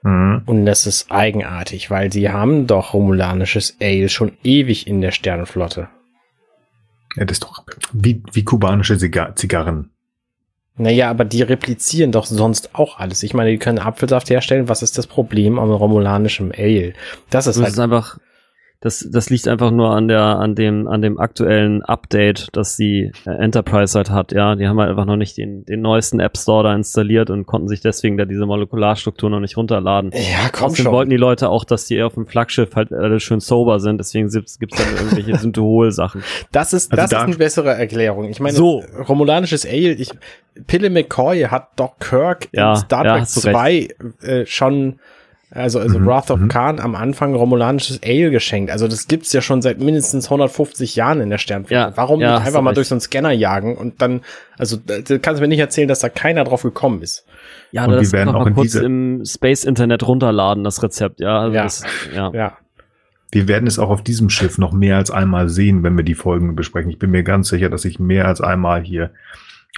[0.07, 0.43] Mhm.
[0.47, 5.89] Und das ist eigenartig, weil sie haben doch romulanisches Ale schon ewig in der Sternenflotte.
[7.17, 9.91] Ja, das ist doch wie, wie kubanische Zigarren.
[10.77, 13.25] Naja, aber die replizieren doch sonst auch alles.
[13.25, 14.69] Ich meine, die können Apfelsaft herstellen.
[14.69, 16.93] Was ist das Problem am romulanischen Ale?
[17.31, 18.19] Das ist, das halt ist einfach
[18.81, 23.11] das, das liegt einfach nur an der, an dem, an dem aktuellen Update, das die
[23.25, 24.55] äh, Enterprise halt hat, ja.
[24.55, 27.69] Die haben halt einfach noch nicht den, den neuesten App Store da installiert und konnten
[27.69, 30.11] sich deswegen da diese Molekularstruktur noch nicht runterladen.
[30.13, 30.93] Ja, komm Außerdem schon.
[30.93, 34.29] wollten die Leute auch, dass die auf dem Flaggschiff halt alle schön sober sind, deswegen
[34.29, 36.23] gibt's, gibt's dann irgendwelche Synthehol-Sachen.
[36.53, 38.29] Das ist, also das da ist eine bessere Erklärung.
[38.29, 38.85] Ich meine, so.
[39.09, 40.11] romulanisches Ale, ich,
[40.67, 43.89] Pille McCoy hat Doc Kirk ja, in Star Trek ja, 2
[44.23, 44.99] äh, schon
[45.51, 46.07] also, also mhm.
[46.07, 46.49] Wrath of mhm.
[46.49, 48.73] Khan am Anfang romulanisches Ale geschenkt.
[48.73, 51.75] Also das gibt's ja schon seit mindestens 150 Jahren in der Sternflotte.
[51.75, 54.23] Ja, Warum ja, nicht einfach mal durch so einen Scanner jagen und dann,
[54.59, 57.25] also du kannst mir nicht erzählen, dass da keiner drauf gekommen ist.
[57.71, 61.39] Ja, und das werden auch mal kurz im Space Internet runterladen, das Rezept, ja.
[61.39, 61.63] Also ja.
[61.63, 62.31] Das, ja.
[62.33, 62.59] ja.
[63.31, 66.15] Wir werden es auch auf diesem Schiff noch mehr als einmal sehen, wenn wir die
[66.15, 66.91] Folgen besprechen.
[66.91, 69.11] Ich bin mir ganz sicher, dass ich mehr als einmal hier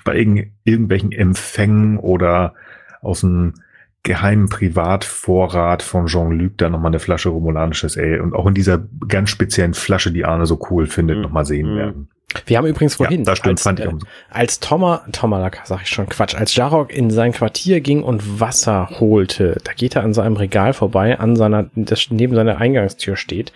[0.05, 2.55] bei irgend, irgendwelchen Empfängen oder
[3.03, 3.55] aus dem
[4.03, 9.31] geheimen Privatvorrat von Jean-Luc da nochmal eine Flasche romulanisches Ale und auch in dieser ganz
[9.31, 11.23] speziellen Flasche, die Arne so cool findet, mhm.
[11.23, 11.77] nochmal sehen mhm.
[11.77, 12.09] werden.
[12.45, 13.93] Wir haben übrigens vorhin, ja, das stimmt, als, fand ich äh,
[14.31, 18.91] als Thomas, Tomalak, sag ich schon, Quatsch, als Jarok in sein Quartier ging und Wasser
[19.01, 23.53] holte, da geht er an seinem Regal vorbei, an seiner, das neben seiner Eingangstür steht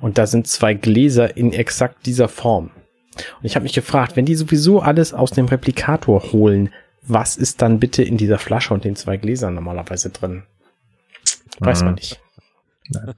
[0.00, 2.70] und da sind zwei Gläser in exakt dieser Form.
[3.14, 6.70] Und ich habe mich gefragt, wenn die sowieso alles aus dem Replikator holen,
[7.06, 10.44] was ist dann bitte in dieser Flasche und den zwei Gläsern normalerweise drin?
[11.58, 11.86] Weiß mhm.
[11.86, 12.20] man nicht.
[12.90, 13.14] Nein.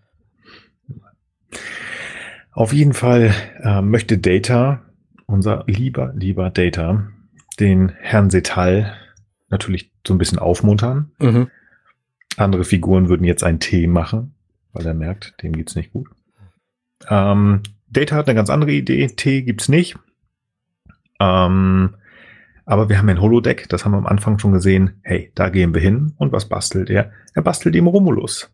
[2.52, 4.82] Auf jeden Fall äh, möchte Data,
[5.26, 7.08] unser lieber, lieber Data,
[7.60, 8.96] den Herrn Setal
[9.48, 11.12] natürlich so ein bisschen aufmuntern.
[11.18, 11.50] Mhm.
[12.36, 14.34] Andere Figuren würden jetzt einen Tee machen,
[14.72, 16.08] weil er merkt, dem geht's nicht gut.
[17.08, 19.06] Ähm, Data hat eine ganz andere Idee.
[19.08, 19.96] Tee gibt's nicht.
[21.20, 21.94] Ähm,
[22.66, 24.98] aber wir haben ein Holodeck, das haben wir am Anfang schon gesehen.
[25.02, 26.14] Hey, da gehen wir hin.
[26.18, 27.12] Und was bastelt er?
[27.32, 28.50] Er bastelt eben Romulus.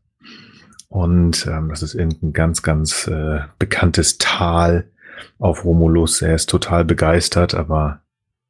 [0.89, 4.91] Und ähm, das ist irgendein ganz, ganz äh, bekanntes Tal
[5.39, 6.21] auf Romulus.
[6.21, 8.03] Er ist total begeistert, aber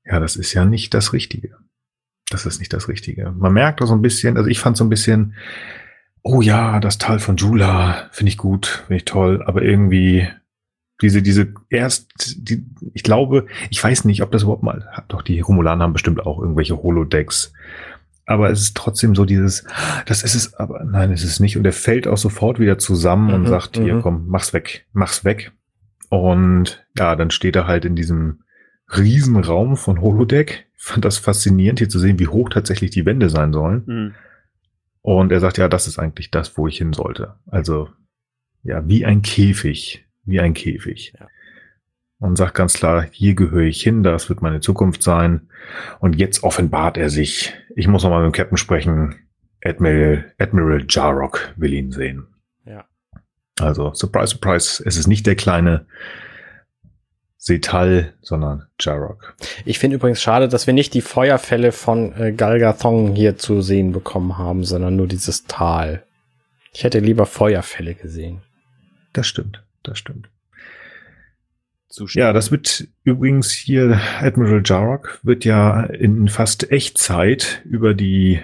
[0.04, 1.56] ja, das ist ja nicht das Richtige.
[2.28, 3.30] Das ist nicht das Richtige.
[3.30, 5.34] Man merkt auch so ein bisschen, also ich fand so ein bisschen,
[6.22, 10.26] oh ja, das Tal von Jula finde ich gut, finde ich toll, aber irgendwie
[11.02, 12.64] diese, diese erst, die,
[12.94, 16.40] ich glaube, ich weiß nicht, ob das überhaupt mal, doch die Romulaner haben bestimmt auch
[16.40, 17.52] irgendwelche Holodecks.
[18.24, 19.64] Aber es ist trotzdem so dieses,
[20.06, 21.56] das ist es, aber nein, es ist nicht.
[21.56, 24.02] Und er fällt auch sofort wieder zusammen Mhm, und sagt, hier, mhm.
[24.02, 25.52] komm, mach's weg, mach's weg.
[26.08, 28.44] Und ja, dann steht er halt in diesem
[28.96, 30.66] Riesenraum von Holodeck.
[30.76, 33.86] Ich fand das faszinierend, hier zu sehen, wie hoch tatsächlich die Wände sein sollen.
[33.86, 34.14] Hm.
[35.00, 37.34] Und er sagt, ja, das ist eigentlich das, wo ich hin sollte.
[37.46, 37.88] Also,
[38.62, 41.12] ja, wie ein Käfig, wie ein Käfig.
[41.18, 41.28] Ja.
[42.18, 45.48] Und sagt ganz klar, hier gehöre ich hin, das wird meine Zukunft sein.
[45.98, 47.52] Und jetzt offenbart er sich.
[47.74, 49.16] Ich muss nochmal mit dem Captain sprechen.
[49.64, 52.26] Admiral, Admiral Jarrock will ihn sehen.
[52.64, 52.84] Ja.
[53.60, 55.86] Also, surprise, surprise, es ist nicht der kleine
[57.44, 59.34] Setal, sondern Jarrock.
[59.64, 63.90] Ich finde übrigens schade, dass wir nicht die Feuerfälle von äh, Galgathong hier zu sehen
[63.90, 66.04] bekommen haben, sondern nur dieses Tal.
[66.72, 68.42] Ich hätte lieber Feuerfälle gesehen.
[69.12, 70.28] Das stimmt, das stimmt.
[71.88, 78.40] Zu Ja, das wird übrigens hier, Admiral Jarrock wird ja in fast Echtzeit über die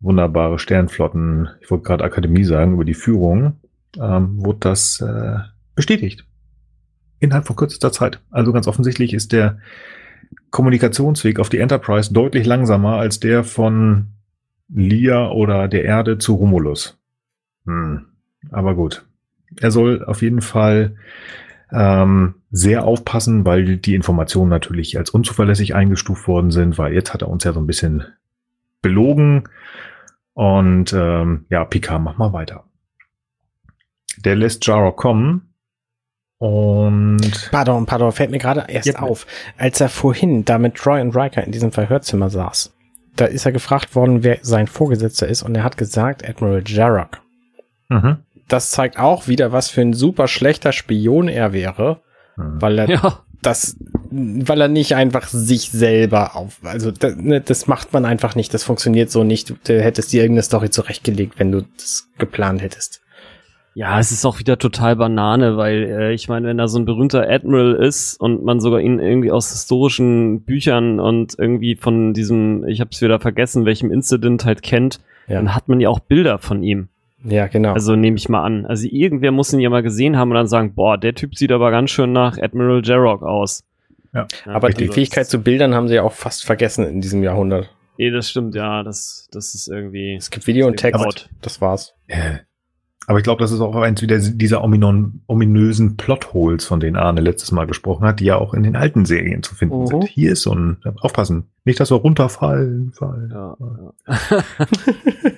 [0.00, 3.60] wunderbare Sternflotten, ich wollte gerade Akademie sagen, über die Führung,
[3.98, 5.38] ähm, wurde das äh,
[5.74, 6.26] bestätigt.
[7.18, 8.20] Innerhalb von kürzester Zeit.
[8.30, 9.58] Also ganz offensichtlich ist der
[10.50, 14.08] Kommunikationsweg auf die Enterprise deutlich langsamer als der von
[14.68, 16.98] Lia oder der Erde zu Romulus.
[17.66, 18.06] Hm,
[18.50, 19.04] aber gut.
[19.58, 20.96] Er soll auf jeden Fall
[21.72, 27.22] ähm, sehr aufpassen, weil die Informationen natürlich als unzuverlässig eingestuft worden sind, weil jetzt hat
[27.22, 28.04] er uns ja so ein bisschen
[28.82, 29.44] belogen.
[30.34, 32.64] Und ähm, ja, Picard, mach mal weiter.
[34.24, 35.46] Der lässt Jarrock kommen
[36.38, 39.00] und Pardon, pardon, fällt mir gerade erst Ja.
[39.00, 39.26] auf.
[39.58, 42.74] Als er vorhin da mit Troy und Riker in diesem Verhörzimmer saß,
[43.16, 47.20] da ist er gefragt worden, wer sein Vorgesetzter ist und er hat gesagt Admiral Jarrock.
[47.90, 48.18] mhm.
[48.50, 52.00] Das zeigt auch wieder, was für ein super schlechter Spion er wäre,
[52.36, 52.60] Mhm.
[52.62, 53.76] weil er Ja, das,
[54.10, 58.52] weil er nicht einfach sich selber auf, also das, ne, das macht man einfach nicht,
[58.52, 59.54] das funktioniert so nicht.
[59.66, 63.00] Du hättest dir irgendeine Story zurechtgelegt, wenn du das geplant hättest.
[63.72, 66.84] Ja, es ist auch wieder total Banane, weil äh, ich meine, wenn da so ein
[66.84, 72.66] berühmter Admiral ist und man sogar ihn irgendwie aus historischen Büchern und irgendwie von diesem,
[72.66, 74.98] ich habe es wieder vergessen, welchem Incident halt kennt,
[75.28, 76.88] Ja, dann hat man ja auch Bilder von ihm.
[77.24, 77.72] Ja genau.
[77.74, 78.66] Also nehme ich mal an.
[78.66, 81.52] Also irgendwer muss ihn ja mal gesehen haben und dann sagen, boah, der Typ sieht
[81.52, 83.64] aber ganz schön nach Admiral Jarrock aus.
[84.12, 84.26] Ja.
[84.46, 87.70] Aber die also Fähigkeit zu Bildern haben sie ja auch fast vergessen in diesem Jahrhundert.
[87.98, 90.14] Nee, das stimmt, ja, das, das ist irgendwie.
[90.16, 91.00] Es gibt Video und Text.
[91.00, 91.94] Aber- Das war's.
[92.06, 92.38] Äh,
[93.06, 97.20] Aber ich glaube, das ist auch eins wieder dieser ominon, ominösen Plotholes, von denen Arne
[97.20, 99.86] letztes Mal gesprochen hat, die ja auch in den alten Serien zu finden Mhm.
[99.86, 100.04] sind.
[100.08, 102.92] Hier ist so ein, aufpassen, nicht, dass wir runterfallen.
[102.94, 103.30] Fallen.
[103.32, 103.56] Ja,
[104.08, 104.14] ja.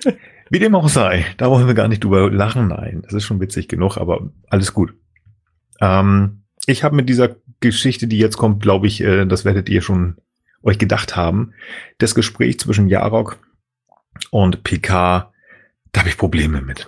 [0.53, 2.67] Wie dem auch sei, da wollen wir gar nicht drüber lachen.
[2.67, 4.93] Nein, das ist schon witzig genug, aber alles gut.
[5.81, 9.81] Ähm, ich habe mit dieser Geschichte, die jetzt kommt, glaube ich, äh, das werdet ihr
[9.81, 10.17] schon
[10.61, 11.53] euch gedacht haben,
[11.97, 13.39] das Gespräch zwischen Jarok
[14.29, 15.33] und Picard,
[15.91, 16.87] da habe ich Probleme mit.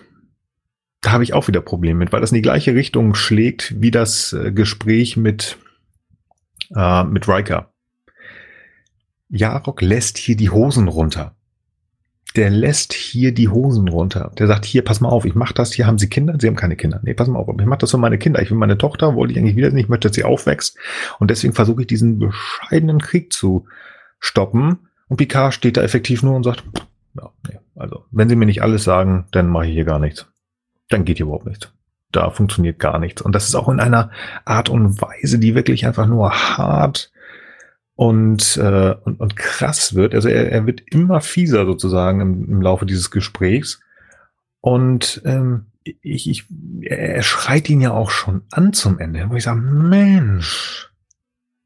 [1.01, 3.89] Da habe ich auch wieder Probleme mit, weil das in die gleiche Richtung schlägt wie
[3.89, 5.57] das äh, Gespräch mit,
[6.75, 7.73] äh, mit Riker.
[9.29, 11.34] Jarok lässt hier die Hosen runter
[12.35, 14.31] der lässt hier die Hosen runter.
[14.37, 16.35] Der sagt, hier, pass mal auf, ich mach das, hier haben Sie Kinder?
[16.39, 16.99] Sie haben keine Kinder.
[17.03, 18.41] Nee, pass mal auf, ich mach das für meine Kinder.
[18.41, 20.77] Ich will meine Tochter, wollte ich eigentlich wieder nicht, ich möchte, dass sie aufwächst.
[21.19, 23.65] Und deswegen versuche ich diesen bescheidenen Krieg zu
[24.19, 24.89] stoppen.
[25.07, 26.63] Und Picard steht da effektiv nur und sagt,
[27.15, 30.27] ja, nee, also, wenn Sie mir nicht alles sagen, dann mache ich hier gar nichts.
[30.89, 31.71] Dann geht hier überhaupt nichts.
[32.11, 33.21] Da funktioniert gar nichts.
[33.21, 34.11] Und das ist auch in einer
[34.45, 37.11] Art und Weise, die wirklich einfach nur hart
[37.95, 40.13] und, äh, und, und krass wird.
[40.13, 43.79] Also er, er wird immer fieser sozusagen im, im Laufe dieses Gesprächs.
[44.61, 45.67] Und ähm,
[46.01, 46.45] ich, ich,
[46.81, 50.91] er schreit ihn ja auch schon an zum Ende, wo ich sage, Mensch,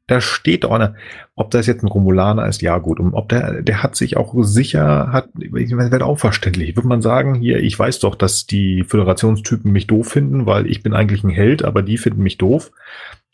[0.06, 0.96] da steht doch einer,
[1.36, 4.34] ob das jetzt ein Romulaner ist, ja gut, und ob der, der hat sich auch
[4.42, 6.76] sicher, hat, ich meine, wird auch verständlich.
[6.76, 10.82] Würde man sagen, hier, ich weiß doch, dass die Föderationstypen mich doof finden, weil ich
[10.82, 12.72] bin eigentlich ein Held, aber die finden mich doof.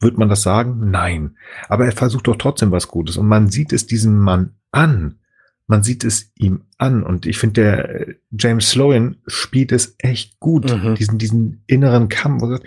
[0.01, 0.90] Wird man das sagen?
[0.90, 1.36] Nein.
[1.68, 3.16] Aber er versucht doch trotzdem was Gutes.
[3.16, 5.20] Und man sieht es diesem Mann an.
[5.66, 7.02] Man sieht es ihm an.
[7.02, 10.70] Und ich finde, der äh, James Sloan spielt es echt gut.
[10.70, 10.94] Mhm.
[10.97, 12.60] Diesen, diesen inneren Kampf.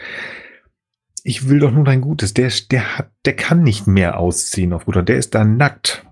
[1.24, 2.34] Ich will doch nur dein Gutes.
[2.34, 5.04] Der, der hat, der kann nicht mehr ausziehen auf Guter.
[5.04, 6.06] Der ist da nackt.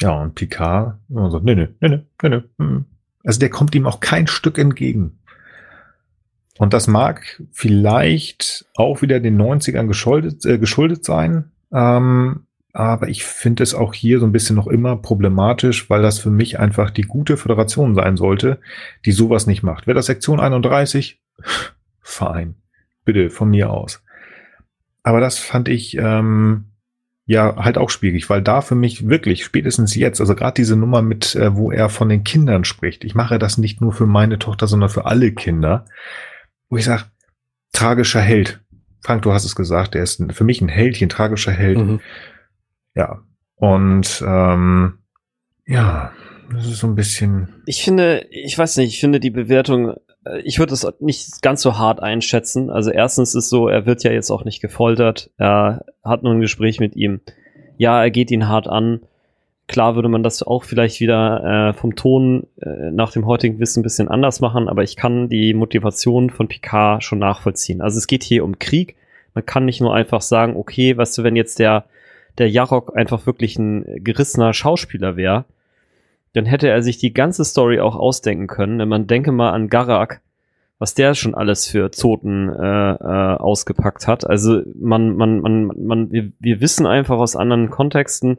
[0.00, 2.42] Ja, und Picard sagt, nee, nee, nee, nee, nee.
[2.58, 2.84] Hm.
[3.24, 5.18] Also der kommt ihm auch kein Stück entgegen.
[6.58, 11.52] Und das mag vielleicht auch wieder den 90ern geschuldet, äh, geschuldet sein.
[11.72, 16.18] Ähm, aber ich finde es auch hier so ein bisschen noch immer problematisch, weil das
[16.18, 18.60] für mich einfach die gute Föderation sein sollte,
[19.06, 19.86] die sowas nicht macht.
[19.86, 21.20] Wäre das Sektion 31?
[22.02, 22.56] Fein.
[23.04, 24.02] Bitte, von mir aus.
[25.02, 26.66] Aber das fand ich ähm,
[27.26, 31.00] ja halt auch schwierig, weil da für mich wirklich spätestens jetzt, also gerade diese Nummer
[31.02, 34.38] mit, äh, wo er von den Kindern spricht, ich mache das nicht nur für meine
[34.38, 35.86] Tochter, sondern für alle Kinder,
[36.68, 37.04] wo ich sage,
[37.72, 38.60] tragischer Held.
[39.00, 41.78] Frank, du hast es gesagt, der ist für mich ein Heldchen, tragischer Held.
[41.78, 42.00] Mhm.
[42.94, 43.22] Ja.
[43.56, 44.98] Und ähm,
[45.66, 46.12] ja,
[46.52, 47.62] das ist so ein bisschen.
[47.66, 49.94] Ich finde, ich weiß nicht, ich finde die Bewertung,
[50.24, 52.70] äh, ich würde es nicht ganz so hart einschätzen.
[52.70, 55.30] Also erstens ist so, er wird ja jetzt auch nicht gefoltert.
[55.36, 57.20] Er hat nur ein Gespräch mit ihm.
[57.78, 59.00] Ja, er geht ihn hart an.
[59.68, 63.80] Klar würde man das auch vielleicht wieder äh, vom Ton äh, nach dem heutigen Wissen
[63.80, 67.80] ein bisschen anders machen, aber ich kann die Motivation von Picard schon nachvollziehen.
[67.80, 68.94] Also es geht hier um Krieg.
[69.34, 71.84] Man kann nicht nur einfach sagen, okay, weißt du, wenn jetzt der,
[72.38, 75.44] der Jarok einfach wirklich ein gerissener Schauspieler wäre,
[76.32, 78.78] dann hätte er sich die ganze Story auch ausdenken können.
[78.78, 80.20] Wenn man denke mal an Garak,
[80.78, 84.28] was der schon alles für Zoten äh, äh, ausgepackt hat.
[84.28, 88.38] Also man, man, man, man, wir, wir wissen einfach aus anderen Kontexten,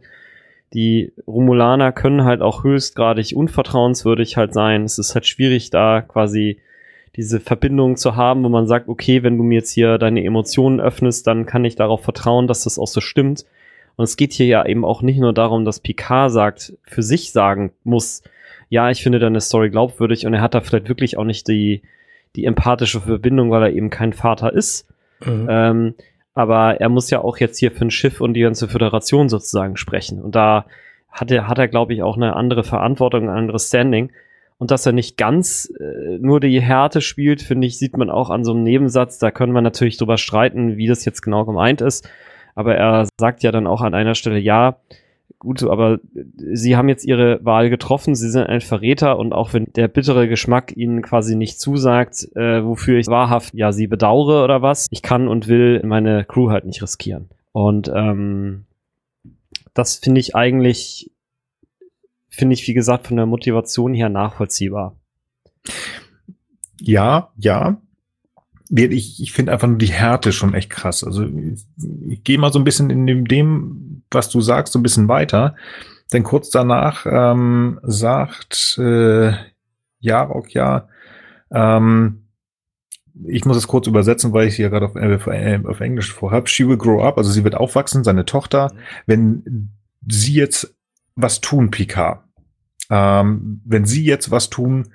[0.74, 4.84] die Romulaner können halt auch höchstgradig unvertrauenswürdig halt sein.
[4.84, 6.60] Es ist halt schwierig, da quasi
[7.16, 10.80] diese Verbindung zu haben, wo man sagt, okay, wenn du mir jetzt hier deine Emotionen
[10.80, 13.46] öffnest, dann kann ich darauf vertrauen, dass das auch so stimmt.
[13.96, 17.32] Und es geht hier ja eben auch nicht nur darum, dass Picard sagt, für sich
[17.32, 18.22] sagen muss,
[18.70, 21.82] ja, ich finde deine Story glaubwürdig und er hat da vielleicht wirklich auch nicht die,
[22.36, 24.88] die empathische Verbindung, weil er eben kein Vater ist.
[25.26, 25.48] Mhm.
[25.50, 25.94] Ähm,
[26.38, 29.76] aber er muss ja auch jetzt hier für ein Schiff und die ganze Föderation sozusagen
[29.76, 30.22] sprechen.
[30.22, 30.68] Und da
[31.10, 34.12] hat er, hat er, glaube ich, auch eine andere Verantwortung, ein anderes Standing.
[34.60, 38.30] Und dass er nicht ganz äh, nur die Härte spielt, finde ich, sieht man auch
[38.30, 39.18] an so einem Nebensatz.
[39.18, 42.08] Da können wir natürlich drüber streiten, wie das jetzt genau gemeint ist.
[42.54, 44.78] Aber er sagt ja dann auch an einer Stelle, ja,
[45.40, 46.00] gut, aber
[46.54, 50.28] sie haben jetzt ihre Wahl getroffen, sie sind ein Verräter und auch wenn der bittere
[50.28, 55.02] Geschmack ihnen quasi nicht zusagt, äh, wofür ich wahrhaft ja sie bedauere oder was, ich
[55.02, 57.30] kann und will meine Crew halt nicht riskieren.
[57.52, 58.66] Und ähm,
[59.74, 61.12] das finde ich eigentlich,
[62.30, 64.96] finde ich, wie gesagt, von der Motivation her nachvollziehbar.
[66.80, 67.78] Ja, ja
[68.70, 71.04] ich, ich finde einfach nur die Härte schon echt krass.
[71.04, 71.66] Also ich,
[72.10, 75.08] ich gehe mal so ein bisschen in dem, dem, was du sagst, so ein bisschen
[75.08, 75.56] weiter.
[76.14, 79.34] Denn kurz danach ähm, sagt äh,
[80.00, 80.88] Jarok ja,
[81.52, 82.28] ähm,
[83.26, 86.50] ich muss es kurz übersetzen, weil ich hier gerade auf, äh, auf Englisch vorhab.
[86.50, 88.74] She will grow up, also sie wird aufwachsen, seine Tochter.
[89.06, 89.72] Wenn
[90.08, 90.76] sie jetzt
[91.16, 92.24] was tun, Picard,
[92.90, 94.94] ähm, wenn sie jetzt was tun,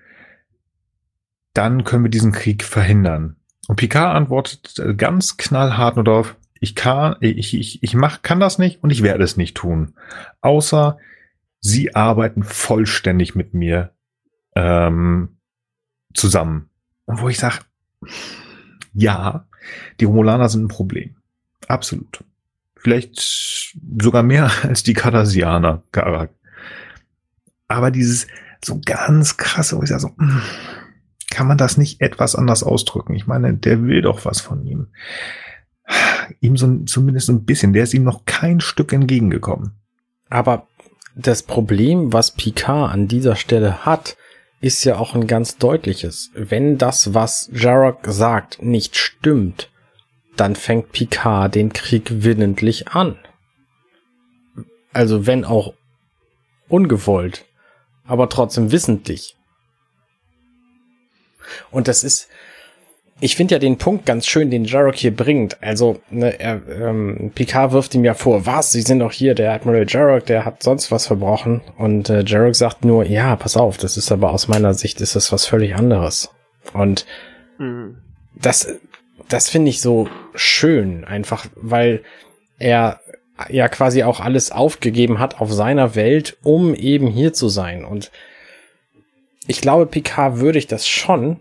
[1.52, 3.36] dann können wir diesen Krieg verhindern.
[3.68, 8.38] Und Picard antwortet äh, ganz knallhart nur darauf, ich kann, ich, ich, ich mach, kann
[8.38, 9.94] das nicht und ich werde es nicht tun.
[10.42, 10.96] Außer
[11.58, 13.90] sie arbeiten vollständig mit mir
[14.54, 15.38] ähm,
[16.14, 16.70] zusammen.
[17.04, 17.56] Und wo ich sage,
[18.94, 19.48] ja,
[19.98, 21.16] die Romulaner sind ein Problem.
[21.66, 22.22] Absolut.
[22.76, 26.30] Vielleicht sogar mehr als die Cardassianer, Garak.
[27.66, 28.28] Aber dieses
[28.64, 30.40] so ganz krasse, wo ich sage so, mh,
[31.28, 33.16] kann man das nicht etwas anders ausdrücken?
[33.16, 34.92] Ich meine, der will doch was von ihm.
[36.40, 37.72] Ihm so zumindest ein bisschen.
[37.72, 39.72] Der ist ihm noch kein Stück entgegengekommen.
[40.28, 40.66] Aber
[41.14, 44.16] das Problem, was Picard an dieser Stelle hat,
[44.60, 46.30] ist ja auch ein ganz deutliches.
[46.34, 49.70] Wenn das, was Jarok sagt, nicht stimmt,
[50.36, 53.18] dann fängt Picard den Krieg willentlich an.
[54.92, 55.74] Also wenn auch
[56.68, 57.44] ungewollt,
[58.04, 59.36] aber trotzdem wissentlich.
[61.70, 62.28] Und das ist,
[63.22, 65.56] ich finde ja den Punkt ganz schön, den Jarok hier bringt.
[65.62, 69.52] Also, ne, er, ähm, Picard wirft ihm ja vor, was, sie sind doch hier, der
[69.52, 71.60] Admiral Jarok, der hat sonst was verbrochen.
[71.78, 75.14] Und äh, Jarok sagt nur, ja, pass auf, das ist aber aus meiner Sicht ist
[75.14, 76.30] das was völlig anderes.
[76.72, 77.06] Und
[77.58, 77.98] mhm.
[78.34, 78.80] das,
[79.28, 82.02] das finde ich so schön, einfach, weil
[82.58, 82.98] er
[83.50, 87.84] ja quasi auch alles aufgegeben hat auf seiner Welt, um eben hier zu sein.
[87.84, 88.10] Und
[89.46, 91.38] ich glaube, Picard würdigt das schon,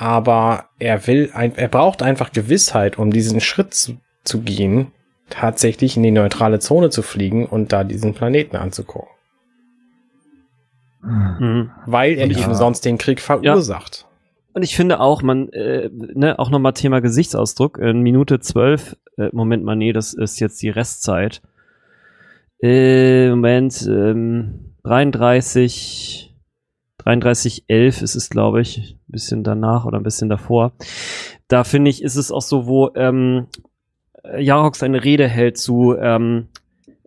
[0.00, 4.92] aber er will, er braucht einfach Gewissheit, um diesen Schritt zu zu gehen,
[5.28, 9.10] tatsächlich in die neutrale Zone zu fliegen und da diesen Planeten anzugucken.
[11.02, 11.70] Mhm.
[11.86, 14.00] Weil er nicht umsonst den Krieg verursacht.
[14.02, 14.06] Ja.
[14.52, 19.28] Und ich finde auch, man, äh, ne, auch nochmal Thema Gesichtsausdruck, in Minute zwölf, äh,
[19.32, 21.40] Moment mal, nee, das ist jetzt die Restzeit.
[22.62, 26.29] Äh, Moment, ähm, 33,
[27.04, 30.72] 33, 11 ist es, glaube ich, ein bisschen danach oder ein bisschen davor.
[31.48, 33.46] Da finde ich, ist es auch so, wo ähm,
[34.38, 36.48] Jarok seine Rede hält zu, ähm,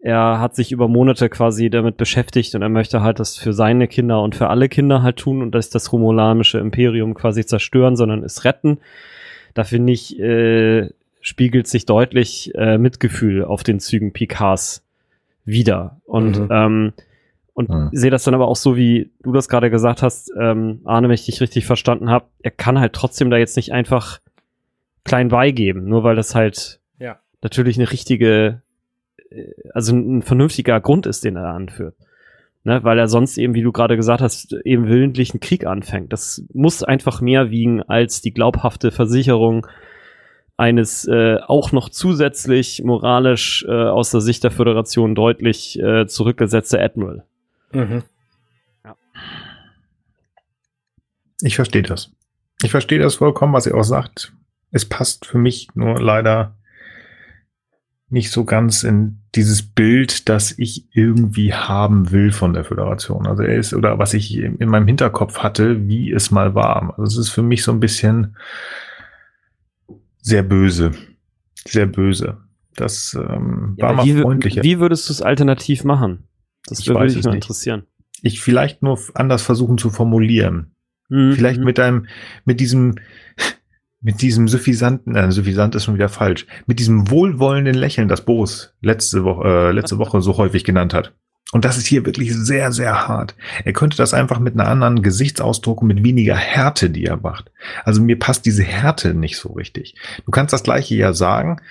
[0.01, 3.87] er hat sich über Monate quasi damit beschäftigt und er möchte halt das für seine
[3.87, 8.23] Kinder und für alle Kinder halt tun und das das romulanische Imperium quasi zerstören, sondern
[8.23, 8.79] es retten.
[9.53, 10.89] Da finde ich, äh,
[11.21, 14.83] spiegelt sich deutlich äh, Mitgefühl auf den Zügen Picards
[15.45, 16.01] wieder.
[16.05, 16.47] Und, mhm.
[16.51, 16.93] ähm,
[17.53, 17.89] und mhm.
[17.91, 21.15] sehe das dann aber auch so, wie du das gerade gesagt hast, ähm, Arne, wenn
[21.15, 24.19] ich dich richtig verstanden habe, er kann halt trotzdem da jetzt nicht einfach
[25.03, 27.19] klein beigeben, nur weil das halt ja.
[27.41, 28.61] natürlich eine richtige
[29.73, 31.95] also ein vernünftiger Grund ist, den er anführt.
[32.65, 36.13] Ne, weil er sonst eben, wie du gerade gesagt hast, eben willentlich einen Krieg anfängt.
[36.13, 39.67] Das muss einfach mehr wiegen als die glaubhafte Versicherung
[40.55, 46.81] eines äh, auch noch zusätzlich moralisch äh, aus der Sicht der Föderation deutlich äh, zurückgesetzte
[46.81, 47.25] Admiral.
[47.73, 48.03] Mhm.
[48.83, 48.95] Ja.
[51.41, 52.11] Ich verstehe das.
[52.61, 54.33] Ich verstehe das vollkommen, was ihr auch sagt.
[54.71, 56.55] Es passt für mich nur leider
[58.09, 63.25] nicht so ganz in dieses Bild, das ich irgendwie haben will von der Föderation.
[63.25, 66.93] Also er ist, oder was ich in meinem Hinterkopf hatte, wie es mal war.
[66.97, 68.37] Also es ist für mich so ein bisschen
[70.21, 70.91] sehr böse.
[71.65, 72.37] Sehr böse.
[72.75, 74.63] Das ähm, ja, war mal wie, freundlicher.
[74.63, 76.27] Wie würdest du es alternativ machen?
[76.67, 77.83] Das ich würde mich mal interessieren.
[78.21, 80.75] Ich vielleicht nur anders versuchen zu formulieren.
[81.09, 81.33] Mhm.
[81.33, 82.07] Vielleicht mit einem,
[82.45, 82.95] mit diesem,
[84.01, 88.73] mit diesem suffisanten, äh, suffisant ist schon wieder falsch, mit diesem wohlwollenden Lächeln, das Boris
[88.81, 91.13] letzte Woche, äh, letzte Woche so häufig genannt hat.
[91.53, 93.35] Und das ist hier wirklich sehr, sehr hart.
[93.63, 97.51] Er könnte das einfach mit einer anderen Gesichtsausdruck und mit weniger Härte, die er macht.
[97.85, 99.95] Also mir passt diese Härte nicht so richtig.
[100.25, 101.61] Du kannst das gleiche ja sagen.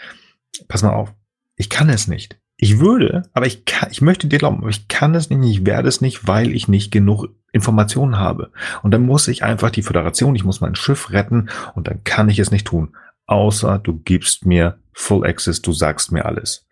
[0.69, 1.13] Pass mal auf.
[1.57, 2.39] Ich kann es nicht.
[2.63, 5.67] Ich würde, aber ich kann, ich möchte dir glauben, aber ich kann es nicht, ich
[5.67, 8.53] werde es nicht, weil ich nicht genug Informationen habe.
[8.85, 12.29] Und dann muss ich einfach die Föderation, ich muss mein Schiff retten und dann kann
[12.29, 12.95] ich es nicht tun.
[13.27, 16.69] Außer du gibst mir Full Access, du sagst mir alles.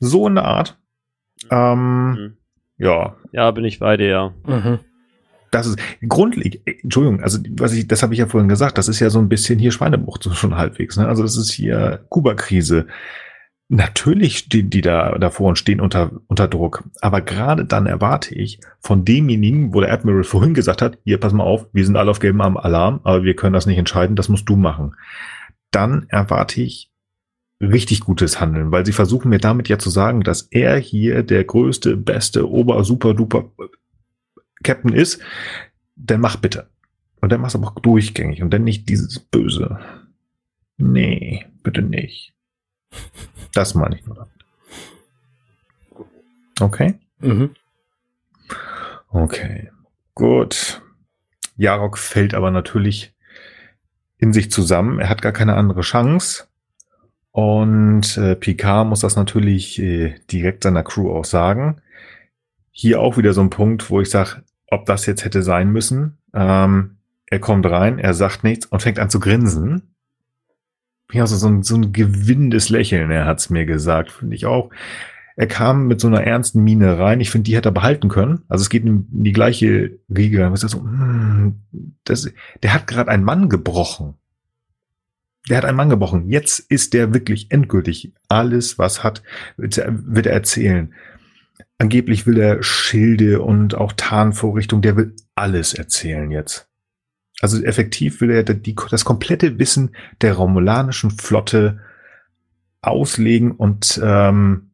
[0.00, 0.78] So in der Art.
[1.50, 2.36] Ähm, mhm.
[2.78, 3.16] Ja.
[3.32, 4.34] Ja, bin ich bei dir, ja.
[4.46, 4.78] Mhm.
[5.50, 5.78] Das ist
[6.08, 9.18] grundlegend, Entschuldigung, also was ich, das habe ich ja vorhin gesagt, das ist ja so
[9.18, 10.96] ein bisschen hier Schweinebucht schon halbwegs.
[10.96, 11.06] Ne?
[11.06, 12.86] Also das ist hier Kuba-Krise.
[13.68, 16.84] Natürlich stehen die da davor und stehen unter, unter Druck.
[17.00, 21.32] Aber gerade dann erwarte ich von demjenigen, wo der Admiral vorhin gesagt hat, hier, pass
[21.32, 24.28] mal auf, wir sind alle auf gelbem Alarm, aber wir können das nicht entscheiden, das
[24.28, 24.94] musst du machen.
[25.72, 26.92] Dann erwarte ich
[27.60, 31.42] richtig gutes Handeln, weil sie versuchen mir damit ja zu sagen, dass er hier der
[31.42, 33.50] größte, beste, ober, super, duper
[34.62, 35.20] Captain ist.
[35.96, 36.68] Dann mach bitte.
[37.20, 39.80] Und dann mach's aber auch durchgängig und dann nicht dieses Böse.
[40.76, 42.35] Nee, bitte nicht.
[43.54, 44.32] Das meine ich nur damit.
[46.60, 46.94] Okay?
[47.20, 47.50] Mhm.
[49.10, 49.70] Okay.
[50.14, 50.82] Gut.
[51.56, 53.14] Jarok fällt aber natürlich
[54.18, 54.98] in sich zusammen.
[54.98, 56.44] Er hat gar keine andere Chance.
[57.32, 61.82] Und äh, Picard muss das natürlich äh, direkt seiner Crew auch sagen.
[62.70, 66.18] Hier auch wieder so ein Punkt, wo ich sage, ob das jetzt hätte sein müssen.
[66.34, 66.96] Ähm,
[67.26, 69.95] er kommt rein, er sagt nichts und fängt an zu grinsen
[71.12, 74.70] ja, so, so, ein, so ein gewinnendes Lächeln, er hat's mir gesagt, finde ich auch.
[75.36, 77.20] Er kam mit so einer ernsten Miene rein.
[77.20, 78.44] Ich finde, die hätte er behalten können.
[78.48, 80.50] Also es geht in die gleiche Riege.
[80.54, 81.60] Ist so, hm,
[82.04, 84.14] das, der hat gerade einen Mann gebrochen.
[85.50, 86.30] Der hat einen Mann gebrochen.
[86.30, 88.14] Jetzt ist der wirklich endgültig.
[88.28, 89.22] Alles, was hat,
[89.58, 90.94] wird er erzählen.
[91.76, 94.80] Angeblich will er Schilde und auch Tarnvorrichtung.
[94.80, 96.66] Der will alles erzählen jetzt.
[97.40, 101.80] Also effektiv will er die, das komplette Wissen der romulanischen Flotte
[102.80, 104.70] auslegen und ähm,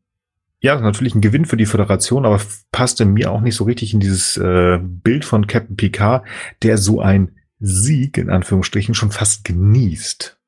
[0.61, 2.41] ja, natürlich ein Gewinn für die Föderation, aber
[2.71, 6.25] passte mir auch nicht so richtig in dieses äh, Bild von Captain Picard,
[6.63, 10.39] der so ein Sieg in Anführungsstrichen schon fast genießt.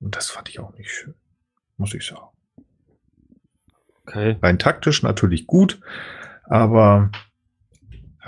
[0.00, 1.14] Und das fand ich auch nicht schön,
[1.76, 2.26] muss ich sagen.
[4.06, 4.36] Okay.
[4.42, 5.80] Rein taktisch natürlich gut,
[6.44, 7.12] aber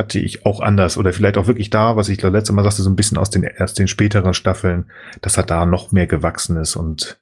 [0.03, 2.83] hatte ich auch anders oder vielleicht auch wirklich da, was ich das letzte Mal sagte,
[2.83, 6.57] so ein bisschen aus den erst den späteren Staffeln, dass er da noch mehr gewachsen
[6.57, 7.19] ist und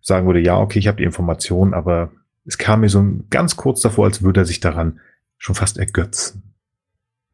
[0.00, 2.10] sagen würde, ja, okay, ich habe die Information, aber
[2.44, 5.00] es kam mir so ganz kurz davor, als würde er sich daran
[5.38, 6.42] schon fast ergötzen.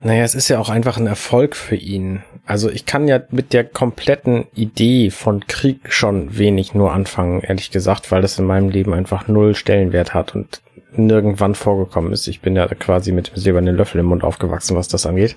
[0.00, 2.24] Naja, es ist ja auch einfach ein Erfolg für ihn.
[2.44, 7.70] Also ich kann ja mit der kompletten Idee von Krieg schon wenig nur anfangen, ehrlich
[7.70, 10.60] gesagt, weil das in meinem Leben einfach null Stellenwert hat und
[10.94, 12.26] nirgendwann vorgekommen ist.
[12.26, 15.36] Ich bin ja quasi mit dem silbernen Löffel im Mund aufgewachsen, was das angeht.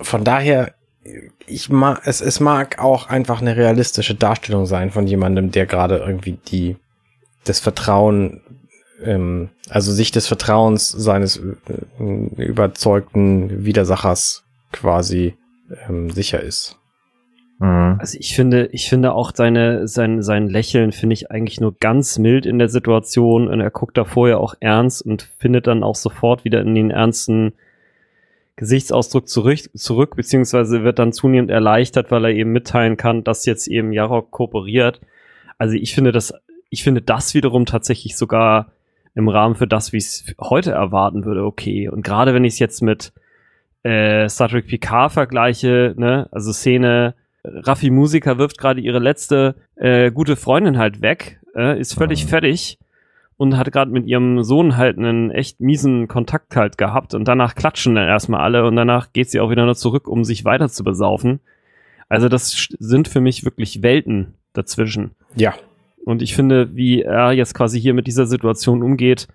[0.00, 0.74] Von daher,
[1.46, 5.98] ich mag, es, es mag auch einfach eine realistische Darstellung sein von jemandem, der gerade
[5.98, 6.76] irgendwie die,
[7.44, 8.42] das Vertrauen
[9.02, 12.02] ähm, also sich des Vertrauens seines äh,
[12.36, 15.34] überzeugten Widersachers quasi
[15.88, 16.76] ähm, sicher ist.
[17.60, 17.96] Mhm.
[17.98, 22.18] Also ich finde, ich finde auch seine, sein, sein Lächeln finde ich eigentlich nur ganz
[22.18, 25.94] mild in der Situation und er guckt da vorher auch ernst und findet dann auch
[25.94, 27.52] sofort wieder in den ernsten
[28.56, 33.68] Gesichtsausdruck zurück, zurück beziehungsweise wird dann zunehmend erleichtert, weil er eben mitteilen kann, dass jetzt
[33.68, 35.00] eben Jarok kooperiert.
[35.58, 36.32] Also ich finde das,
[36.70, 38.72] ich finde das wiederum tatsächlich sogar
[39.14, 41.88] im Rahmen für das, wie ich es heute erwarten würde, okay.
[41.88, 43.12] Und gerade wenn ich es jetzt mit
[43.82, 47.14] äh, Star Trek Picard vergleiche, ne, also Szene,
[47.44, 52.28] Raffi Musiker wirft gerade ihre letzte äh, gute Freundin halt weg, äh, ist völlig mhm.
[52.28, 52.78] fertig
[53.36, 57.54] und hat gerade mit ihrem Sohn halt einen echt miesen Kontakt halt gehabt und danach
[57.54, 60.68] klatschen dann erstmal alle und danach geht sie auch wieder nur zurück, um sich weiter
[60.68, 61.40] zu besaufen.
[62.08, 65.12] Also das sind für mich wirklich Welten dazwischen.
[65.36, 65.54] Ja,
[66.04, 69.28] und ich finde, wie er jetzt quasi hier mit dieser Situation umgeht,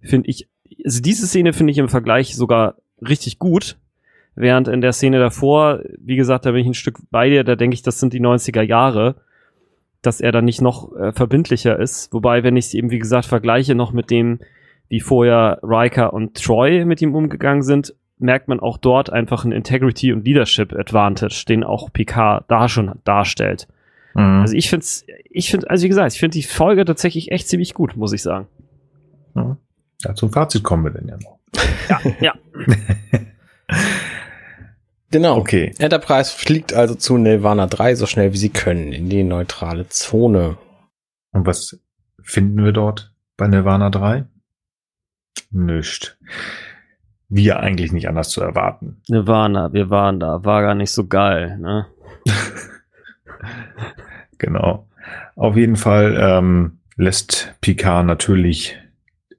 [0.00, 0.48] finde ich,
[0.84, 3.76] also diese Szene finde ich im Vergleich sogar richtig gut.
[4.34, 7.56] Während in der Szene davor, wie gesagt, da bin ich ein Stück bei dir, da
[7.56, 9.16] denke ich, das sind die 90er Jahre,
[10.02, 12.12] dass er dann nicht noch äh, verbindlicher ist.
[12.12, 14.40] Wobei, wenn ich es eben, wie gesagt, vergleiche noch mit dem,
[14.88, 19.52] wie vorher Riker und Troy mit ihm umgegangen sind, merkt man auch dort einfach ein
[19.52, 23.66] Integrity und Leadership Advantage, den auch Picard da schon darstellt.
[24.14, 24.40] Mhm.
[24.42, 24.86] Also ich finde
[25.30, 28.22] ich finde, also wie gesagt, ich finde die Folge tatsächlich echt ziemlich gut, muss ich
[28.22, 28.46] sagen.
[29.34, 29.56] Ja,
[30.04, 31.38] ja zum Fazit kommen wir denn ja noch.
[31.88, 32.34] Ja, ja.
[35.10, 35.36] genau.
[35.36, 35.74] Okay.
[35.78, 40.56] Enterprise fliegt also zu Nirvana 3 so schnell wie sie können in die neutrale Zone.
[41.32, 41.78] Und was
[42.22, 44.24] finden wir dort bei Nirvana 3?
[45.50, 46.18] Nicht.
[47.28, 49.02] Wie ja eigentlich nicht anders zu erwarten.
[49.08, 51.86] Nirvana, wir waren da, war gar nicht so geil, ne?
[54.38, 54.88] genau.
[55.36, 58.76] Auf jeden Fall ähm, lässt Picard natürlich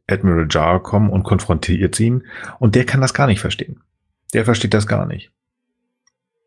[0.08, 2.24] Admiral Jar kommen und konfrontiert ihn.
[2.60, 3.82] Und der kann das gar nicht verstehen.
[4.34, 5.32] Der versteht das gar nicht.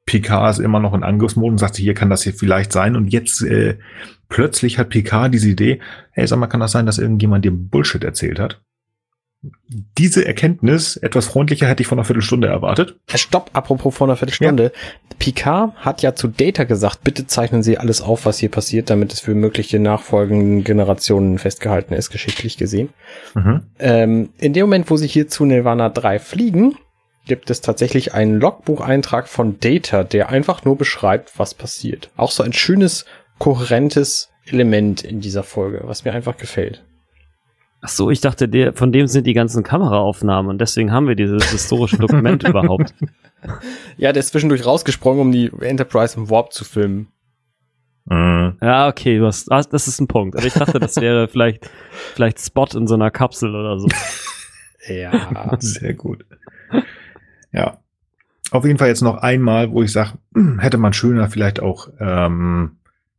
[0.06, 2.96] Picard ist immer noch in Angriffsmodus und sagt, hier kann das hier vielleicht sein.
[2.96, 3.78] Und jetzt äh,
[4.28, 8.04] plötzlich hat Picard diese Idee, hey, sag mal, kann das sein, dass irgendjemand dir Bullshit
[8.04, 8.60] erzählt hat?
[9.98, 12.96] diese Erkenntnis etwas freundlicher hätte ich von einer Viertelstunde erwartet.
[13.14, 14.64] Stopp, apropos von einer Viertelstunde.
[14.64, 15.16] Ja.
[15.18, 19.12] Picard hat ja zu Data gesagt, bitte zeichnen Sie alles auf, was hier passiert, damit
[19.12, 22.90] es für mögliche nachfolgenden Generationen festgehalten ist, geschichtlich gesehen.
[23.34, 23.62] Mhm.
[23.78, 26.76] Ähm, in dem Moment, wo Sie hier zu Nirvana 3 fliegen,
[27.26, 32.10] gibt es tatsächlich einen Logbucheintrag von Data, der einfach nur beschreibt, was passiert.
[32.16, 33.06] Auch so ein schönes,
[33.38, 36.84] kohärentes Element in dieser Folge, was mir einfach gefällt.
[37.80, 41.16] Ach so, ich dachte, der, von dem sind die ganzen Kameraaufnahmen und deswegen haben wir
[41.16, 42.94] dieses historische Dokument überhaupt.
[43.98, 47.08] Ja, der ist zwischendurch rausgesprungen, um die Enterprise im Warp zu filmen.
[48.06, 48.56] Mhm.
[48.60, 50.36] Ja, okay, du hast, das ist ein Punkt.
[50.36, 51.70] Aber ich dachte, das wäre vielleicht,
[52.14, 53.88] vielleicht Spot in so einer Kapsel oder so.
[54.88, 55.56] ja.
[55.58, 56.24] Sehr gut.
[57.54, 57.78] Ja.
[58.50, 61.88] Auf jeden Fall jetzt noch einmal, wo ich sage, hm, hätte man schöner vielleicht auch
[61.98, 62.76] ähm,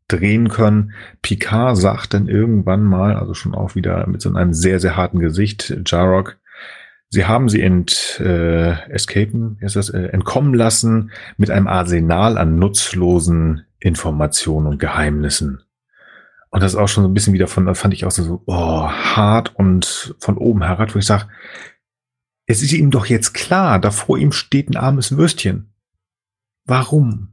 [0.08, 0.94] drehen können.
[1.22, 5.20] Picard sagt dann irgendwann mal, also schon auch wieder mit so einem sehr, sehr harten
[5.20, 6.38] Gesicht, Jarok,
[7.10, 12.60] sie haben sie ent, äh, escapen, ist das, äh, entkommen lassen mit einem Arsenal an
[12.60, 15.62] nutzlosen Informationen und Geheimnissen.
[16.50, 18.88] Und das ist auch schon so ein bisschen wieder von, fand ich auch so, oh,
[18.88, 21.26] hart und von oben herab, wo ich sage,
[22.46, 25.70] es ist ihm doch jetzt klar, da vor ihm steht ein armes Würstchen.
[26.66, 27.30] Warum?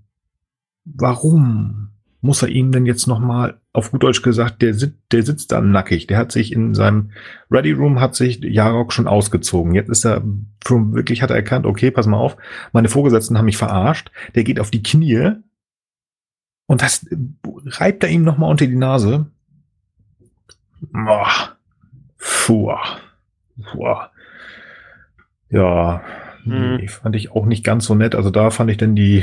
[0.84, 1.92] Warum?
[2.22, 5.60] muss er ihm denn jetzt nochmal, auf gut Deutsch gesagt, der, sit, der sitzt da
[5.60, 6.06] nackig.
[6.06, 7.10] Der hat sich in seinem
[7.50, 9.74] Ready Room, hat sich Jarok schon ausgezogen.
[9.74, 10.22] Jetzt ist er,
[10.64, 12.36] wirklich hat er erkannt, okay, pass mal auf,
[12.72, 14.12] meine Vorgesetzten haben mich verarscht.
[14.36, 15.32] Der geht auf die Knie
[16.66, 17.06] und das
[17.66, 19.26] reibt er ihm nochmal unter die Nase.
[20.92, 21.56] Boah.
[22.18, 22.72] Puh.
[23.72, 23.96] Puh.
[25.52, 26.02] Ja,
[26.44, 26.88] mhm.
[26.88, 28.16] fand ich auch nicht ganz so nett.
[28.16, 29.22] Also da fand ich denn die,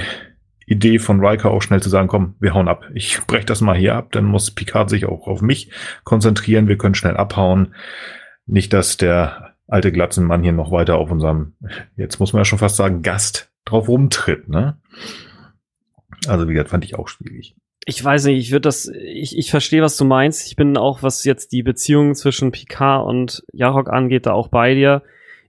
[0.69, 2.85] Idee von Riker auch schnell zu sagen, komm, wir hauen ab.
[2.93, 5.71] Ich breche das mal hier ab, dann muss Picard sich auch auf mich
[6.03, 6.67] konzentrieren.
[6.67, 7.73] Wir können schnell abhauen.
[8.45, 11.53] Nicht, dass der alte Glatzenmann hier noch weiter auf unserem,
[11.97, 14.77] jetzt muss man ja schon fast sagen, Gast drauf rumtritt, ne?
[16.27, 17.55] Also, wie gesagt, fand ich auch schwierig.
[17.85, 20.45] Ich weiß nicht, ich würde das, ich, ich verstehe, was du meinst.
[20.45, 24.75] Ich bin auch, was jetzt die Beziehung zwischen Picard und Jarok angeht, da auch bei
[24.75, 25.01] dir.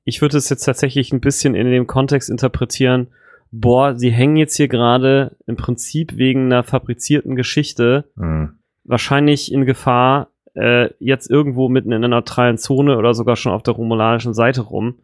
[0.05, 3.09] Ich würde es jetzt tatsächlich ein bisschen in dem Kontext interpretieren,
[3.53, 8.59] boah, sie hängen jetzt hier gerade im Prinzip wegen einer fabrizierten Geschichte Hm.
[8.85, 13.63] wahrscheinlich in Gefahr, äh, jetzt irgendwo mitten in einer neutralen Zone oder sogar schon auf
[13.63, 14.99] der romulanischen Seite rum.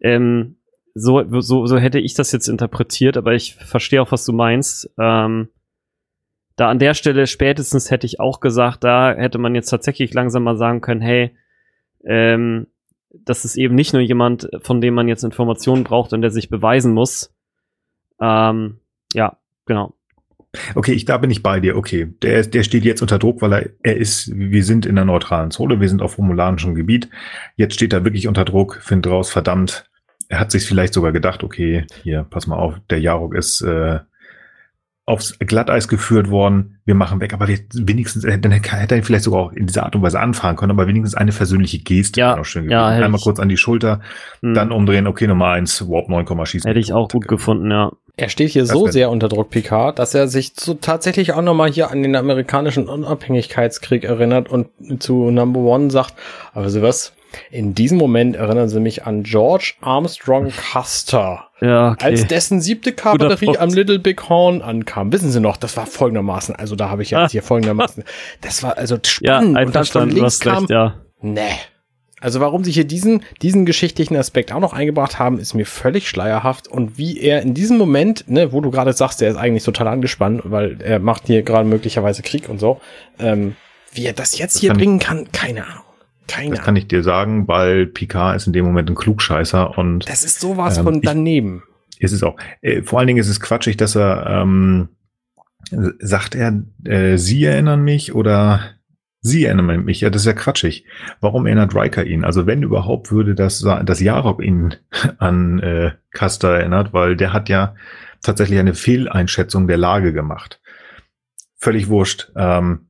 [0.00, 0.56] Ähm,
[0.94, 4.90] so, so, so hätte ich das jetzt interpretiert, aber ich verstehe auch, was du meinst.
[4.98, 5.48] Ähm,
[6.56, 10.42] da an der Stelle spätestens hätte ich auch gesagt, da hätte man jetzt tatsächlich langsam
[10.42, 11.34] mal sagen können, hey,
[12.04, 12.66] ähm,
[13.12, 16.48] das ist eben nicht nur jemand, von dem man jetzt Informationen braucht und der sich
[16.48, 17.34] beweisen muss.
[18.20, 18.78] Ähm,
[19.12, 19.94] ja, genau.
[20.74, 21.76] Okay, ich, da bin ich bei dir.
[21.76, 25.04] Okay, der, der steht jetzt unter Druck, weil er, er ist, wir sind in der
[25.04, 27.08] neutralen Zone, wir sind auf romulanischem Gebiet.
[27.56, 29.88] Jetzt steht er wirklich unter Druck, findet raus, verdammt.
[30.28, 34.00] Er hat sich vielleicht sogar gedacht, okay, hier, pass mal auf, der Jarok ist äh,
[35.06, 39.24] aufs Glatteis geführt worden, wir machen weg, aber wir, wenigstens, äh, dann hätte er vielleicht
[39.24, 42.28] sogar auch in dieser Art und Weise anfahren können, aber wenigstens eine versöhnliche Geste Ja,
[42.28, 42.72] wäre noch schön gewesen.
[42.78, 44.00] ja, Einmal ich- kurz an die Schulter,
[44.42, 44.54] Hm.
[44.54, 46.68] dann umdrehen, okay, Nummer eins, Warp 9, schießen.
[46.68, 47.90] Hätte ich auch gut gefunden, ja.
[48.16, 51.42] Er steht hier Das so sehr unter Druck, Picard, dass er sich so tatsächlich auch
[51.42, 54.68] nochmal hier an den amerikanischen Unabhängigkeitskrieg erinnert und
[54.98, 56.14] zu Number One sagt,
[56.52, 57.14] aber so was,
[57.50, 62.04] in diesem Moment erinnern sie mich an George Armstrong Custer, Ja, okay.
[62.04, 65.12] als dessen siebte Kavallerie am Little Big Horn ankam.
[65.12, 67.22] Wissen Sie noch, das war folgendermaßen, also da habe ich Ah.
[67.22, 68.04] jetzt hier folgendermaßen,
[68.40, 70.94] das war also ja, spannend und dann von links kam, recht, ja.
[71.22, 71.42] Nee.
[72.22, 76.06] Also warum sie hier diesen, diesen geschichtlichen Aspekt auch noch eingebracht haben, ist mir völlig
[76.06, 76.68] schleierhaft.
[76.68, 79.88] Und wie er in diesem Moment, ne, wo du gerade sagst, der ist eigentlich total
[79.88, 82.78] angespannt, weil er macht hier gerade möglicherweise Krieg und so,
[83.18, 83.56] ähm,
[83.94, 85.84] wie er das jetzt Das hier bringen kann, keine Ahnung.
[86.30, 90.08] Keine Das kann ich dir sagen, weil Picard ist in dem Moment ein Klugscheißer und
[90.08, 91.62] Das ist sowas Ähm, von ich- daneben.
[91.98, 92.36] ist es auch.
[92.62, 94.88] Äh, vor allen Dingen ist es quatschig, dass er ähm,
[95.98, 98.60] sagt er, äh, Sie erinnern mich oder
[99.20, 100.00] Sie erinnern mich.
[100.00, 100.86] Ja, das ist ja quatschig.
[101.20, 102.24] Warum erinnert Riker ihn?
[102.24, 104.74] Also wenn überhaupt würde das das Jarok ihn
[105.18, 107.74] an äh, Custer erinnert, weil der hat ja
[108.22, 110.60] tatsächlich eine Fehleinschätzung der Lage gemacht.
[111.58, 112.32] Völlig wurscht.
[112.36, 112.86] Ähm,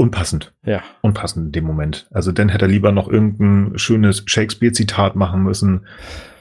[0.00, 0.52] unpassend.
[0.64, 0.82] Ja.
[1.02, 2.08] Unpassend in dem Moment.
[2.10, 5.86] Also dann hätte er lieber noch irgendein schönes Shakespeare-Zitat machen müssen,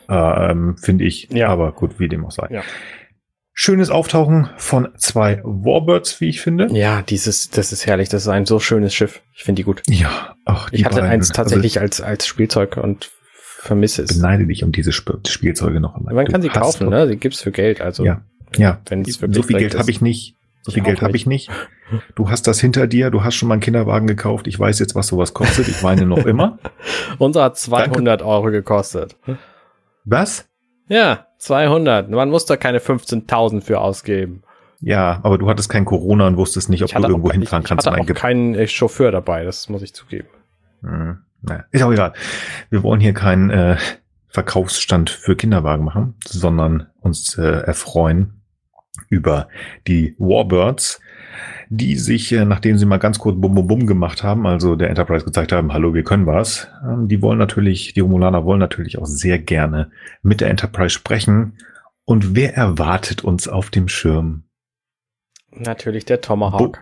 [0.09, 1.29] ähm, finde ich.
[1.31, 1.49] Ja.
[1.49, 2.47] Aber gut, wie dem auch sei.
[2.49, 2.63] Ja.
[3.53, 6.67] Schönes Auftauchen von zwei Warbirds, wie ich finde.
[6.71, 8.07] Ja, dieses, das ist herrlich.
[8.07, 9.21] Das ist ein so schönes Schiff.
[9.35, 9.81] Ich finde die gut.
[9.87, 11.09] Ja, ach, die Ich hatte beiden.
[11.09, 14.15] eins tatsächlich als, als Spielzeug und vermisse Also, es.
[14.17, 16.13] ich beneide dich um diese Sp Spielzeuge noch einmal.
[16.13, 17.05] Man Du kann sie kaufen, ne?
[17.09, 17.81] Die gibt's für Geld.
[17.81, 18.21] Also, Ja,
[18.55, 18.79] ja.
[18.87, 20.35] wenn es So viel Geld habe ich nicht.
[20.69, 21.49] So viel Geld habe ich nicht.
[22.15, 23.11] Du hast das hinter dir.
[23.11, 24.47] Du hast schon mal einen Kinderwagen gekauft.
[24.47, 25.67] Ich weiß jetzt, was sowas kostet.
[25.67, 26.59] Ich weine noch immer.
[27.17, 29.17] Unser hat 200 Euro gekostet.
[30.05, 30.47] Was?
[30.87, 32.09] Ja, 200.
[32.09, 34.43] Man muss da keine 15.000 für ausgeben.
[34.81, 37.69] Ja, aber du hattest kein Corona und wusstest nicht, ob du irgendwo hinfahren ich, ich
[37.69, 37.87] kannst.
[37.87, 40.29] hatte auch keinen äh, Chauffeur dabei, das muss ich zugeben.
[40.81, 42.13] Hm, naja, ist auch egal.
[42.69, 43.77] Wir wollen hier keinen äh,
[44.29, 48.38] Verkaufsstand für Kinderwagen machen, sondern uns äh, erfreuen
[49.09, 49.47] über
[49.87, 51.01] die Warbirds,
[51.69, 54.89] die sich, äh, nachdem sie mal ganz kurz Bum Bum Bum gemacht haben, also der
[54.89, 58.97] Enterprise gezeigt haben, hallo, wir können was, ähm, die wollen natürlich, die Romulaner wollen natürlich
[58.97, 59.91] auch sehr gerne
[60.21, 61.57] mit der Enterprise sprechen.
[62.05, 64.43] Und wer erwartet uns auf dem Schirm?
[65.51, 66.81] Natürlich der Tomahawk.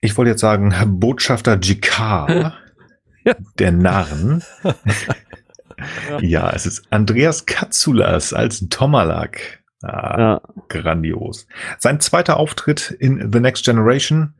[0.00, 2.54] Ich wollte jetzt sagen, Botschafter Jikar,
[3.24, 3.34] Ja.
[3.58, 4.42] der Narren.
[6.20, 9.59] ja, es ist Andreas Katsoulas als Tomalak.
[9.82, 10.40] Ah, Ja.
[10.68, 11.46] Grandios.
[11.78, 14.34] Sein zweiter Auftritt in The Next Generation.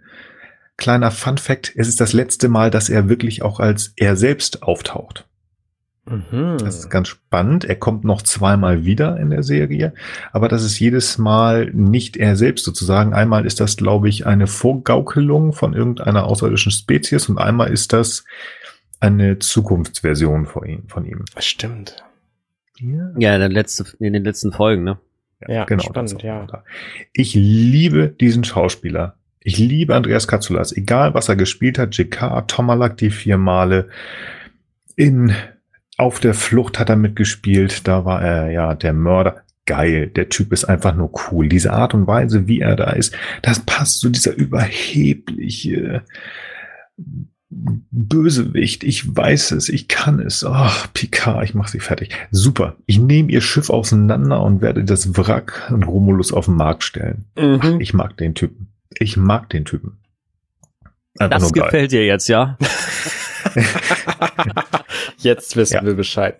[0.76, 4.62] Kleiner Fun Fact, es ist das letzte Mal, dass er wirklich auch als er selbst
[4.62, 5.26] auftaucht.
[6.06, 6.56] Mhm.
[6.58, 7.64] Das ist ganz spannend.
[7.66, 9.92] Er kommt noch zweimal wieder in der Serie,
[10.32, 13.12] aber das ist jedes Mal nicht er selbst sozusagen.
[13.12, 18.24] Einmal ist das, glaube ich, eine Vorgaukelung von irgendeiner außerirdischen Spezies und einmal ist das
[18.98, 20.88] eine Zukunftsversion von ihm.
[20.88, 21.24] Von ihm.
[21.38, 22.02] Stimmt.
[22.78, 24.98] Ja, Ja, in, der letzte, in den letzten Folgen, ne?
[25.48, 25.82] Ja, genau.
[25.82, 26.46] spannend, ja.
[26.46, 26.64] da.
[27.12, 29.16] Ich liebe diesen Schauspieler.
[29.40, 30.76] Ich liebe Andreas Katsoulas.
[30.76, 31.96] Egal, was er gespielt hat.
[31.96, 33.88] JK, Tomalak die vier Male.
[34.96, 35.34] In
[35.96, 37.88] Auf der Flucht hat er mitgespielt.
[37.88, 39.42] Da war er ja der Mörder.
[39.64, 40.08] Geil.
[40.08, 41.48] Der Typ ist einfach nur cool.
[41.48, 46.02] Diese Art und Weise, wie er da ist, das passt zu dieser überhebliche
[47.50, 48.84] Bösewicht.
[48.84, 49.68] Ich weiß es.
[49.68, 50.44] Ich kann es.
[50.44, 52.14] Ach, Picard, ich mach sie fertig.
[52.30, 52.76] Super.
[52.86, 57.24] Ich nehme ihr Schiff auseinander und werde das Wrack und Romulus auf den Markt stellen.
[57.36, 57.80] Mhm.
[57.80, 58.68] Ich mag den Typen.
[58.98, 59.98] Ich mag den Typen.
[61.18, 62.56] Einfach Das gefällt dir jetzt, ja?
[65.18, 65.84] Jetzt wissen Ja.
[65.84, 66.38] wir Bescheid.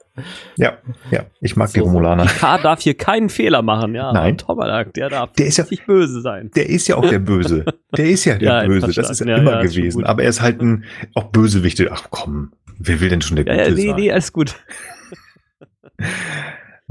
[0.56, 0.78] Ja,
[1.10, 1.85] ja, ich mag die So.
[1.86, 2.27] Romulaner.
[2.40, 4.12] K darf hier keinen Fehler machen, ja.
[4.12, 4.39] Nein.
[4.39, 6.51] Tomalak, der darf Der ist ja- richtig böse sein.
[6.56, 7.64] Der ist ja auch der Böse.
[7.97, 8.93] Der ist ja der Ja, Böse.
[8.93, 10.05] Das ist ja immer gewesen.
[10.05, 11.90] Aber er ist halt ein auch Bösewichte.
[11.93, 13.97] Ach komm, wer will denn schon der Gute ja, nee, sein?
[13.97, 14.55] nee, alles gut.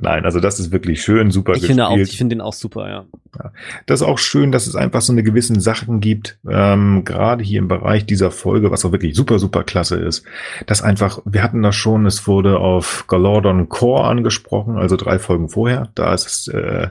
[0.02, 2.90] Nein, also das ist wirklich schön, super ich Finde auch, ich finde den auch super,
[2.90, 3.06] ja.
[3.38, 3.52] ja.
[3.86, 7.60] Das ist auch schön, dass es einfach so eine gewissen Sachen gibt, ähm, gerade hier
[7.60, 10.24] im Bereich dieser Folge, was auch wirklich super, super klasse ist,
[10.66, 15.50] dass einfach, wir hatten das schon, es wurde auf Galordon Core angesprochen, also drei Folgen
[15.50, 16.90] vorher, da ist äh,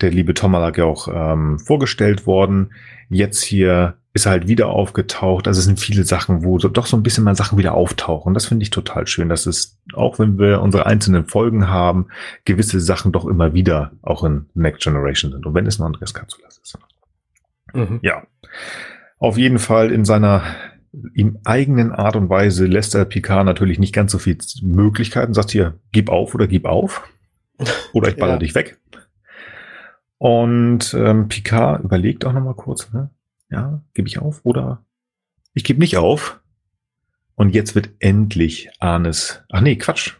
[0.00, 2.72] der liebe Tomalak ja auch ähm, vorgestellt worden.
[3.08, 5.46] Jetzt hier ist er halt wieder aufgetaucht.
[5.46, 8.34] Also es sind viele Sachen, wo so, doch so ein bisschen mal Sachen wieder auftauchen.
[8.34, 12.08] Das finde ich total schön, dass es, auch wenn wir unsere einzelnen Folgen haben,
[12.44, 15.46] gewisse Sachen doch immer wieder auch in Next Generation sind.
[15.46, 16.78] Und wenn es nur Andreas Katsulas ist.
[17.72, 18.00] Mhm.
[18.02, 18.24] Ja.
[19.20, 20.42] Auf jeden Fall in seiner
[21.14, 25.52] ihm eigenen Art und Weise lässt er Picard natürlich nicht ganz so viel Möglichkeiten, sagt
[25.52, 27.08] hier, gib auf oder gib auf.
[27.92, 28.38] Oder ich baller ja.
[28.38, 28.78] dich weg.
[30.16, 33.10] Und ähm, Picard überlegt auch nochmal kurz, ne?
[33.50, 34.84] Ja, gebe ich auf oder
[35.54, 36.40] ich gebe nicht auf.
[37.34, 39.44] Und jetzt wird endlich Arnes.
[39.50, 40.14] Ach nee, Quatsch.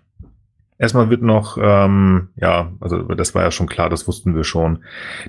[0.79, 4.85] Erstmal wird noch, ähm, ja, also das war ja schon klar, das wussten wir schon,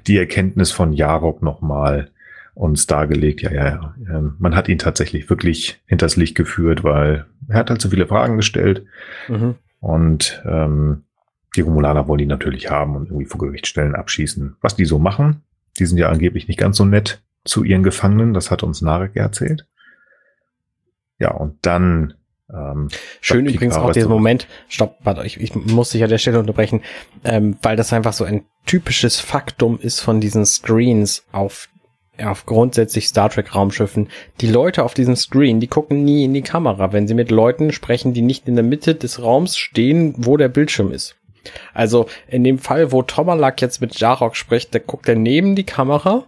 [0.05, 2.11] die Erkenntnis von Jarok nochmal
[2.53, 3.41] uns dargelegt.
[3.41, 3.95] Ja, ja, ja.
[4.07, 8.05] Ähm, man hat ihn tatsächlich wirklich hinters Licht geführt, weil er hat halt so viele
[8.05, 8.85] Fragen gestellt.
[9.27, 9.55] Mhm.
[9.79, 11.03] Und ähm,
[11.55, 14.57] die Romulaner wollen ihn natürlich haben und irgendwie vor Gericht stellen, abschießen.
[14.61, 15.41] Was die so machen,
[15.79, 19.15] die sind ja angeblich nicht ganz so nett zu ihren Gefangenen, das hat uns Narek
[19.15, 19.65] erzählt.
[21.19, 22.13] Ja, und dann
[22.51, 22.87] ähm,
[23.21, 26.81] Schön übrigens auch dieser Moment, stopp, warte, ich, ich muss dich an der Stelle unterbrechen,
[27.23, 31.69] ähm, weil das einfach so ein typisches Faktum ist von diesen Screens auf,
[32.21, 34.09] auf grundsätzlich Star Trek Raumschiffen.
[34.41, 37.71] Die Leute auf diesem Screen, die gucken nie in die Kamera, wenn sie mit Leuten
[37.71, 41.15] sprechen, die nicht in der Mitte des Raums stehen, wo der Bildschirm ist.
[41.73, 45.63] Also in dem Fall, wo Tomalak jetzt mit Jarok spricht, da guckt er neben die
[45.63, 46.25] Kamera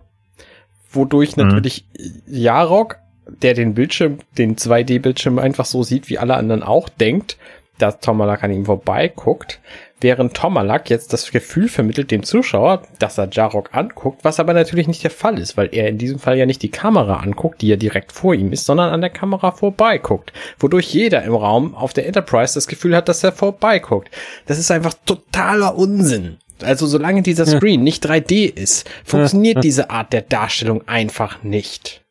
[0.91, 1.47] wodurch mhm.
[1.47, 1.85] natürlich
[2.27, 2.97] Jarok,
[3.41, 7.37] der den Bildschirm, den 2D-Bildschirm einfach so sieht, wie alle anderen auch, denkt,
[7.77, 9.59] dass Tomalak an ihm vorbeiguckt,
[10.01, 14.87] während Tomalak jetzt das Gefühl vermittelt dem Zuschauer, dass er Jarok anguckt, was aber natürlich
[14.87, 17.67] nicht der Fall ist, weil er in diesem Fall ja nicht die Kamera anguckt, die
[17.67, 21.93] ja direkt vor ihm ist, sondern an der Kamera vorbeiguckt, wodurch jeder im Raum auf
[21.93, 24.09] der Enterprise das Gefühl hat, dass er vorbeiguckt.
[24.45, 26.37] Das ist einfach totaler Unsinn.
[26.63, 32.01] Also solange dieser Screen nicht 3D ist, funktioniert diese Art der Darstellung einfach nicht.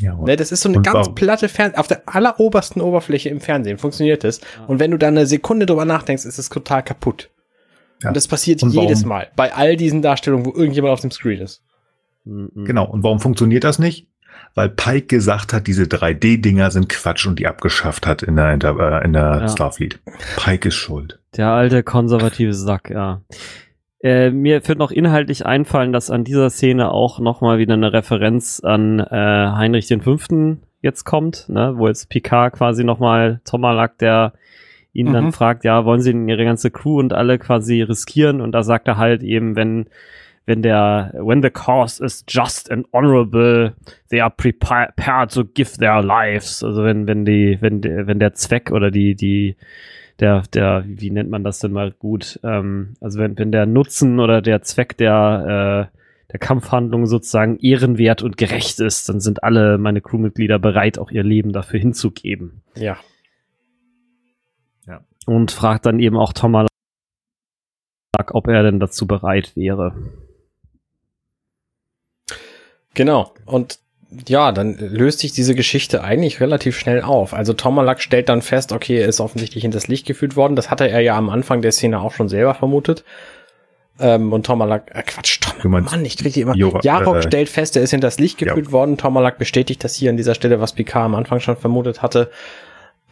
[0.00, 1.14] Ja, ne, das ist so eine ganz warum?
[1.14, 1.78] platte Fernsehen.
[1.78, 4.40] Auf der allerobersten Oberfläche im Fernsehen funktioniert es.
[4.66, 7.30] Und wenn du da eine Sekunde drüber nachdenkst, ist es total kaputt.
[8.02, 8.08] Ja.
[8.08, 11.40] Und das passiert und jedes Mal bei all diesen Darstellungen, wo irgendjemand auf dem Screen
[11.40, 11.62] ist.
[12.24, 12.50] Mhm.
[12.66, 12.84] Genau.
[12.86, 14.08] Und warum funktioniert das nicht?
[14.54, 18.60] Weil Pike gesagt hat, diese 3D-Dinger sind Quatsch und die abgeschafft hat in der, in
[18.60, 19.48] der, äh, in der ja.
[19.48, 20.00] Starfleet.
[20.36, 21.18] Pike ist schuld.
[21.36, 23.22] Der alte konservative Sack, ja.
[24.02, 28.60] Äh, mir wird noch inhaltlich einfallen, dass an dieser Szene auch nochmal wieder eine Referenz
[28.60, 34.32] an äh, Heinrich den Fünften jetzt kommt, ne, wo jetzt Picard quasi nochmal Tomalak, der
[34.92, 35.12] ihn mhm.
[35.12, 38.40] dann fragt, ja, wollen sie denn ihre ganze Crew und alle quasi riskieren?
[38.40, 39.86] Und da sagt er halt eben, wenn
[40.44, 43.74] wenn der when the cause is just and honorable,
[44.10, 46.64] they are prepared to give their lives.
[46.64, 49.56] Also wenn wenn die wenn wenn der Zweck oder die die
[50.22, 52.38] der, der, wie nennt man das denn mal gut?
[52.44, 55.98] Ähm, also wenn, wenn der Nutzen oder der Zweck der, äh,
[56.30, 61.24] der Kampfhandlung sozusagen ehrenwert und gerecht ist, dann sind alle meine Crewmitglieder bereit, auch ihr
[61.24, 62.62] Leben dafür hinzugeben.
[62.76, 62.96] Ja.
[64.86, 65.04] Ja.
[65.26, 66.66] Und fragt dann eben auch Tom
[68.30, 69.96] ob er denn dazu bereit wäre.
[72.94, 73.34] Genau.
[73.44, 73.80] Und
[74.28, 77.34] ja, dann löst sich diese Geschichte eigentlich relativ schnell auf.
[77.34, 80.56] Also Tomalak stellt dann fest, okay, er ist offensichtlich in das Licht geführt worden.
[80.56, 83.04] Das hatte er ja am Anfang der Szene auch schon selber vermutet.
[84.00, 86.56] Ähm, und Tomalak, äh, Quatsch, Tom, Mann, ich krieg die immer.
[86.56, 88.72] Jora, Jarok äh, stellt fest, er ist in das Licht geführt ja.
[88.72, 88.96] worden.
[88.96, 92.30] Tomalak bestätigt das hier an dieser Stelle, was Picard am Anfang schon vermutet hatte.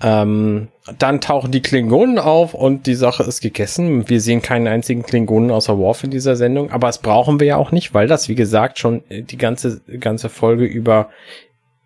[0.03, 0.69] Ähm,
[0.99, 4.09] dann tauchen die Klingonen auf und die Sache ist gegessen.
[4.09, 7.57] Wir sehen keinen einzigen Klingonen außer Worf in dieser Sendung, aber es brauchen wir ja
[7.57, 11.11] auch nicht, weil das, wie gesagt, schon die ganze, ganze Folge über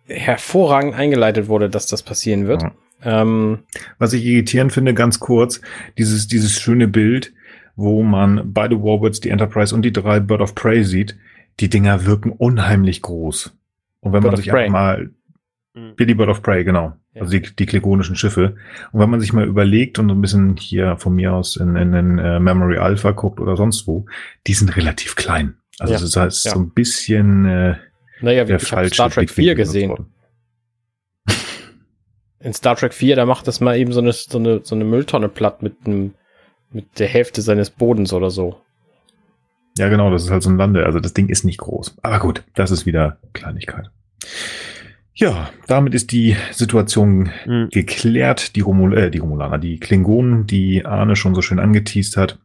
[0.07, 2.61] hervorragend eingeleitet wurde, dass das passieren wird.
[2.61, 2.71] Ja.
[3.03, 3.59] Ähm,
[3.97, 5.61] Was ich irritierend finde, ganz kurz,
[5.97, 7.33] dieses, dieses schöne Bild,
[7.75, 11.17] wo man beide Warbirds, die Enterprise und die drei Bird of Prey sieht,
[11.59, 13.53] die Dinger wirken unheimlich groß.
[13.99, 15.15] Und wenn Bird man sich einfach mal Mhm.
[15.95, 16.93] Billy Bird of Prey, genau.
[17.13, 17.21] Ja.
[17.21, 18.55] Also die, die klingonischen Schiffe.
[18.91, 21.75] Und wenn man sich mal überlegt und so ein bisschen hier von mir aus in,
[21.75, 24.05] in, in uh, Memory Alpha guckt oder sonst wo,
[24.47, 25.55] die sind relativ klein.
[25.79, 25.99] Also ja.
[25.99, 26.51] das heißt ja.
[26.51, 27.75] so ein bisschen äh,
[28.21, 30.05] naja, der ich falsche Star Trek 4 gesehen.
[32.39, 34.85] In Star Trek 4, da macht das mal eben so eine, so eine, so eine
[34.85, 36.13] Mülltonne platt mit einem,
[36.71, 38.61] mit der Hälfte seines Bodens oder so.
[39.77, 40.85] Ja, genau, das ist halt so ein Lande.
[40.85, 41.97] Also das Ding ist nicht groß.
[42.01, 43.89] Aber gut, das ist wieder Kleinigkeit.
[45.17, 47.69] Ja, damit ist die Situation Mhm.
[47.71, 48.55] geklärt.
[48.55, 52.37] Die, Romul äh, die Romulaner, die Klingonen, die Arne schon so schön angeteased hat.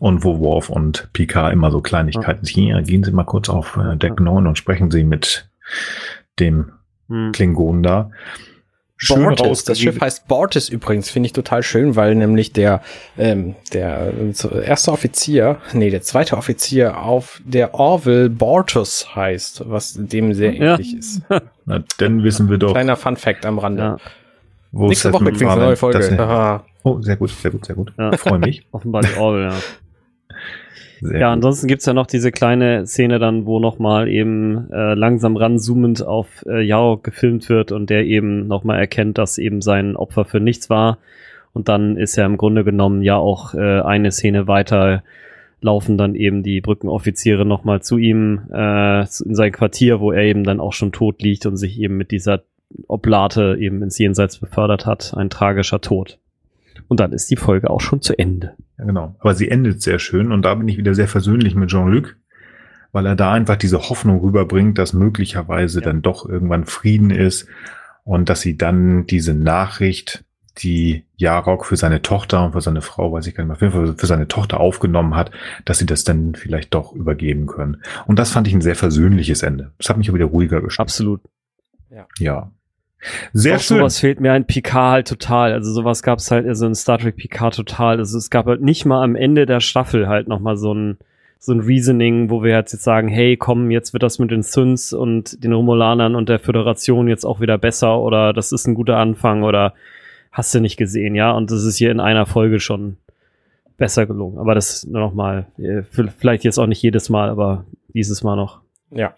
[0.00, 2.44] Und wo Worf und Picard immer so Kleinigkeiten.
[2.46, 5.48] Hier, gehen Sie mal kurz auf äh, Deck 9 und sprechen Sie mit
[6.40, 6.72] dem
[7.08, 7.30] Hm.
[7.32, 8.10] Klingonen da.
[9.08, 12.80] Bortis, das rausgeredet- Schiff heißt Bortis übrigens, finde ich total schön, weil nämlich der,
[13.18, 19.94] ähm, der äh, erste Offizier, nee, der zweite Offizier auf der Orville Bortus heißt, was
[19.98, 20.72] dem sehr Ja.
[20.72, 21.20] ähnlich ist.
[21.66, 23.82] Na, dann wissen wir doch, Kleiner Fun Fact am Rande.
[23.82, 23.96] Ja,
[24.72, 26.16] wo Nächste Woche übrigens eine MacFarlane neue Folge.
[26.16, 27.92] das- oh, sehr gut, sehr gut, sehr gut.
[27.98, 28.16] Ja.
[28.16, 28.66] Freue mich.
[28.72, 29.54] offenbar die Orwell, ja.
[31.00, 31.34] Sehr Ja, gut.
[31.34, 36.44] ansonsten gibt's ja noch diese kleine Szene dann, wo nochmal eben äh, langsam ranzoomend auf
[36.46, 40.70] äh, Yao gefilmt wird und der eben nochmal erkennt, dass eben sein Opfer für nichts
[40.70, 40.98] war.
[41.52, 45.02] Und dann ist ja im Grunde genommen ja auch äh, eine Szene weiter
[45.62, 50.44] laufen dann eben die Brückenoffiziere nochmal zu ihm äh, in sein Quartier, wo er eben
[50.44, 52.42] dann auch schon tot liegt und sich eben mit dieser
[52.88, 55.14] Oblate eben ins Jenseits befördert hat.
[55.16, 56.18] Ein tragischer Tod.
[56.88, 58.54] Und dann ist die Folge auch schon zu Ende.
[58.78, 59.16] Ja, genau.
[59.18, 62.16] Aber sie endet sehr schön und da bin ich wieder sehr versöhnlich mit Jean-Luc,
[62.92, 67.48] weil er da einfach diese Hoffnung rüberbringt, dass möglicherweise dann doch irgendwann Frieden ist
[68.04, 70.24] und dass sie dann diese Nachricht,
[70.58, 73.62] die Jarok für seine Tochter und für seine Frau, weiß ich gar nicht mehr, auf
[73.62, 75.30] jeden Fall für seine Tochter aufgenommen hat,
[75.64, 77.82] dass sie das dann vielleicht doch übergeben können.
[78.06, 79.72] Und das fand ich ein sehr versöhnliches Ende.
[79.78, 80.86] Das hat mich auch wieder ruhiger gestimmt.
[80.88, 81.20] Absolut.
[82.18, 82.50] Ja.
[83.32, 83.78] Sehr auch schön.
[83.78, 85.52] sowas fehlt mir ein Picard halt total.
[85.52, 87.98] Also sowas gab es halt, also in Star Trek Picard total.
[87.98, 90.98] Also es gab halt nicht mal am Ende der Staffel halt nochmal so ein,
[91.38, 94.42] so ein Reasoning, wo wir jetzt, jetzt sagen, hey, komm, jetzt wird das mit den
[94.42, 98.74] Thuns und den Romulanern und der Föderation jetzt auch wieder besser oder das ist ein
[98.74, 99.74] guter Anfang oder
[100.32, 101.32] hast du nicht gesehen, ja?
[101.32, 102.96] Und das ist hier in einer Folge schon
[103.76, 104.38] besser gelungen.
[104.38, 107.64] Aber das nur noch mal, äh, vielleicht jetzt auch nicht jedes Mal, aber
[107.94, 108.60] dieses Mal noch.
[108.90, 109.14] Ja.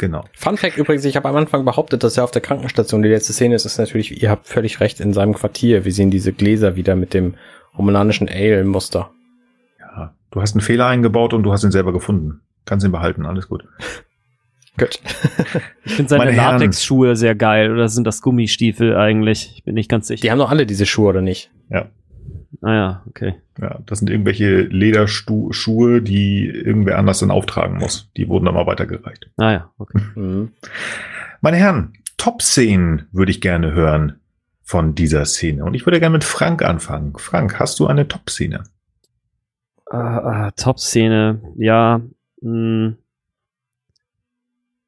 [0.00, 0.24] Genau.
[0.32, 3.34] Fun Fact übrigens, ich habe am Anfang behauptet, dass er auf der Krankenstation, die letzte
[3.34, 5.84] Szene ist, ist natürlich, ihr habt völlig recht, in seinem Quartier.
[5.84, 7.34] Wir sehen diese Gläser wieder mit dem
[7.76, 9.10] romulanischen Ale-Muster.
[9.78, 10.14] Ja.
[10.30, 12.40] Du hast einen Fehler eingebaut und du hast ihn selber gefunden.
[12.64, 13.64] Kannst ihn behalten, alles gut.
[14.78, 14.98] Gut.
[15.84, 16.30] Ich finde seine.
[16.30, 17.70] Latexschuhe sehr geil.
[17.70, 19.52] Oder sind das Gummistiefel eigentlich?
[19.56, 20.22] Ich bin nicht ganz sicher.
[20.22, 21.50] Die haben doch alle diese Schuhe, oder nicht?
[21.68, 21.88] Ja.
[22.62, 23.34] Ah ja, okay.
[23.60, 28.10] Ja, das sind irgendwelche Lederschuhe, die irgendwer anders dann auftragen muss.
[28.16, 29.30] Die wurden dann mal weitergereicht.
[29.38, 30.00] Ah ja, okay.
[30.14, 30.52] Mhm.
[31.40, 34.20] Meine Herren, Top-Szenen würde ich gerne hören
[34.62, 35.64] von dieser Szene.
[35.64, 37.14] Und ich würde gerne mit Frank anfangen.
[37.16, 38.64] Frank, hast du eine Top-Szene?
[39.86, 42.02] Ah, ah, Top-Szene, ja.
[42.42, 42.92] Mh.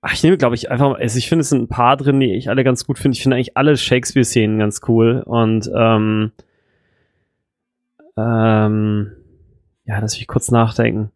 [0.03, 2.35] Ach, ich nehme, glaube ich, einfach, also ich finde, es sind ein paar drin, die
[2.35, 3.17] ich alle ganz gut finde.
[3.17, 5.23] Ich finde eigentlich alle Shakespeare-Szenen ganz cool.
[5.25, 6.33] Und ähm,
[8.17, 9.13] ähm,
[9.85, 11.11] ja, lass mich kurz nachdenken.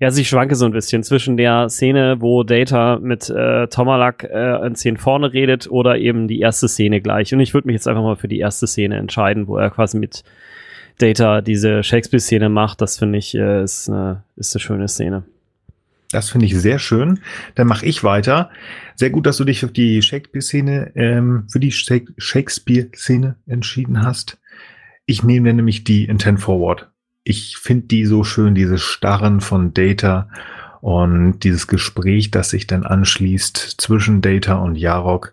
[0.00, 4.24] Ja, also ich schwanke so ein bisschen zwischen der Szene, wo Data mit äh, Tomalak
[4.24, 7.32] äh, in Szenen vorne redet oder eben die erste Szene gleich.
[7.32, 9.98] Und ich würde mich jetzt einfach mal für die erste Szene entscheiden, wo er quasi
[9.98, 10.24] mit
[10.98, 12.80] Data diese Shakespeare-Szene macht.
[12.80, 15.24] Das finde ich äh, ist, eine, ist eine schöne Szene.
[16.10, 17.20] Das finde ich sehr schön.
[17.54, 18.50] Dann mache ich weiter.
[18.94, 24.38] Sehr gut, dass du dich für die Shakespeare-Szene, ähm, für die Shak- Shakespeare-Szene entschieden hast.
[25.06, 26.90] Ich nehme nämlich die Intent Forward.
[27.22, 30.28] Ich finde die so schön, dieses Starren von Data
[30.80, 35.32] und dieses Gespräch, das sich dann anschließt zwischen Data und Jarok,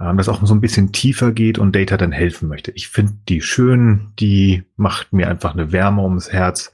[0.00, 2.72] ähm, das auch so ein bisschen tiefer geht und Data dann helfen möchte.
[2.72, 6.72] Ich finde die schön, die macht mir einfach eine Wärme ums Herz.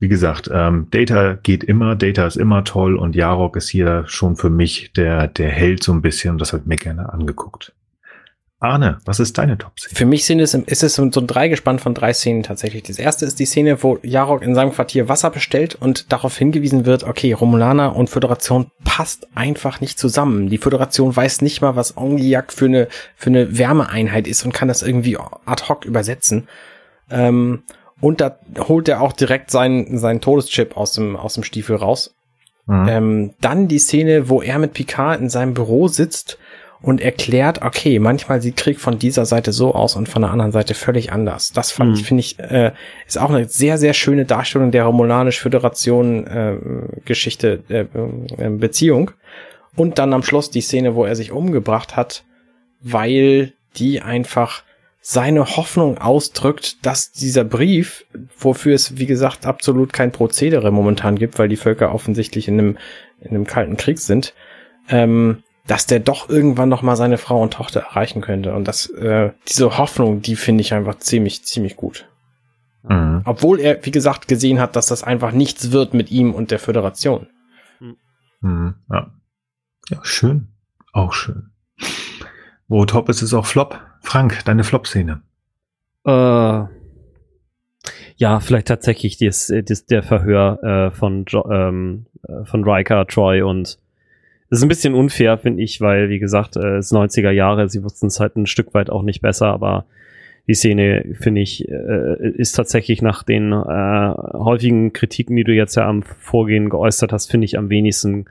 [0.00, 4.36] Wie gesagt, ähm, Data geht immer, Data ist immer toll und Jarok ist hier schon
[4.36, 7.72] für mich der, der Held so ein bisschen und das ich mir gerne angeguckt.
[8.62, 9.96] Arne, was ist deine Top-Szene?
[9.96, 12.82] Für mich sind es, ist es so ein Dreigespann von drei Szenen tatsächlich.
[12.82, 16.84] Das erste ist die Szene, wo Jarok in seinem Quartier Wasser bestellt und darauf hingewiesen
[16.84, 20.50] wird, okay, Romulaner und Föderation passt einfach nicht zusammen.
[20.50, 24.68] Die Föderation weiß nicht mal, was Ongiak für eine, für eine Wärmeeinheit ist und kann
[24.68, 26.46] das irgendwie ad hoc übersetzen.
[27.10, 27.62] Ähm,
[28.02, 32.14] und da holt er auch direkt seinen, seinen Todeschip aus dem, aus dem Stiefel raus.
[32.66, 32.88] Mhm.
[32.88, 36.38] Ähm, dann die Szene, wo er mit Picard in seinem Büro sitzt
[36.82, 40.52] und erklärt, okay, manchmal sieht Krieg von dieser Seite so aus und von der anderen
[40.52, 41.52] Seite völlig anders.
[41.52, 41.96] Das fand Mhm.
[41.96, 42.72] ich, finde ich, äh,
[43.06, 46.56] ist auch eine sehr, sehr schöne Darstellung der Romulanisch-Föderation äh,
[47.04, 47.80] Geschichte, äh,
[48.38, 49.10] äh, Beziehung.
[49.76, 52.24] Und dann am Schluss die Szene, wo er sich umgebracht hat,
[52.80, 54.62] weil die einfach
[55.02, 58.04] seine Hoffnung ausdrückt, dass dieser Brief,
[58.38, 62.78] wofür es, wie gesagt, absolut kein Prozedere momentan gibt, weil die Völker offensichtlich in einem,
[63.20, 64.34] in einem kalten Krieg sind,
[64.88, 68.54] ähm, dass der doch irgendwann noch mal seine Frau und Tochter erreichen könnte.
[68.54, 72.08] Und das, äh, diese Hoffnung, die finde ich einfach ziemlich, ziemlich gut.
[72.82, 73.22] Mhm.
[73.24, 76.58] Obwohl er, wie gesagt, gesehen hat, dass das einfach nichts wird mit ihm und der
[76.58, 77.28] Föderation.
[78.40, 78.74] Mhm.
[78.90, 79.12] Ja.
[79.90, 80.48] ja, schön.
[80.92, 81.52] Auch schön.
[82.66, 83.78] Wo top ist, ist auch Flop.
[84.00, 85.22] Frank, deine Flop-Szene.
[86.04, 86.64] Äh,
[88.16, 93.42] ja, vielleicht tatsächlich dies, dies, der Verhör äh, von, jo ähm, äh, von Riker, Troy
[93.42, 93.78] und
[94.50, 97.84] es ist ein bisschen unfair, finde ich, weil, wie gesagt, äh, es 90er Jahre, sie
[97.84, 99.86] wussten es halt ein Stück weit auch nicht besser, aber
[100.48, 105.76] die Szene, finde ich, äh, ist tatsächlich nach den äh, häufigen Kritiken, die du jetzt
[105.76, 108.24] ja am Vorgehen geäußert hast, finde ich am wenigsten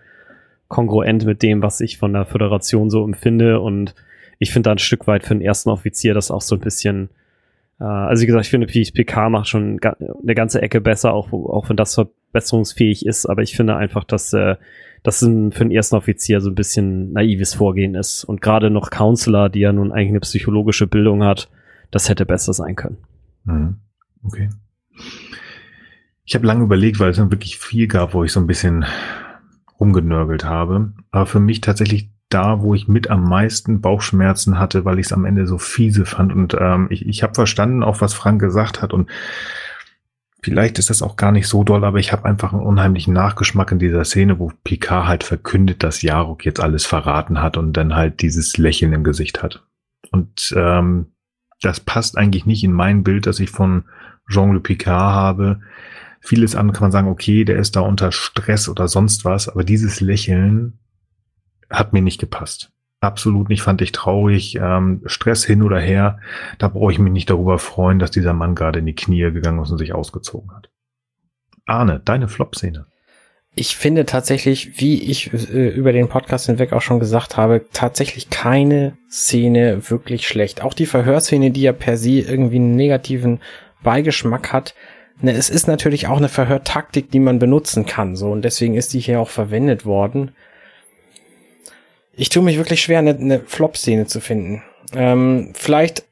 [0.67, 3.61] kongruent mit dem, was ich von der Föderation so empfinde.
[3.61, 3.95] Und
[4.39, 7.09] ich finde da ein Stück weit für den ersten Offizier das auch so ein bisschen,
[7.79, 11.69] äh, also wie gesagt, ich finde, PK macht schon eine ganze Ecke besser, auch, auch
[11.69, 14.57] wenn das verbesserungsfähig ist, aber ich finde einfach, dass äh,
[15.03, 18.23] das ein, für den ersten Offizier so ein bisschen naives Vorgehen ist.
[18.23, 21.49] Und gerade noch Counselor, die ja nun eigentlich eine psychologische Bildung hat,
[21.91, 22.97] das hätte besser sein können.
[23.45, 23.75] Mhm.
[24.23, 24.49] Okay.
[26.25, 28.85] Ich habe lange überlegt, weil es dann wirklich viel gab, wo ich so ein bisschen
[29.79, 30.93] rumgenörgelt habe.
[31.11, 35.13] Aber für mich tatsächlich da, wo ich mit am meisten Bauchschmerzen hatte, weil ich es
[35.13, 36.31] am Ende so fiese fand.
[36.31, 38.93] Und ähm, ich, ich habe verstanden, auch was Frank gesagt hat.
[38.93, 39.09] Und
[40.41, 43.71] vielleicht ist das auch gar nicht so doll, aber ich habe einfach einen unheimlichen Nachgeschmack
[43.71, 47.95] in dieser Szene, wo Picard halt verkündet, dass Jarok jetzt alles verraten hat und dann
[47.95, 49.65] halt dieses Lächeln im Gesicht hat.
[50.11, 51.07] Und ähm,
[51.61, 53.83] das passt eigentlich nicht in mein Bild, das ich von
[54.29, 55.59] Jean-Luc Picard habe.
[56.21, 59.63] Vieles andere kann man sagen, okay, der ist da unter Stress oder sonst was, aber
[59.63, 60.79] dieses Lächeln
[61.69, 62.71] hat mir nicht gepasst.
[63.01, 64.55] Absolut nicht, fand ich traurig.
[64.61, 66.19] Ähm, Stress hin oder her,
[66.57, 69.61] da brauche ich mich nicht darüber freuen, dass dieser Mann gerade in die Knie gegangen
[69.61, 70.69] ist und sich ausgezogen hat.
[71.65, 72.87] Arne, deine Flop-Szene.
[73.55, 78.29] Ich finde tatsächlich, wie ich äh, über den Podcast hinweg auch schon gesagt habe, tatsächlich
[78.29, 80.61] keine Szene wirklich schlecht.
[80.61, 83.39] Auch die Verhörszene, die ja per se irgendwie einen negativen
[83.81, 84.75] Beigeschmack hat.
[85.21, 88.31] Ne, es ist natürlich auch eine Verhörtaktik, die man benutzen kann, so.
[88.31, 90.31] Und deswegen ist die hier auch verwendet worden.
[92.19, 94.61] Ich tue mich wirklich schwer, eine, eine Flop-Szene zu finden.
[94.93, 96.03] Ähm, vielleicht,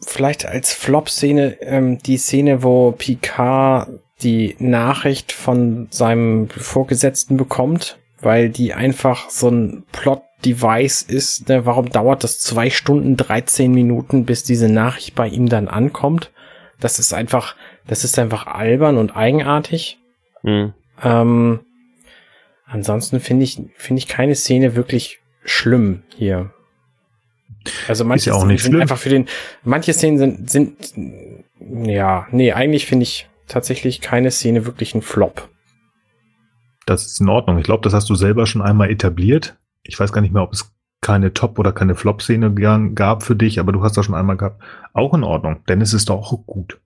[0.00, 3.90] vielleicht als Flop-Szene ähm, die Szene, wo Picard
[4.22, 11.50] die Nachricht von seinem Vorgesetzten bekommt, weil die einfach so ein Plot-Device ist.
[11.50, 11.66] Ne?
[11.66, 16.30] Warum dauert das zwei Stunden, 13 Minuten, bis diese Nachricht bei ihm dann ankommt?
[16.80, 17.56] Das ist einfach,
[17.86, 19.98] das ist einfach albern und eigenartig.
[20.42, 20.72] Mhm.
[21.02, 21.60] Ähm,
[22.64, 26.50] ansonsten finde ich, finde ich keine Szene wirklich schlimm hier.
[27.88, 28.80] Also manche ja Szenen sind schlimm.
[28.80, 29.26] einfach für den,
[29.62, 30.94] manche Szenen sind, sind,
[31.58, 35.48] ja, nee, eigentlich finde ich tatsächlich keine Szene wirklich ein Flop.
[36.86, 37.58] Das ist in Ordnung.
[37.58, 39.56] Ich glaube, das hast du selber schon einmal etabliert.
[39.84, 42.52] Ich weiß gar nicht mehr, ob es keine Top- oder keine Flop-Szene
[42.94, 44.62] gab für dich, aber du hast das schon einmal gehabt.
[44.92, 46.80] Auch in Ordnung, denn es ist doch auch gut.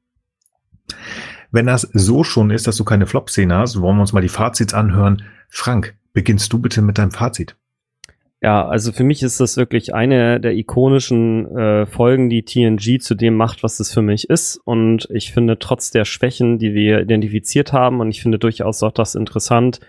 [1.51, 4.29] Wenn das so schon ist, dass du keine Flop-Szene hast, wollen wir uns mal die
[4.29, 5.23] Fazits anhören.
[5.49, 7.57] Frank, beginnst du bitte mit deinem Fazit.
[8.43, 13.15] Ja, also für mich ist das wirklich eine der ikonischen äh, Folgen, die TNG zu
[13.15, 14.61] dem macht, was es für mich ist.
[14.65, 18.93] Und ich finde trotz der Schwächen, die wir identifiziert haben, und ich finde durchaus auch
[18.93, 19.81] das interessant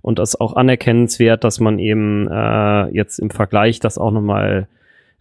[0.00, 4.68] und das auch anerkennenswert, dass man eben äh, jetzt im Vergleich das auch nochmal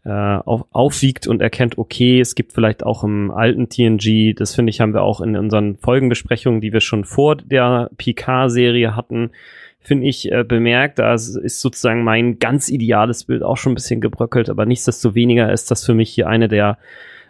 [0.06, 4.70] äh, auf, aufwiegt und erkennt, okay, es gibt vielleicht auch im alten TNG, das finde
[4.70, 9.32] ich, haben wir auch in unseren Folgenbesprechungen, die wir schon vor der PK-Serie hatten,
[9.88, 10.99] finde ich, äh, bemerkt.
[10.99, 15.72] Da ist sozusagen mein ganz ideales Bild auch schon ein bisschen gebröckelt, aber nichtsdestoweniger ist
[15.72, 16.77] das für mich hier eine der,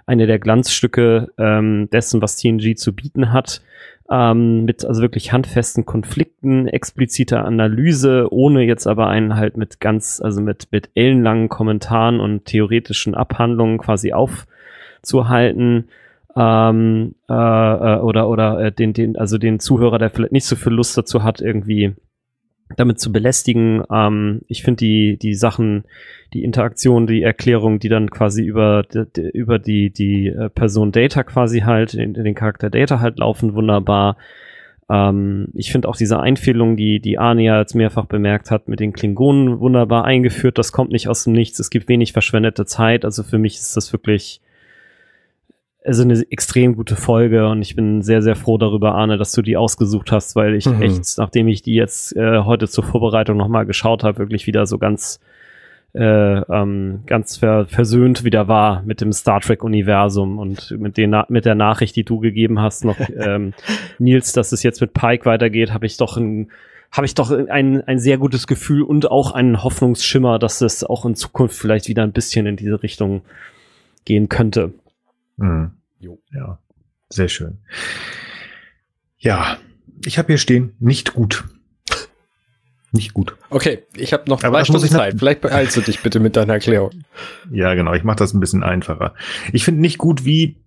[0.08, 3.62] eine der Glanzstücke ähm, dessen, was TNG zu bieten hat.
[4.10, 10.20] Ähm, mit also wirklich handfesten Konflikten, expliziter Analyse, ohne jetzt aber einen halt mit ganz,
[10.24, 15.90] also mit, mit ellenlangen Kommentaren und theoretischen Abhandlungen quasi aufzuhalten.
[16.36, 20.56] Ähm, äh, äh oder oder äh, den, den, also den Zuhörer, der vielleicht nicht so
[20.56, 21.96] viel Lust dazu hat, irgendwie
[22.76, 23.84] damit zu belästigen.
[23.92, 25.86] Ähm, ich finde die, die Sachen,
[26.34, 31.24] die Interaktion, die Erklärung, die dann quasi über, die, über die, die äh, Person Data
[31.24, 34.18] quasi halt, in den Charakter Data halt laufen, wunderbar.
[34.90, 38.94] Ähm, ich finde auch diese Einfehlung, die, die Ania jetzt mehrfach bemerkt hat, mit den
[38.94, 40.58] Klingonen wunderbar eingeführt.
[40.58, 41.60] Das kommt nicht aus dem Nichts.
[41.60, 43.06] Es gibt wenig verschwendete Zeit.
[43.06, 44.42] Also für mich ist das wirklich
[45.88, 49.42] also eine extrem gute Folge und ich bin sehr, sehr froh darüber, Arne, dass du
[49.42, 50.82] die ausgesucht hast, weil ich mhm.
[50.82, 54.78] echt, nachdem ich die jetzt äh, heute zur Vorbereitung nochmal geschaut habe, wirklich wieder so
[54.78, 55.22] ganz,
[55.94, 61.46] äh, ähm, ganz ver versöhnt wieder war mit dem Star Trek-Universum und mit, den, mit
[61.46, 63.54] der Nachricht, die du gegeben hast, noch, ähm,
[63.98, 66.50] Nils, dass es jetzt mit Pike weitergeht, habe ich doch ein
[66.90, 71.06] habe ich doch ein, ein sehr gutes Gefühl und auch einen Hoffnungsschimmer, dass es auch
[71.06, 73.24] in Zukunft vielleicht wieder ein bisschen in diese Richtung
[74.06, 74.72] gehen könnte.
[75.36, 75.72] Mhm.
[76.00, 76.22] Jo.
[76.32, 76.60] Ja,
[77.10, 77.60] sehr schön.
[79.18, 79.58] Ja,
[80.06, 81.46] ich habe hier stehen, nicht gut.
[82.92, 83.36] Nicht gut.
[83.50, 85.16] Okay, ich habe noch Aber zwei Stunden Zeit.
[85.18, 86.92] Vielleicht beeilst du dich bitte mit deiner Erklärung.
[87.52, 87.94] Ja, genau.
[87.94, 89.14] Ich mache das ein bisschen einfacher.
[89.52, 90.64] Ich finde nicht gut, wie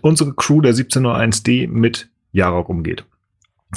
[0.00, 3.04] unsere Crew der 1701D mit Jarok umgeht.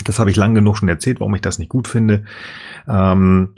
[0.06, 2.26] Das habe ich lang genug schon erzählt, warum ich das nicht gut finde.
[2.88, 3.56] Ähm,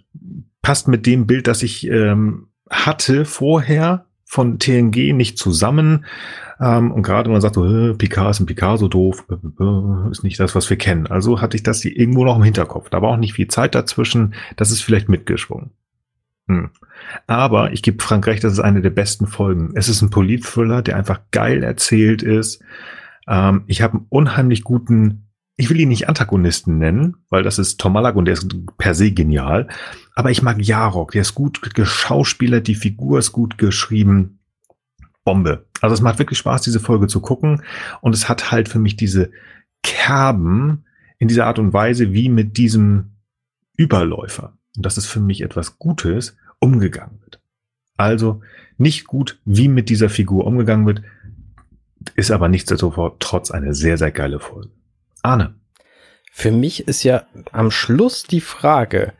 [0.62, 6.06] passt mit dem Bild, das ich ähm, hatte vorher von TNG nicht zusammen.
[6.60, 9.26] Ähm, und gerade wenn man sagt, so, äh, Picard ist ein Picard so doof,
[10.11, 11.07] ist nicht das, was wir kennen.
[11.07, 12.89] Also hatte ich das hier irgendwo noch im Hinterkopf.
[12.89, 14.34] Da war auch nicht viel Zeit dazwischen.
[14.56, 15.72] Das ist vielleicht mitgeschwungen.
[16.47, 16.72] Hm.
[17.27, 19.72] Aber ich gebe Frank recht, das ist eine der besten Folgen.
[19.76, 22.61] Es ist ein Polit-Thriller, der einfach geil erzählt ist.
[23.27, 25.24] Ähm, ich habe einen unheimlich guten,
[25.57, 28.94] ich will ihn nicht Antagonisten nennen, weil das ist Tom Malak und der ist per
[28.94, 29.68] se genial.
[30.14, 34.40] Aber ich mag Jarok, der ist gut geschauspielert, die Figur ist gut geschrieben.
[35.23, 35.65] Bombe.
[35.82, 37.64] Also es macht wirklich Spaß, diese Folge zu gucken.
[38.02, 39.32] Und es hat halt für mich diese
[39.82, 40.86] Kerben
[41.18, 43.15] in dieser Art und Weise, wie mit diesem
[43.76, 44.57] Überläufer.
[44.76, 47.41] Und das ist für mich etwas Gutes, umgegangen wird.
[47.98, 48.41] Also
[48.77, 51.02] nicht gut, wie mit dieser Figur umgegangen wird,
[52.15, 54.69] ist aber nichtsdestotrotz eine sehr, sehr geile Folge.
[55.26, 55.56] Arne.
[56.31, 59.14] Für mich ist ja am Schluss die Frage,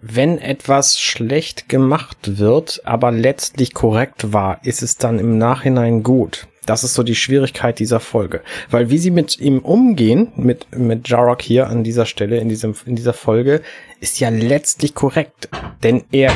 [0.00, 6.48] wenn etwas schlecht gemacht wird, aber letztlich korrekt war, ist es dann im Nachhinein gut?
[6.66, 8.40] Das ist so die Schwierigkeit dieser Folge.
[8.70, 12.74] Weil wie sie mit ihm umgehen, mit, mit Jarok hier an dieser Stelle, in diesem,
[12.86, 13.62] in dieser Folge,
[14.00, 15.48] ist ja letztlich korrekt.
[15.82, 16.32] Denn er,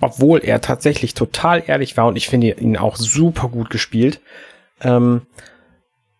[0.00, 4.20] obwohl er tatsächlich total ehrlich war und ich finde ihn auch super gut gespielt,
[4.82, 5.22] ähm,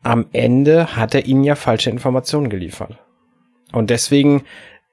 [0.03, 2.99] am Ende hat er ihnen ja falsche Informationen geliefert.
[3.73, 4.45] Und deswegen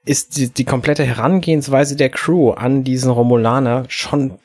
[0.04, 4.38] ist die, die komplette Herangehensweise der Crew an diesen Romulaner schon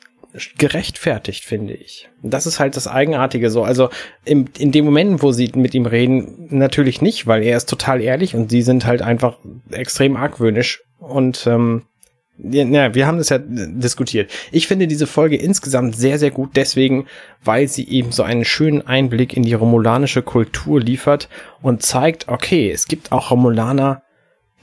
[0.58, 2.08] gerechtfertigt, finde ich.
[2.22, 3.62] Das ist halt das Eigenartige so.
[3.62, 3.88] Also
[4.24, 8.00] im, in dem Moment, wo sie mit ihm reden, natürlich nicht, weil er ist total
[8.00, 9.38] ehrlich und sie sind halt einfach
[9.70, 10.82] extrem argwöhnisch.
[10.98, 11.82] Und ähm,
[12.38, 14.30] ja, wir haben das ja diskutiert.
[14.50, 17.06] Ich finde diese Folge insgesamt sehr, sehr gut, deswegen,
[17.44, 21.28] weil sie eben so einen schönen Einblick in die romulanische Kultur liefert
[21.62, 24.02] und zeigt, okay, es gibt auch Romulaner,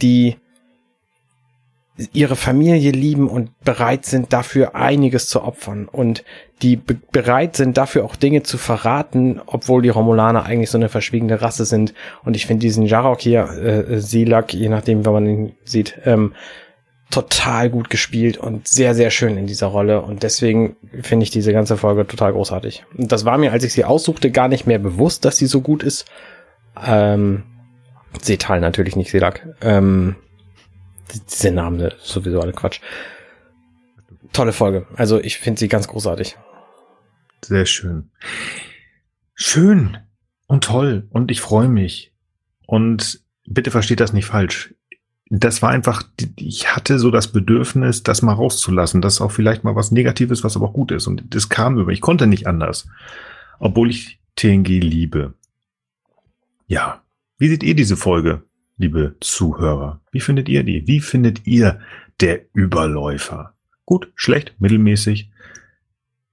[0.01, 0.35] die
[2.13, 6.23] ihre Familie lieben und bereit sind, dafür einiges zu opfern und
[6.61, 10.89] die be bereit sind, dafür auch Dinge zu verraten, obwohl die Romulaner eigentlich so eine
[10.89, 11.93] verschwiegene Rasse sind.
[12.23, 16.33] Und ich finde diesen Jarok hier, äh, Silak, je nachdem, wenn man ihn sieht, ähm,
[17.11, 20.01] total gut gespielt und sehr, sehr schön in dieser Rolle.
[20.01, 22.85] Und deswegen finde ich diese ganze Folge total großartig.
[22.97, 25.61] Und das war mir, als ich sie aussuchte, gar nicht mehr bewusst, dass sie so
[25.61, 26.05] gut ist.
[26.83, 27.43] Ähm,
[28.21, 29.47] Setal natürlich nicht Selak.
[29.61, 30.15] Ähm,
[31.29, 32.79] diese Namen sowieso alle Quatsch.
[34.33, 34.87] Tolle Folge.
[34.95, 36.37] Also ich finde sie ganz großartig.
[37.43, 38.11] Sehr schön.
[39.33, 39.97] Schön
[40.47, 42.13] und toll und ich freue mich.
[42.65, 44.73] Und bitte versteht das nicht falsch.
[45.33, 46.03] Das war einfach,
[46.35, 50.57] ich hatte so das Bedürfnis, das mal rauszulassen, dass auch vielleicht mal was Negatives, was
[50.57, 51.07] aber auch gut ist.
[51.07, 51.91] Und das kam über.
[51.91, 52.87] Ich konnte nicht anders.
[53.57, 55.33] Obwohl ich TNG liebe.
[56.67, 57.01] Ja.
[57.37, 58.43] Wie seht ihr diese Folge?
[58.81, 60.01] liebe Zuhörer.
[60.11, 60.85] Wie findet ihr die?
[60.87, 61.79] Wie findet ihr
[62.19, 63.53] der Überläufer?
[63.85, 65.29] Gut, schlecht, mittelmäßig.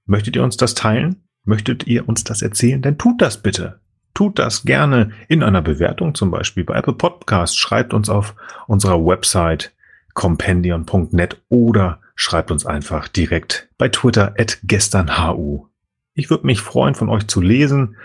[0.05, 1.17] Möchtet ihr uns das teilen?
[1.43, 2.81] Möchtet ihr uns das erzählen?
[2.81, 3.79] Dann tut das bitte.
[4.13, 7.57] Tut das gerne in einer Bewertung, zum Beispiel bei Apple Podcasts.
[7.57, 8.35] Schreibt uns auf
[8.67, 9.71] unserer Website
[10.13, 15.67] compendion.net oder schreibt uns einfach direkt bei Twitter at gesternhu.
[16.13, 17.95] Ich würde mich freuen, von euch zu lesen.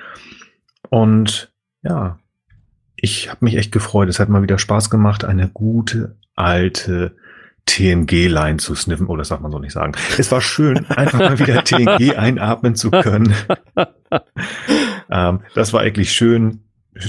[0.88, 1.52] Und
[1.82, 2.18] ja,
[2.94, 4.08] ich habe mich echt gefreut.
[4.08, 7.16] Es hat mal wieder Spaß gemacht, eine gute alte
[7.66, 9.06] TNG-Line zu sniffen.
[9.06, 9.92] Oh, das darf man so nicht sagen.
[10.18, 13.34] Es war schön, einfach mal wieder TNG einatmen zu können.
[15.10, 16.60] ähm, das war eigentlich schön.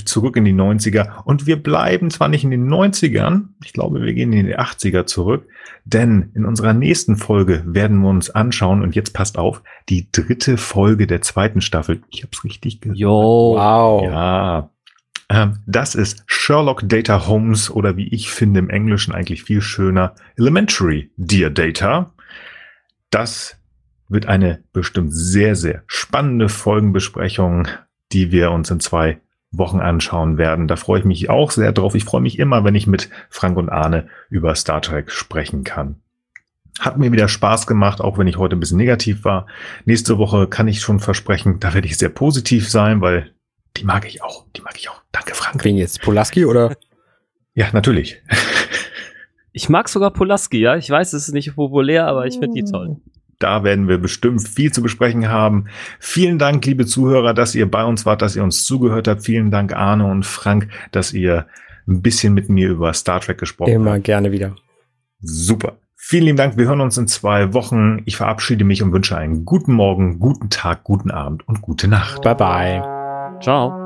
[0.05, 1.23] Zurück in die 90er.
[1.25, 5.05] Und wir bleiben zwar nicht in den 90ern, ich glaube, wir gehen in die 80er
[5.05, 5.47] zurück,
[5.83, 10.57] denn in unserer nächsten Folge werden wir uns anschauen, und jetzt passt auf, die dritte
[10.57, 12.01] Folge der zweiten Staffel.
[12.09, 12.97] Ich habe es richtig gesagt.
[12.97, 14.03] Jo, wow.
[14.03, 14.71] Ja,
[15.29, 20.15] ähm, das ist Sherlock Data Holmes oder wie ich finde im Englischen eigentlich viel schöner
[20.37, 22.13] Elementary Dear Data.
[23.09, 23.57] Das
[24.07, 27.67] wird eine bestimmt sehr, sehr spannende Folgenbesprechung,
[28.15, 29.19] die wir uns in zwei
[29.51, 30.67] Wochen anschauen werden.
[30.67, 31.95] Da freue ich mich auch sehr drauf.
[31.95, 35.97] Ich freue mich immer, wenn ich mit Frank und Arne über Star Trek sprechen kann.
[36.79, 39.47] Hat mir wieder Spaß gemacht, auch wenn ich heute ein bisschen negativ war.
[39.83, 43.31] Nächste Woche kann ich schon versprechen, da werde ich sehr positiv sein, weil
[43.77, 44.45] die mag ich auch.
[44.55, 45.01] Die mag ich auch.
[45.11, 45.63] Danke, Frank.
[45.63, 46.01] Wen jetzt?
[46.01, 46.75] Polaski oder?
[47.57, 48.21] Ja, natürlich.
[49.53, 50.75] Ich mag sogar Polaski, ja.
[50.75, 52.97] Ich weiß, es ist nicht populär, aber ich finde die toll.
[53.39, 55.65] Da werden wir bestimmt viel zu besprechen haben.
[55.99, 59.23] Vielen Dank, liebe Zuhörer, dass ihr bei uns wart, dass ihr uns zugehört habt.
[59.23, 61.47] Vielen Dank, Arne und Frank, dass ihr
[61.87, 63.97] ein bisschen mit mir über Star Trek gesprochen Immer habt.
[63.97, 64.55] Immer gerne wieder.
[65.21, 65.77] Super.
[65.95, 66.55] Vielen lieben Dank.
[66.57, 68.03] Wir hören uns in zwei Wochen.
[68.05, 72.21] Ich verabschiede mich und wünsche einen guten Morgen, guten Tag, guten Abend und gute Nacht.
[72.21, 73.39] Bye bye.
[73.41, 73.85] Ciao.